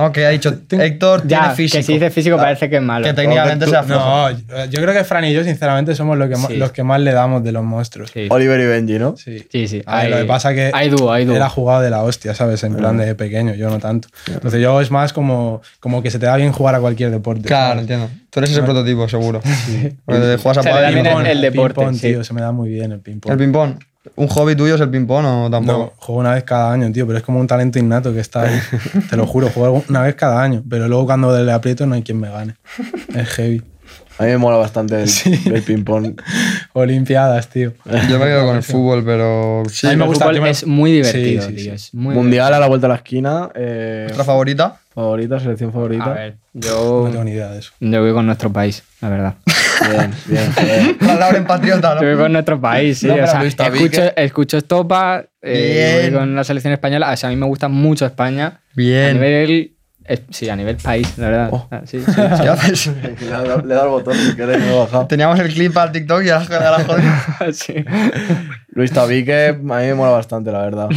No, 0.00 0.12
que 0.12 0.24
ha 0.26 0.30
dicho 0.30 0.54
Héctor 0.70 1.26
Ya, 1.26 1.40
tiene 1.40 1.54
físico. 1.54 1.78
que 1.78 1.82
si 1.82 1.92
dice 1.94 2.10
físico 2.10 2.36
parece 2.36 2.70
que 2.70 2.76
es 2.76 2.82
malo. 2.82 3.04
Que 3.04 3.12
técnicamente 3.14 3.64
tú- 3.66 3.70
sea. 3.70 3.82
No, 3.82 4.30
yo 4.30 4.80
creo 4.80 4.92
que 4.94 5.04
Fran 5.04 5.24
y 5.24 5.32
yo, 5.32 5.44
sinceramente, 5.44 5.94
somos 5.94 6.16
los 6.16 6.28
que, 6.28 6.36
más, 6.36 6.46
Sí. 6.48 6.56
los 6.56 6.72
que 6.72 6.82
más 6.82 7.00
le 7.00 7.12
damos 7.12 7.42
de 7.44 7.52
los 7.52 7.62
monstruos. 7.64 8.10
Sí, 8.12 8.26
Oliver 8.30 8.58
y 8.60 8.66
Benji, 8.66 8.98
¿no? 8.98 9.16
Sí. 9.16 9.46
sí. 9.50 9.68
sí. 9.68 9.82
Lo 10.08 10.16
que 10.16 10.24
pasa 10.24 10.54
que 10.54 10.70
Hay 10.72 10.88
dúo, 10.88 11.12
hay 11.12 11.24
dúo. 11.24 11.36
él 11.36 11.42
ha 11.42 11.48
jugado 11.50 11.82
de 11.82 11.90
la 11.90 12.02
hostia, 12.02 12.34
¿sabes? 12.34 12.62
En 12.64 12.74
plan 12.76 12.96
de 12.96 13.14
pequeño, 13.14 13.54
yo 13.54 13.68
no 13.70 13.78
tanto. 13.78 14.08
Entonces 14.26 14.60
yo 14.62 14.80
es 14.80 14.90
más 14.90 15.12
como, 15.12 15.60
como 15.80 16.02
que 16.02 16.10
se 16.10 16.18
te 16.18 16.26
da 16.26 16.36
bien 16.36 16.52
jugar 16.52 16.74
a 16.74 16.80
cualquier 16.80 17.10
deporte. 17.10 17.42
Claro, 17.46 17.68
¿sabes? 17.70 17.82
entiendo. 17.82 18.08
Tú 18.30 18.38
eres 18.40 18.50
ese 18.52 18.62
prototipo, 18.62 19.08
seguro. 19.08 19.40
Porque 20.04 20.36
juegas 20.40 20.58
a 20.66 20.70
pádel. 20.70 20.98
el- 21.06 21.26
el 21.26 21.40
deporte, 21.40 21.74
ping-pong, 21.80 21.94
sí. 21.96 22.08
tío, 22.08 22.24
se 22.24 22.32
me 22.32 22.40
da 22.40 22.52
muy 22.52 22.70
bien 22.70 22.92
el 22.92 23.00
ping-pong. 23.00 23.32
El 23.32 23.38
ping-pong. 23.38 23.74
¿Un 24.16 24.28
hobby 24.28 24.56
tuyo 24.56 24.76
es 24.76 24.80
el 24.80 24.88
ping-pong 24.88 25.24
o 25.26 25.42
No, 25.44 25.50
tampoco? 25.50 25.92
juego 25.98 26.20
una 26.20 26.32
vez 26.34 26.44
cada 26.44 26.72
año, 26.72 26.90
tío, 26.90 27.06
pero 27.06 27.18
es 27.18 27.24
como 27.24 27.38
un 27.38 27.46
talento 27.46 27.78
innato 27.78 28.12
que 28.14 28.20
está 28.20 28.42
ahí. 28.42 28.58
Te 29.10 29.16
lo 29.16 29.26
juro, 29.26 29.50
juego 29.50 29.84
una 29.88 30.02
vez 30.02 30.14
cada 30.14 30.42
año, 30.42 30.62
pero 30.68 30.88
luego 30.88 31.04
cuando 31.06 31.38
le 31.42 31.52
aprieto 31.52 31.86
no 31.86 31.94
hay 31.94 32.02
quien 32.02 32.18
me 32.18 32.30
gane. 32.30 32.54
Es 33.14 33.28
heavy. 33.30 33.62
A 34.18 34.24
mí 34.24 34.30
me 34.30 34.38
mola 34.38 34.56
bastante 34.58 35.02
el, 35.02 35.08
el 35.54 35.62
ping-pong. 35.62 36.18
Olimpiadas, 36.72 37.48
tío. 37.48 37.72
Yo 38.08 38.18
me 38.18 38.24
quedo 38.26 38.46
con 38.46 38.56
el 38.56 38.62
fútbol, 38.62 39.04
pero 39.04 39.62
sí. 39.70 39.86
A 39.86 39.90
mí 39.90 39.96
me 39.96 40.04
el 40.04 40.08
gusta, 40.08 40.24
fútbol 40.24 40.36
yo 40.36 40.42
me- 40.42 40.50
es 40.50 40.66
muy 40.66 40.92
divertido, 40.92 41.42
Sí, 41.42 41.48
sí, 41.48 41.54
tío. 41.54 41.62
sí. 41.64 41.70
Es 41.70 41.94
muy 41.94 42.14
Mundial 42.14 42.54
a 42.54 42.58
la 42.60 42.68
vuelta 42.68 42.86
de 42.86 42.92
la 42.92 42.96
esquina. 42.96 43.50
Eh, 43.54 44.02
¿Nuestra 44.04 44.24
favorita? 44.24 44.79
Favorita, 44.94 45.38
selección 45.40 45.72
favorita. 45.72 46.04
A 46.04 46.14
ver, 46.14 46.36
yo, 46.52 47.02
No 47.06 47.10
tengo 47.10 47.24
ni 47.24 47.30
idea 47.32 47.48
de 47.50 47.58
eso. 47.60 47.72
yo 47.80 48.02
voy 48.02 48.12
con 48.12 48.26
nuestro 48.26 48.52
país, 48.52 48.82
la 49.00 49.08
verdad. 49.08 49.34
Bien, 49.88 50.12
bien, 50.26 50.52
joder. 50.52 50.96
La 51.02 51.14
Lauren 51.18 51.46
Patriota, 51.46 51.94
Yo 52.00 52.06
voy 52.06 52.16
¿no? 52.16 52.22
con 52.22 52.32
nuestro 52.32 52.60
país, 52.60 52.98
sí. 52.98 53.06
No, 53.06 53.14
o 53.14 53.26
sea, 53.26 53.40
Luis 53.40 53.56
Tabique- 53.56 53.84
escucho, 53.86 54.12
escucho 54.16 54.58
Estopa, 54.58 55.24
eh, 55.40 55.98
Bien. 56.02 56.12
voy 56.12 56.20
con 56.20 56.34
la 56.34 56.44
selección 56.44 56.72
española. 56.74 57.10
O 57.12 57.16
sea, 57.16 57.28
a 57.28 57.32
mí 57.32 57.36
me 57.36 57.46
gusta 57.46 57.68
mucho 57.68 58.04
España. 58.04 58.46
A 58.46 58.60
Bien. 58.74 59.14
nivel. 59.14 59.72
es- 60.04 60.22
sí, 60.30 60.48
a 60.50 60.56
nivel 60.56 60.76
país, 60.76 61.16
la 61.18 61.28
verdad. 61.30 61.48
Oh. 61.52 61.68
Ah, 61.70 61.82
sí, 61.86 62.00
sí. 62.06 62.12
¿Qué 62.14 62.48
haces? 62.48 62.90
Le 63.20 63.28
dado 63.30 63.84
el 63.84 63.90
botón 63.90 64.14
si 64.14 64.34
queréis, 64.36 64.58
me 64.58 64.74
he 64.74 64.78
bajado. 64.78 65.06
Teníamos 65.06 65.38
el 65.38 65.52
clip 65.54 65.76
al 65.78 65.92
TikTok 65.92 66.24
y 66.24 66.30
ahora 66.30 66.68
ahora 66.68 66.84
joder. 67.38 67.54
Sí. 67.54 67.74
Luis 68.72 68.90
Tabique, 68.92 69.48
a 69.48 69.52
mí 69.54 69.62
me 69.64 69.94
mola 69.94 70.10
bastante, 70.10 70.50
la 70.52 70.62
verdad. 70.62 70.88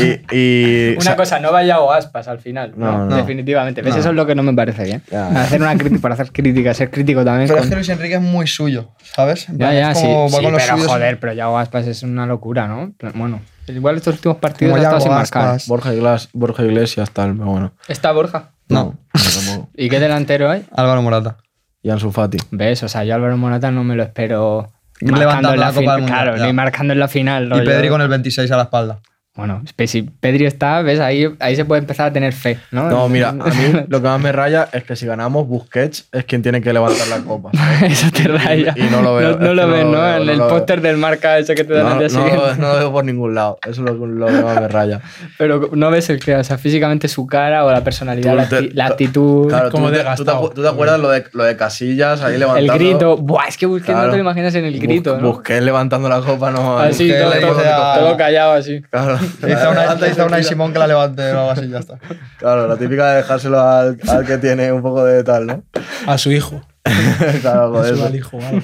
Y, 0.00 0.36
y- 0.36 0.90
o 0.92 0.92
Una 0.96 1.00
sea, 1.02 1.16
cosa, 1.16 1.38
no 1.40 1.52
vaya 1.52 1.80
o 1.80 1.92
aspas 1.92 2.28
al 2.28 2.38
final. 2.38 2.72
No, 2.76 3.06
no. 3.06 3.16
Definitivamente. 3.16 3.82
¿Ves? 3.82 3.94
No. 3.94 4.00
Eso 4.00 4.08
es 4.10 4.14
lo 4.14 4.26
que 4.26 4.34
no 4.34 4.42
me 4.42 4.52
parece 4.54 4.84
bien. 4.84 5.02
Ya. 5.10 5.28
Hacer 5.42 5.60
una 5.60 5.76
crítica, 5.76 6.00
para 6.00 6.14
hacer 6.14 6.32
crítica, 6.32 6.72
ser 6.74 6.90
crítico 6.90 7.24
también. 7.24 7.46
Pero 7.48 7.58
es 7.58 7.62
con- 7.64 7.70
que 7.70 7.76
Luis 7.76 7.88
Enrique 7.88 8.14
es 8.14 8.20
muy 8.22 8.46
suyo, 8.46 8.90
¿sabes? 9.02 9.46
Ya, 9.52 9.72
ya, 9.74 9.90
es 9.92 9.98
sí. 9.98 10.06
pero 10.30 10.58
suyos. 10.60 10.86
joder, 10.86 11.20
pero 11.20 11.32
Yago 11.32 11.58
Aspas 11.58 11.86
es 11.86 12.02
una 12.02 12.26
locura, 12.26 12.66
¿no? 12.68 12.92
Bueno, 13.14 13.40
igual 13.68 13.96
estos 13.96 14.14
últimos 14.14 14.38
partidos 14.38 14.80
Yago 14.80 15.00
sin 15.00 15.10
marcar. 15.12 15.58
Borja, 15.66 15.92
Iglesias, 15.92 16.28
Borja 16.32 16.62
Iglesias, 16.64 17.10
tal, 17.10 17.34
pero 17.36 17.50
bueno. 17.50 17.72
¿Está 17.88 18.12
Borja? 18.12 18.50
No. 18.68 18.94
tampoco. 19.12 19.68
¿Y 19.76 19.88
qué 19.88 20.00
delantero 20.00 20.50
hay? 20.50 20.64
Álvaro 20.74 21.02
Morata. 21.02 21.36
Y 21.82 21.90
Ansu 21.90 22.10
Fati. 22.10 22.38
¿Ves? 22.50 22.82
O 22.82 22.88
sea, 22.88 23.04
yo 23.04 23.14
Álvaro 23.14 23.36
Morata 23.36 23.70
no 23.70 23.84
me 23.84 23.94
lo 23.94 24.02
espero 24.02 24.72
Levantando 25.00 25.50
marcando 25.50 25.52
en 25.54 25.60
la 25.60 25.66
la 25.66 25.72
Copa 25.72 25.80
final. 25.80 25.94
del 25.96 26.00
Mundo, 26.02 26.14
Claro, 26.16 26.36
ya. 26.38 26.46
ni 26.46 26.52
marcando 26.52 26.92
en 26.94 26.98
la 26.98 27.08
final. 27.08 27.52
Y. 27.54 27.60
Pedri 27.66 27.88
con 27.88 28.00
el 28.00 28.08
26 28.08 28.50
a 28.50 28.56
la 28.56 28.62
espalda. 28.64 28.98
Bueno, 29.36 29.62
si 29.86 30.02
Pedri 30.02 30.46
está, 30.46 30.80
¿ves? 30.80 30.98
Ahí, 30.98 31.28
ahí 31.40 31.54
se 31.56 31.64
puede 31.66 31.80
empezar 31.80 32.06
a 32.08 32.12
tener 32.12 32.32
fe, 32.32 32.58
¿no? 32.70 32.88
No, 32.88 33.08
mira, 33.08 33.28
a 33.28 33.32
mí 33.32 33.44
lo 33.88 34.00
que 34.00 34.08
más 34.08 34.18
me 34.20 34.32
raya 34.32 34.68
es 34.72 34.82
que 34.84 34.96
si 34.96 35.04
ganamos, 35.06 35.46
Busquets 35.46 36.08
es 36.10 36.24
quien 36.24 36.40
tiene 36.42 36.62
que 36.62 36.72
levantar 36.72 37.06
la 37.08 37.18
copa. 37.18 37.50
¿sabes? 37.52 37.92
Eso 38.04 38.10
te 38.10 38.28
raya. 38.28 38.72
Y 38.76 38.84
no 38.84 39.02
lo 39.02 39.14
veo, 39.16 39.32
No, 39.38 39.46
no 39.48 39.54
lo 39.54 39.68
ves, 39.68 39.84
no 39.84 39.90
¿no? 39.90 39.96
lo 39.98 40.02
veo, 40.02 40.16
en 40.16 40.26
no 40.26 40.32
el 40.32 40.38
póster 40.50 40.80
del 40.80 40.96
marca 40.96 41.38
ese 41.38 41.54
que 41.54 41.64
te 41.64 41.74
dan 41.74 41.84
No, 41.84 41.90
al 41.92 41.98
día 41.98 42.08
no, 42.08 42.24
siguiente. 42.24 42.54
no 42.60 42.68
lo 42.72 42.78
veo 42.78 42.92
por 42.92 43.04
ningún 43.04 43.34
lado. 43.34 43.58
Eso 43.62 43.70
es 43.72 43.78
lo, 43.78 44.06
lo 44.06 44.26
que 44.26 44.32
más 44.42 44.60
me 44.60 44.68
raya. 44.68 45.00
Pero 45.36 45.68
no 45.72 45.90
ves 45.90 46.08
el 46.08 46.18
que, 46.18 46.34
o 46.34 46.42
sea, 46.42 46.56
físicamente 46.56 47.06
su 47.08 47.26
cara 47.26 47.64
o 47.66 47.70
la 47.70 47.84
personalidad, 47.84 48.34
la, 48.34 48.48
te- 48.48 48.70
la 48.72 48.86
actitud, 48.86 49.48
Claro, 49.48 49.70
como 49.70 49.88
tú, 49.90 49.96
te, 49.96 50.04
tú, 50.16 50.24
te, 50.24 50.32
tú 50.54 50.62
te 50.62 50.68
acuerdas 50.68 50.98
lo 50.98 51.10
de, 51.10 51.24
lo 51.34 51.44
de 51.44 51.56
Casillas 51.58 52.22
ahí 52.22 52.34
el 52.34 52.40
levantando. 52.40 52.72
grito. 52.74 53.16
Buah, 53.18 53.48
es 53.48 53.58
que 53.58 53.66
Busquets 53.66 53.88
no 53.90 53.94
Claro. 53.96 54.10
te 54.12 54.16
lo 54.16 54.22
imaginas 54.22 54.54
en 54.54 54.64
el 54.64 54.72
Bus- 54.74 54.82
grito, 54.82 55.18
¿no? 55.20 55.28
Busquets 55.28 55.62
levantando 55.62 56.08
la 56.08 56.20
copa, 56.20 56.50
no. 56.50 56.78
Así, 56.78 57.12
todo 57.12 58.16
callado 58.16 58.52
así. 58.54 58.80
Claro. 58.90 59.18
Le 59.42 59.48
dice 59.48 59.60
a 59.62 59.70
una, 59.70 59.94
le 59.94 60.22
Unai 60.24 60.44
Simón 60.44 60.72
que 60.72 60.78
la 60.78 60.86
levante 60.86 61.22
o 61.32 61.38
algo 61.38 61.50
así, 61.52 61.68
ya 61.68 61.78
está. 61.78 61.98
Claro, 62.38 62.66
la 62.68 62.76
típica 62.76 63.10
de 63.10 63.16
dejárselo 63.18 63.60
al, 63.60 63.98
al 64.08 64.26
que 64.26 64.38
tiene 64.38 64.72
un 64.72 64.82
poco 64.82 65.04
de 65.04 65.22
tal, 65.24 65.46
¿no? 65.46 65.64
A 66.06 66.18
su 66.18 66.30
hijo. 66.32 66.62
claro, 67.40 67.84
su 67.84 67.94
eso. 67.94 68.06
al 68.06 68.14
hijo, 68.16 68.38
algo. 68.40 68.62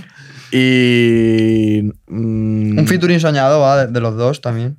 Y. 0.52 1.90
mm, 2.08 2.78
Un 2.78 2.86
featuring 2.86 3.20
soñado, 3.20 3.60
va, 3.60 3.86
de, 3.86 3.92
de 3.92 4.00
los 4.00 4.16
dos 4.16 4.40
también. 4.40 4.76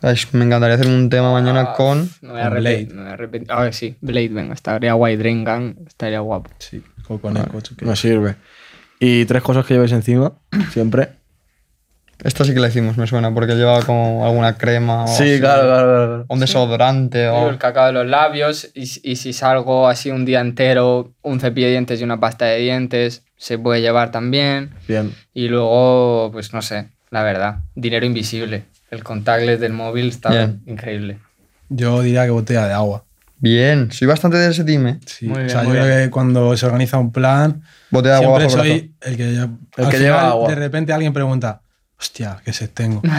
Ay, 0.00 0.14
me 0.32 0.44
encantaría 0.44 0.76
hacer 0.76 0.86
un 0.86 1.10
tema 1.10 1.32
mañana 1.32 1.72
con. 1.72 2.08
Me 2.22 2.30
voy 2.30 2.40
a 2.40 2.44
Con 2.44 2.52
arrepentir. 2.56 2.86
Blade. 2.86 2.94
Me 2.94 3.02
voy 3.02 3.10
a 3.10 3.14
arrepentir. 3.14 3.52
A 3.52 3.60
ver, 3.62 3.74
sí, 3.74 3.96
Blade, 4.00 4.28
venga, 4.28 4.54
estaría 4.54 4.92
guay. 4.92 5.16
Drain 5.16 5.42
Gang, 5.44 5.74
estaría 5.86 6.20
guapo. 6.20 6.50
Sí, 6.58 6.82
con, 7.06 7.36
el 7.36 7.48
coche. 7.48 7.74
que- 7.76 7.84
Me 7.84 7.96
sirve. 7.96 8.36
Y 9.00 9.24
tres 9.26 9.42
cosas 9.42 9.66
que 9.66 9.74
lleváis 9.74 9.92
encima, 9.92 10.32
siempre. 10.72 11.17
Esta 12.24 12.44
sí 12.44 12.52
que 12.52 12.58
la 12.60 12.66
hicimos, 12.68 12.96
me 12.96 13.06
suena, 13.06 13.32
porque 13.32 13.54
llevaba 13.54 13.82
como 13.82 14.26
alguna 14.26 14.56
crema 14.58 15.04
o, 15.04 15.06
Sí, 15.08 15.22
así, 15.34 15.40
claro, 15.40 15.62
claro, 15.68 16.24
un 16.28 16.40
desodorante 16.40 17.24
Yo 17.24 17.34
o. 17.34 17.48
El 17.48 17.58
cacao 17.58 17.86
de 17.86 17.92
los 17.92 18.06
labios 18.06 18.68
y, 18.74 18.82
y 19.02 19.16
si 19.16 19.32
salgo 19.32 19.86
así 19.86 20.10
un 20.10 20.24
día 20.24 20.40
entero, 20.40 21.12
un 21.22 21.38
cepillo 21.38 21.66
de 21.68 21.72
dientes 21.74 22.00
y 22.00 22.04
una 22.04 22.18
pasta 22.18 22.46
de 22.46 22.58
dientes 22.58 23.22
se 23.36 23.56
puede 23.58 23.80
llevar 23.82 24.10
también. 24.10 24.70
Bien. 24.88 25.14
Y 25.32 25.46
luego, 25.48 26.30
pues 26.32 26.52
no 26.52 26.60
sé, 26.60 26.88
la 27.10 27.22
verdad, 27.22 27.58
dinero 27.76 28.04
invisible. 28.04 28.64
El 28.90 29.04
contactless 29.04 29.60
del 29.60 29.72
móvil 29.74 30.08
está 30.08 30.30
Bien. 30.30 30.60
increíble. 30.66 31.18
Yo 31.68 32.00
diría 32.02 32.24
que 32.24 32.30
botella 32.30 32.66
de 32.66 32.72
agua. 32.72 33.04
Bien, 33.40 33.92
soy 33.92 34.08
bastante 34.08 34.38
de 34.38 34.50
ese 34.50 34.64
team, 34.64 34.86
¿eh? 34.88 34.98
Sí. 35.06 35.26
Muy 35.26 35.34
o 35.36 35.38
bien, 35.38 35.50
sea, 35.50 35.62
muy 35.62 35.68
yo 35.68 35.82
bien. 35.82 35.84
creo 35.84 36.04
que 36.06 36.10
cuando 36.10 36.56
se 36.56 36.66
organiza 36.66 36.98
un 36.98 37.12
plan, 37.12 37.62
Botella 37.90 38.18
de 38.18 38.24
agua 38.24 38.40
siempre 38.40 38.56
bajo 38.56 38.66
el 38.66 38.72
soy 38.80 38.94
el 39.02 39.16
que, 39.16 39.34
ya- 39.34 39.42
El 39.42 39.84
al 39.84 39.90
que 39.90 39.96
final, 39.98 40.00
lleva 40.00 40.28
agua. 40.30 40.48
De 40.48 40.54
repente 40.56 40.92
alguien 40.92 41.12
pregunta, 41.12 41.60
hostia, 42.00 42.38
qué 42.44 42.52
sed 42.52 42.70
tengo. 42.72 43.02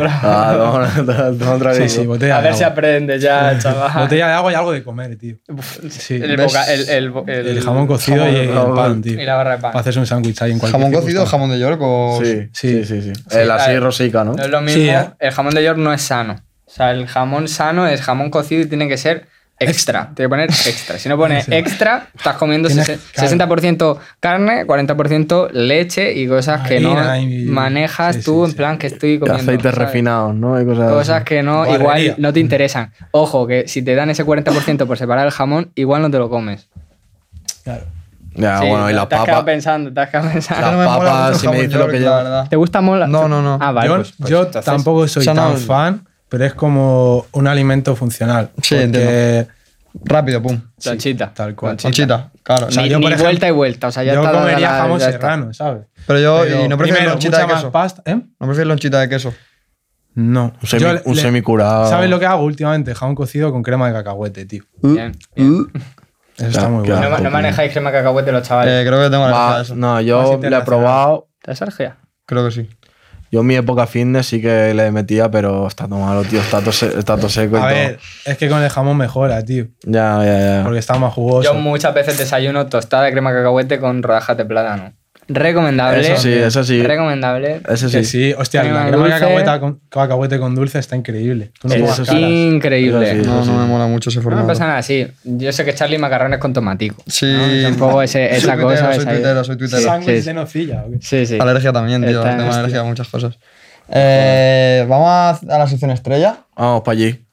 Ah, 0.00 1.74
sí, 1.76 1.88
sí, 1.88 2.06
botella 2.06 2.36
A 2.38 2.42
de 2.42 2.48
ver 2.48 2.54
si 2.56 2.64
aprende 2.64 3.18
ya, 3.18 3.58
chaval. 3.62 4.02
Botella 4.04 4.26
de 4.28 4.32
agua 4.34 4.52
y 4.52 4.54
algo 4.54 4.72
de 4.72 4.82
comer, 4.82 5.16
tío. 5.16 5.36
Sí. 5.90 6.14
el, 6.14 6.36
¿Ves? 6.36 6.46
boca- 6.46 6.72
el, 6.72 6.88
el, 6.88 7.12
el- 7.26 7.46
El 7.48 7.60
jamón 7.62 7.86
cocido 7.86 8.24
jamón- 8.24 8.32
y 8.32 8.36
el 8.36 8.50
jamón- 8.50 8.74
pan, 8.76 9.02
tío. 9.02 9.20
y 9.20 9.24
la 9.24 9.34
barra 9.34 9.50
de 9.56 9.58
pan. 9.58 9.72
Para 9.72 9.80
hacerse 9.80 10.00
un 10.00 10.06
sándwich 10.06 10.40
ahí 10.42 10.52
en 10.52 10.58
cualquier 10.58 10.80
¿Jamón 10.82 11.00
cocido 11.00 11.22
o 11.22 11.26
jamón 11.26 11.50
de 11.50 11.58
York 11.58 11.78
o.? 11.82 12.20
Sí, 12.22 12.48
sí, 12.52 12.84
sí. 12.84 13.02
sí, 13.02 13.12
Sí, 13.14 13.22
El 13.38 13.50
así 13.50 13.78
rosica, 13.78 14.24
¿no? 14.24 14.34
No 14.34 14.42
es 14.42 14.50
lo 14.50 14.60
mismo. 14.60 14.82
Sí, 14.82 14.88
¿eh? 14.88 15.10
El 15.18 15.32
jamón 15.32 15.54
de 15.54 15.64
York 15.64 15.78
no 15.78 15.92
es 15.92 16.02
sano. 16.02 16.34
O 16.66 16.70
sea, 16.70 16.90
el 16.92 17.06
jamón 17.06 17.48
sano 17.48 17.86
es 17.86 18.02
jamón 18.02 18.30
cocido 18.30 18.62
y 18.62 18.66
tiene 18.66 18.88
que 18.88 18.96
ser 18.98 19.26
extra. 19.60 20.10
Tiene 20.14 20.26
que 20.26 20.28
poner 20.28 20.50
extra. 20.50 20.98
Si 20.98 21.08
no 21.08 21.16
pone 21.16 21.42
Sí. 21.42 21.54
extra, 21.54 22.08
estás 22.14 22.36
comiendo 22.36 22.68
Tiene- 22.68 22.82
sesen- 22.84 22.98
claro. 23.12 23.28
60% 23.56 23.98
carne, 24.20 24.66
40% 24.66 25.50
leche 25.52 26.12
y 26.12 26.26
cosas 26.28 26.66
que 26.68 26.80
no 26.80 26.94
y- 27.18 27.44
manejas 27.46 28.16
sí, 28.16 28.22
tú 28.22 28.44
sí, 28.44 28.50
en 28.52 28.56
plan 28.56 28.78
que 28.78 28.86
estoy 28.88 29.18
comiendo. 29.18 29.42
aceites 29.42 29.72
¿sabes? 29.74 29.78
refinados, 29.88 30.34
¿no? 30.34 30.54
Hay 30.54 30.64
cosas, 30.66 31.24
que 31.24 31.42
no, 31.42 31.60
Barrería. 31.60 31.78
igual 31.78 32.14
no 32.18 32.32
te 32.32 32.40
interesan. 32.40 32.92
Ojo, 33.10 33.46
que 33.46 33.66
si 33.68 33.82
te 33.82 33.94
dan 33.94 34.10
ese 34.10 34.24
40% 34.24 34.86
por 34.86 34.96
separar 34.98 35.26
el 35.26 35.32
jamón, 35.32 35.70
igual 35.74 36.02
no 36.02 36.10
te 36.10 36.18
lo 36.18 36.28
comes. 36.30 36.68
Claro. 37.64 37.84
Ya, 38.34 38.60
Sí, 38.60 38.68
bueno, 38.68 38.88
y 38.88 38.92
las 38.92 39.08
te 39.08 39.16
has 39.16 39.22
quedado 39.24 39.40
papas. 39.40 39.52
pensando, 39.52 39.92
te 39.92 40.00
has 40.00 40.10
quedado 40.10 40.30
pensando. 40.30 40.62
Las 40.62 40.72
No 40.88 40.98
papas, 40.98 41.38
si 41.40 41.48
me 41.48 41.56
dices 41.62 41.74
lo 41.74 41.86
que 41.88 41.92
la 41.94 41.98
lleva. 41.98 42.16
verdad. 42.22 42.48
¿Te 42.48 42.54
gusta 42.56 42.80
mola? 42.80 43.06
No, 43.08 43.26
no, 43.26 43.42
no. 43.42 43.58
Ah, 43.60 43.72
vale. 43.72 43.88
yo 43.88 43.96
pues- 43.96 44.14
pues 44.16 44.30
yo 44.30 44.38
entonces- 44.42 44.64
tampoco 44.64 45.08
soy 45.08 45.22
o 45.22 45.24
sea, 45.24 45.34
no- 45.34 45.48
tan 45.48 45.56
fan, 45.58 46.07
pero 46.28 46.44
es 46.44 46.54
como 46.54 47.26
un 47.32 47.46
alimento 47.46 47.94
funcional. 47.96 48.50
Sí, 48.62 48.76
porque 48.76 49.46
Rápido, 50.04 50.40
pum. 50.42 50.60
Lonchita. 50.84 51.32
tal 51.34 51.54
cual. 51.56 51.76
Lonchita, 51.82 52.30
claro. 52.42 52.66
O 52.66 52.70
sea, 52.70 52.82
ni 52.84 52.90
yo, 52.90 52.96
por 52.96 53.00
ni 53.00 53.06
ejemplo, 53.08 53.24
vuelta 53.24 53.48
y 53.48 53.50
vuelta. 53.50 53.86
O 53.88 53.92
sea, 53.92 54.04
ya 54.04 54.14
yo 54.14 54.22
está 54.22 54.32
comería 54.38 54.70
la- 54.70 54.78
jamón 54.82 54.98
ya 55.00 55.10
serrano, 55.10 55.52
¿sabes? 55.54 55.86
Pero 56.06 56.20
yo, 56.20 56.40
Pero 56.44 56.64
y 56.64 56.68
no 56.68 56.76
prefieres 56.76 56.94
primero, 56.98 57.10
lonchita 57.12 57.38
de 57.40 57.46
queso. 57.46 57.72
pasta, 57.72 58.02
¿eh? 58.04 58.14
No 58.14 58.46
prefieres 58.46 58.66
lonchita 58.68 59.00
de 59.00 59.08
queso. 59.08 59.34
No. 60.14 60.52
Un, 60.60 60.68
semi, 60.68 60.82
Yo 60.82 60.90
un 61.04 61.16
le- 61.16 61.22
semicurado. 61.22 61.88
¿Sabes 61.88 62.10
lo 62.10 62.18
que 62.20 62.26
hago 62.26 62.42
últimamente? 62.44 62.94
Jamón 62.94 63.14
cocido 63.14 63.50
con 63.50 63.62
crema 63.62 63.88
de 63.88 63.94
cacahuete, 63.94 64.44
tío. 64.46 64.64
Bien, 64.82 65.16
bien. 65.34 65.66
Eso 66.36 66.46
está 66.48 66.68
muy 66.68 66.86
bueno. 66.88 67.08
No, 67.10 67.18
no 67.18 67.30
manejáis 67.30 67.72
crema 67.72 67.90
cacahuete 67.90 68.30
los 68.30 68.42
chavales. 68.46 68.72
Eh, 68.72 68.86
creo 68.86 69.02
que 69.02 69.10
tengo 69.10 69.24
alergia 69.24 69.48
a 69.48 69.52
Va, 69.54 69.60
eso. 69.62 69.74
no, 69.74 70.00
yo 70.00 70.38
le 70.40 70.56
he 70.56 70.60
probado. 70.60 71.28
¿Te 71.42 71.50
has? 71.52 71.60
Creo 72.26 72.44
que 72.44 72.50
sí. 72.52 72.68
Yo 73.30 73.40
en 73.40 73.46
mi 73.46 73.56
época 73.56 73.86
fitness 73.86 74.26
sí 74.26 74.40
que 74.40 74.72
le 74.74 74.90
metía, 74.90 75.30
pero 75.30 75.66
está 75.66 75.86
todo 75.86 75.98
malo, 75.98 76.22
tío. 76.24 76.40
Está 76.40 76.60
todo, 76.60 76.72
se- 76.72 76.98
está 76.98 77.16
todo 77.16 77.28
seco 77.28 77.56
y 77.56 77.58
A 77.58 77.62
todo. 77.62 77.68
ver, 77.70 77.98
es 78.24 78.38
que 78.38 78.48
con 78.48 78.62
el 78.62 78.70
jamón 78.70 78.96
mejora, 78.96 79.44
tío. 79.44 79.66
Ya, 79.84 80.24
ya, 80.24 80.38
ya. 80.56 80.60
Porque 80.64 80.78
está 80.78 80.98
más 80.98 81.12
jugoso. 81.12 81.42
Yo 81.52 81.54
muchas 81.58 81.92
veces 81.94 82.16
desayuno 82.18 82.66
tostada 82.66 83.04
de 83.04 83.12
crema 83.12 83.32
cacahuete 83.32 83.78
con 83.80 84.02
rodajas 84.02 84.36
de 84.36 84.44
plátano. 84.44 84.92
Recomendable. 85.28 86.00
Eso 86.00 86.16
sí, 86.16 86.32
eso 86.32 86.64
sí. 86.64 86.82
Recomendable. 86.82 87.60
Que 87.68 87.76
sí. 87.76 88.04
sí, 88.04 88.32
hostia, 88.36 88.62
Crema 88.62 88.84
la 88.84 89.18
crema 89.18 89.52
de 89.54 89.60
con, 89.60 89.80
cacahuete 89.90 90.38
con 90.38 90.54
dulce 90.54 90.78
está 90.78 90.96
increíble. 90.96 91.50
Tú 91.60 91.68
no 91.68 91.74
eso. 91.74 92.02
Increíble. 92.16 93.12
Eso 93.12 93.22
sí. 93.22 93.28
No, 93.28 93.44
no 93.44 93.58
me 93.60 93.66
mola 93.66 93.86
mucho 93.86 94.08
ese 94.08 94.20
No 94.20 94.22
formato. 94.22 94.46
me 94.46 94.52
pasa 94.52 94.66
nada, 94.66 94.82
sí. 94.82 95.06
Yo 95.24 95.52
sé 95.52 95.66
que 95.66 95.74
Charlie 95.74 95.98
macarrones 95.98 96.38
con 96.38 96.54
tomatico. 96.54 97.02
Sí. 97.06 97.26
¿no? 97.26 97.44
Es 97.44 97.64
un 97.66 97.76
poco 97.76 98.00
ese- 98.02 98.28
Soy 98.30 98.38
esa 98.38 98.52
tuitero, 98.54 98.68
cosa. 98.68 98.94
Soy 98.94 99.04
tuitero, 99.04 99.44
soy 99.44 99.56
tuitero. 99.58 99.82
Sándwich 99.82 100.16
Sí. 100.20 100.22
de 100.26 100.34
nocilla. 100.34 100.84
¿o 100.86 100.90
qué? 100.92 100.98
Sí, 101.02 101.26
sí. 101.26 101.38
Alergia 101.38 101.72
también, 101.72 102.00
tío. 102.02 102.18
Está- 102.18 102.30
Tengo 102.30 102.44
hostia. 102.44 102.58
alergia 102.60 102.80
a 102.80 102.84
muchas 102.84 103.08
cosas. 103.08 103.38
Eh, 103.90 104.86
Vamos 104.88 105.08
a, 105.10 105.40
la 105.58 105.66
sección 105.66 105.90
estrella. 105.90 106.38
Vamos 106.56 106.82
para 106.82 106.92
allí. 106.94 107.24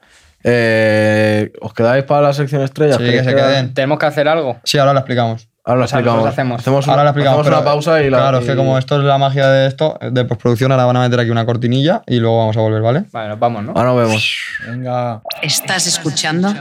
Eh, 0.43 1.51
¿Os 1.61 1.73
quedáis 1.73 2.03
para 2.03 2.27
la 2.27 2.33
sección 2.33 2.61
estrella? 2.61 2.93
Sí, 2.93 2.99
¿Queréis 2.99 3.21
que 3.21 3.29
se 3.29 3.35
quedar? 3.35 3.49
queden. 3.51 3.73
Tenemos 3.73 3.99
que 3.99 4.05
hacer 4.05 4.27
algo. 4.27 4.57
Sí, 4.63 4.77
ahora 4.77 4.93
lo 4.93 4.99
explicamos. 4.99 5.47
Ahora 5.67 5.79
lo 5.79 5.85
O 5.85 5.87
sea, 5.87 5.99
explicamos. 5.99 6.27
hacemos. 6.29 6.59
Hacemos, 6.61 6.87
Ahora 6.87 7.03
lo 7.03 7.09
explicamos. 7.09 7.39
hacemos 7.41 7.57
una 7.59 7.65
pausa 7.65 8.01
y 8.03 8.09
la. 8.11 8.17
Claro, 8.19 8.37
es 8.39 8.45
que 8.45 8.55
como 8.55 8.77
esto 8.77 8.97
es 8.99 9.03
la 9.03 9.17
magia 9.17 9.47
de 9.47 9.67
esto, 9.67 9.97
de 9.99 10.23
postproducción, 10.25 10.71
ahora 10.71 10.85
van 10.85 10.97
a 10.97 11.01
meter 11.01 11.19
aquí 11.19 11.31
una 11.31 11.45
cortinilla 11.45 12.03
y 12.05 12.19
luego 12.19 12.37
vamos 12.37 12.55
a 12.55 12.59
volver, 12.61 12.81
¿vale? 12.83 13.05
Vale, 13.11 13.29
nos 13.29 13.39
vamos, 13.39 13.63
¿no? 13.63 13.71
Ahora 13.75 13.89
nos 13.93 13.97
vemos. 13.97 14.37
Venga. 14.69 15.21
Estás 15.41 15.87
escuchando 15.87 16.53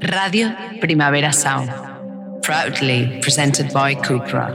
Radio 0.00 0.54
Primavera 0.80 1.32
Sound. 1.34 1.70
Proudly 2.42 3.18
presented 3.20 3.70
by 3.72 3.96
Cupra. 3.96 4.54